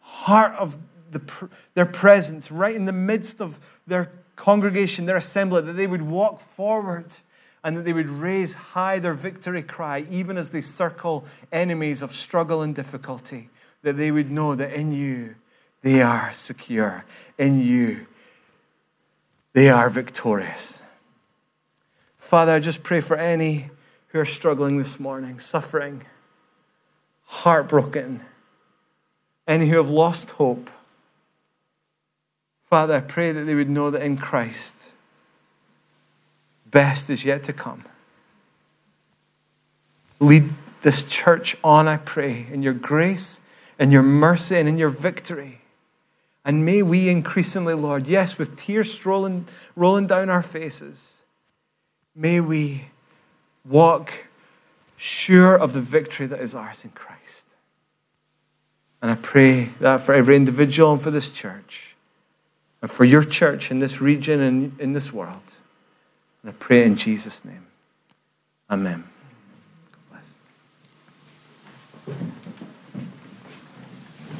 heart 0.00 0.54
of 0.56 0.76
the, 1.10 1.48
their 1.74 1.86
presence, 1.86 2.50
right 2.50 2.74
in 2.74 2.84
the 2.84 2.92
midst 2.92 3.40
of 3.40 3.60
their 3.86 4.10
congregation, 4.36 5.06
their 5.06 5.16
assembly, 5.16 5.62
that 5.62 5.74
they 5.74 5.86
would 5.86 6.02
walk 6.02 6.40
forward 6.40 7.16
and 7.62 7.76
that 7.76 7.84
they 7.84 7.92
would 7.92 8.10
raise 8.10 8.54
high 8.54 8.98
their 8.98 9.14
victory 9.14 9.62
cry, 9.62 10.04
even 10.10 10.36
as 10.36 10.50
they 10.50 10.60
circle 10.60 11.24
enemies 11.50 12.02
of 12.02 12.12
struggle 12.12 12.62
and 12.62 12.74
difficulty, 12.74 13.48
that 13.82 13.96
they 13.96 14.10
would 14.10 14.30
know 14.30 14.54
that 14.54 14.72
in 14.72 14.92
you 14.92 15.34
they 15.82 16.02
are 16.02 16.32
secure. 16.32 17.04
In 17.38 17.60
you 17.60 18.06
they 19.54 19.70
are 19.70 19.88
victorious. 19.88 20.82
Father, 22.34 22.52
I 22.52 22.58
just 22.58 22.82
pray 22.82 23.00
for 23.00 23.16
any 23.16 23.70
who 24.08 24.18
are 24.18 24.24
struggling 24.24 24.76
this 24.76 24.98
morning, 24.98 25.38
suffering, 25.38 26.02
heartbroken, 27.26 28.22
any 29.46 29.68
who 29.68 29.76
have 29.76 29.88
lost 29.88 30.30
hope. 30.30 30.68
Father, 32.68 32.96
I 32.96 33.00
pray 33.02 33.30
that 33.30 33.44
they 33.44 33.54
would 33.54 33.70
know 33.70 33.88
that 33.88 34.02
in 34.02 34.16
Christ, 34.16 34.90
best 36.66 37.08
is 37.08 37.24
yet 37.24 37.44
to 37.44 37.52
come. 37.52 37.84
Lead 40.18 40.54
this 40.82 41.04
church 41.04 41.56
on, 41.62 41.86
I 41.86 41.98
pray, 41.98 42.48
in 42.50 42.64
your 42.64 42.74
grace, 42.74 43.40
in 43.78 43.92
your 43.92 44.02
mercy, 44.02 44.56
and 44.56 44.68
in 44.68 44.76
your 44.76 44.90
victory. 44.90 45.60
And 46.44 46.66
may 46.66 46.82
we 46.82 47.08
increasingly, 47.08 47.74
Lord, 47.74 48.08
yes, 48.08 48.38
with 48.38 48.56
tears 48.56 49.06
rolling, 49.06 49.46
rolling 49.76 50.08
down 50.08 50.30
our 50.30 50.42
faces, 50.42 51.20
May 52.14 52.40
we 52.40 52.86
walk 53.64 54.26
sure 54.96 55.56
of 55.56 55.72
the 55.72 55.80
victory 55.80 56.26
that 56.26 56.40
is 56.40 56.54
ours 56.54 56.84
in 56.84 56.90
Christ. 56.90 57.48
And 59.02 59.10
I 59.10 59.16
pray 59.16 59.70
that 59.80 60.00
for 60.00 60.14
every 60.14 60.36
individual 60.36 60.92
and 60.92 61.02
for 61.02 61.10
this 61.10 61.28
church, 61.28 61.94
and 62.80 62.90
for 62.90 63.04
your 63.04 63.24
church 63.24 63.70
in 63.70 63.78
this 63.78 64.00
region 64.00 64.40
and 64.40 64.78
in 64.80 64.92
this 64.92 65.12
world. 65.12 65.56
And 66.42 66.50
I 66.50 66.54
pray 66.58 66.84
in 66.84 66.96
Jesus' 66.96 67.44
name. 67.44 67.66
Amen. 68.70 69.04